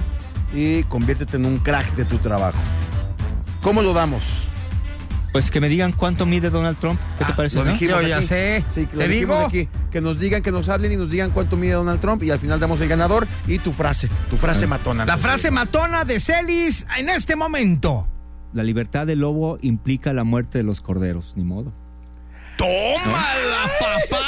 Y 0.54 0.84
conviértete 0.84 1.36
en 1.36 1.44
un 1.44 1.58
crack 1.58 1.94
de 1.96 2.04
tu 2.06 2.18
trabajo. 2.18 2.58
¿Cómo 3.62 3.82
lo 3.82 3.92
damos? 3.92 4.22
Pues 5.32 5.50
que 5.50 5.60
me 5.60 5.68
digan 5.68 5.92
cuánto 5.92 6.24
mide 6.24 6.48
Donald 6.50 6.78
Trump. 6.78 6.98
¿Qué 7.18 7.24
te 7.26 7.32
Ah, 7.32 7.36
parece? 7.36 7.56
lo 7.58 7.64
no? 7.66 7.72
dijimos 7.72 8.02
Yo 8.02 8.08
ya 8.08 8.16
aquí. 8.18 8.26
sé. 8.26 8.64
Sí, 8.74 8.86
que 8.86 8.96
lo 8.96 9.02
Te 9.02 9.08
digo. 9.08 9.36
aquí. 9.38 9.68
Que 9.90 10.00
nos 10.00 10.18
digan, 10.18 10.42
que 10.42 10.50
nos 10.50 10.68
hablen 10.70 10.92
y 10.92 10.96
nos 10.96 11.10
digan 11.10 11.30
cuánto 11.30 11.56
mide 11.56 11.72
Donald 11.72 12.00
Trump. 12.00 12.22
Y 12.22 12.30
al 12.30 12.38
final 12.38 12.58
damos 12.58 12.80
el 12.80 12.88
ganador 12.88 13.26
y 13.46 13.58
tu 13.58 13.72
frase. 13.72 14.08
Tu 14.30 14.36
frase 14.38 14.66
matona. 14.66 15.04
La 15.04 15.16
frase 15.18 15.50
matona 15.50 16.04
de 16.06 16.20
Celis 16.20 16.86
en 16.96 17.10
este 17.10 17.36
momento. 17.36 18.08
La 18.54 18.62
libertad 18.62 19.06
del 19.06 19.18
lobo 19.20 19.58
implica 19.60 20.12
la 20.14 20.24
muerte 20.24 20.56
de 20.58 20.64
los 20.64 20.80
corderos, 20.80 21.34
ni 21.36 21.44
modo. 21.44 21.72
¡Tómala, 22.56 23.70
papá! 23.78 24.26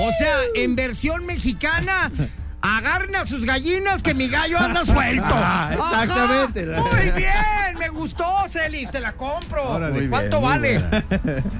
O 0.00 0.12
sea, 0.12 0.36
en 0.54 0.76
versión 0.76 1.26
mexicana, 1.26 2.12
agarren 2.64 3.14
a 3.16 3.26
sus 3.26 3.44
gallinas 3.44 4.02
que 4.02 4.14
mi 4.14 4.28
gallo 4.28 4.58
anda 4.58 4.84
suelto. 4.84 5.24
Ah, 5.28 5.70
exactamente. 5.72 6.74
Ajá. 6.74 6.82
Muy 6.82 7.10
bien, 7.10 7.78
me 7.78 7.88
gustó, 7.90 8.24
Celis, 8.48 8.90
te 8.90 9.00
la 9.00 9.12
compro. 9.12 9.62
Órale. 9.70 10.08
¿Cuánto 10.08 10.40
bien, 10.40 10.50
vale? 10.90 11.02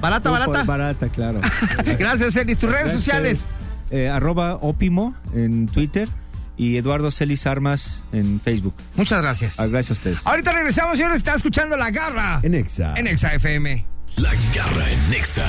¿Barata, 0.01 0.29
barata? 0.31 0.63
Barata, 0.63 1.09
claro. 1.09 1.39
Gracias, 1.99 2.33
Celis. 2.33 2.57
Tus 2.57 2.71
redes 2.71 2.91
sociales. 2.91 3.45
Eh, 3.91 4.09
arroba 4.09 4.55
Opimo 4.55 5.15
en 5.35 5.67
Twitter 5.67 6.09
y 6.57 6.77
Eduardo 6.77 7.11
Celis 7.11 7.45
Armas 7.45 8.03
en 8.13 8.39
Facebook. 8.41 8.73
Muchas 8.95 9.21
gracias. 9.21 9.59
Ah, 9.59 9.67
Gracias 9.67 9.91
a 9.91 9.93
ustedes. 9.99 10.25
Ahorita 10.25 10.51
regresamos, 10.53 10.97
señores. 10.97 11.17
Está 11.17 11.35
escuchando 11.35 11.77
La 11.77 11.91
Garra 11.91 12.39
En 12.41 12.55
Exa. 12.55 12.95
en 12.97 13.05
Exa 13.07 13.33
FM. 13.35 13.85
La 14.17 14.31
garra 14.55 14.89
en 14.89 15.09
Nexa. 15.11 15.43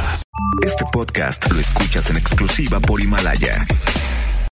Este 0.64 0.84
podcast 0.92 1.50
lo 1.50 1.60
escuchas 1.60 2.10
en 2.10 2.16
exclusiva 2.16 2.78
por 2.80 3.00
Himalaya. 3.00 3.64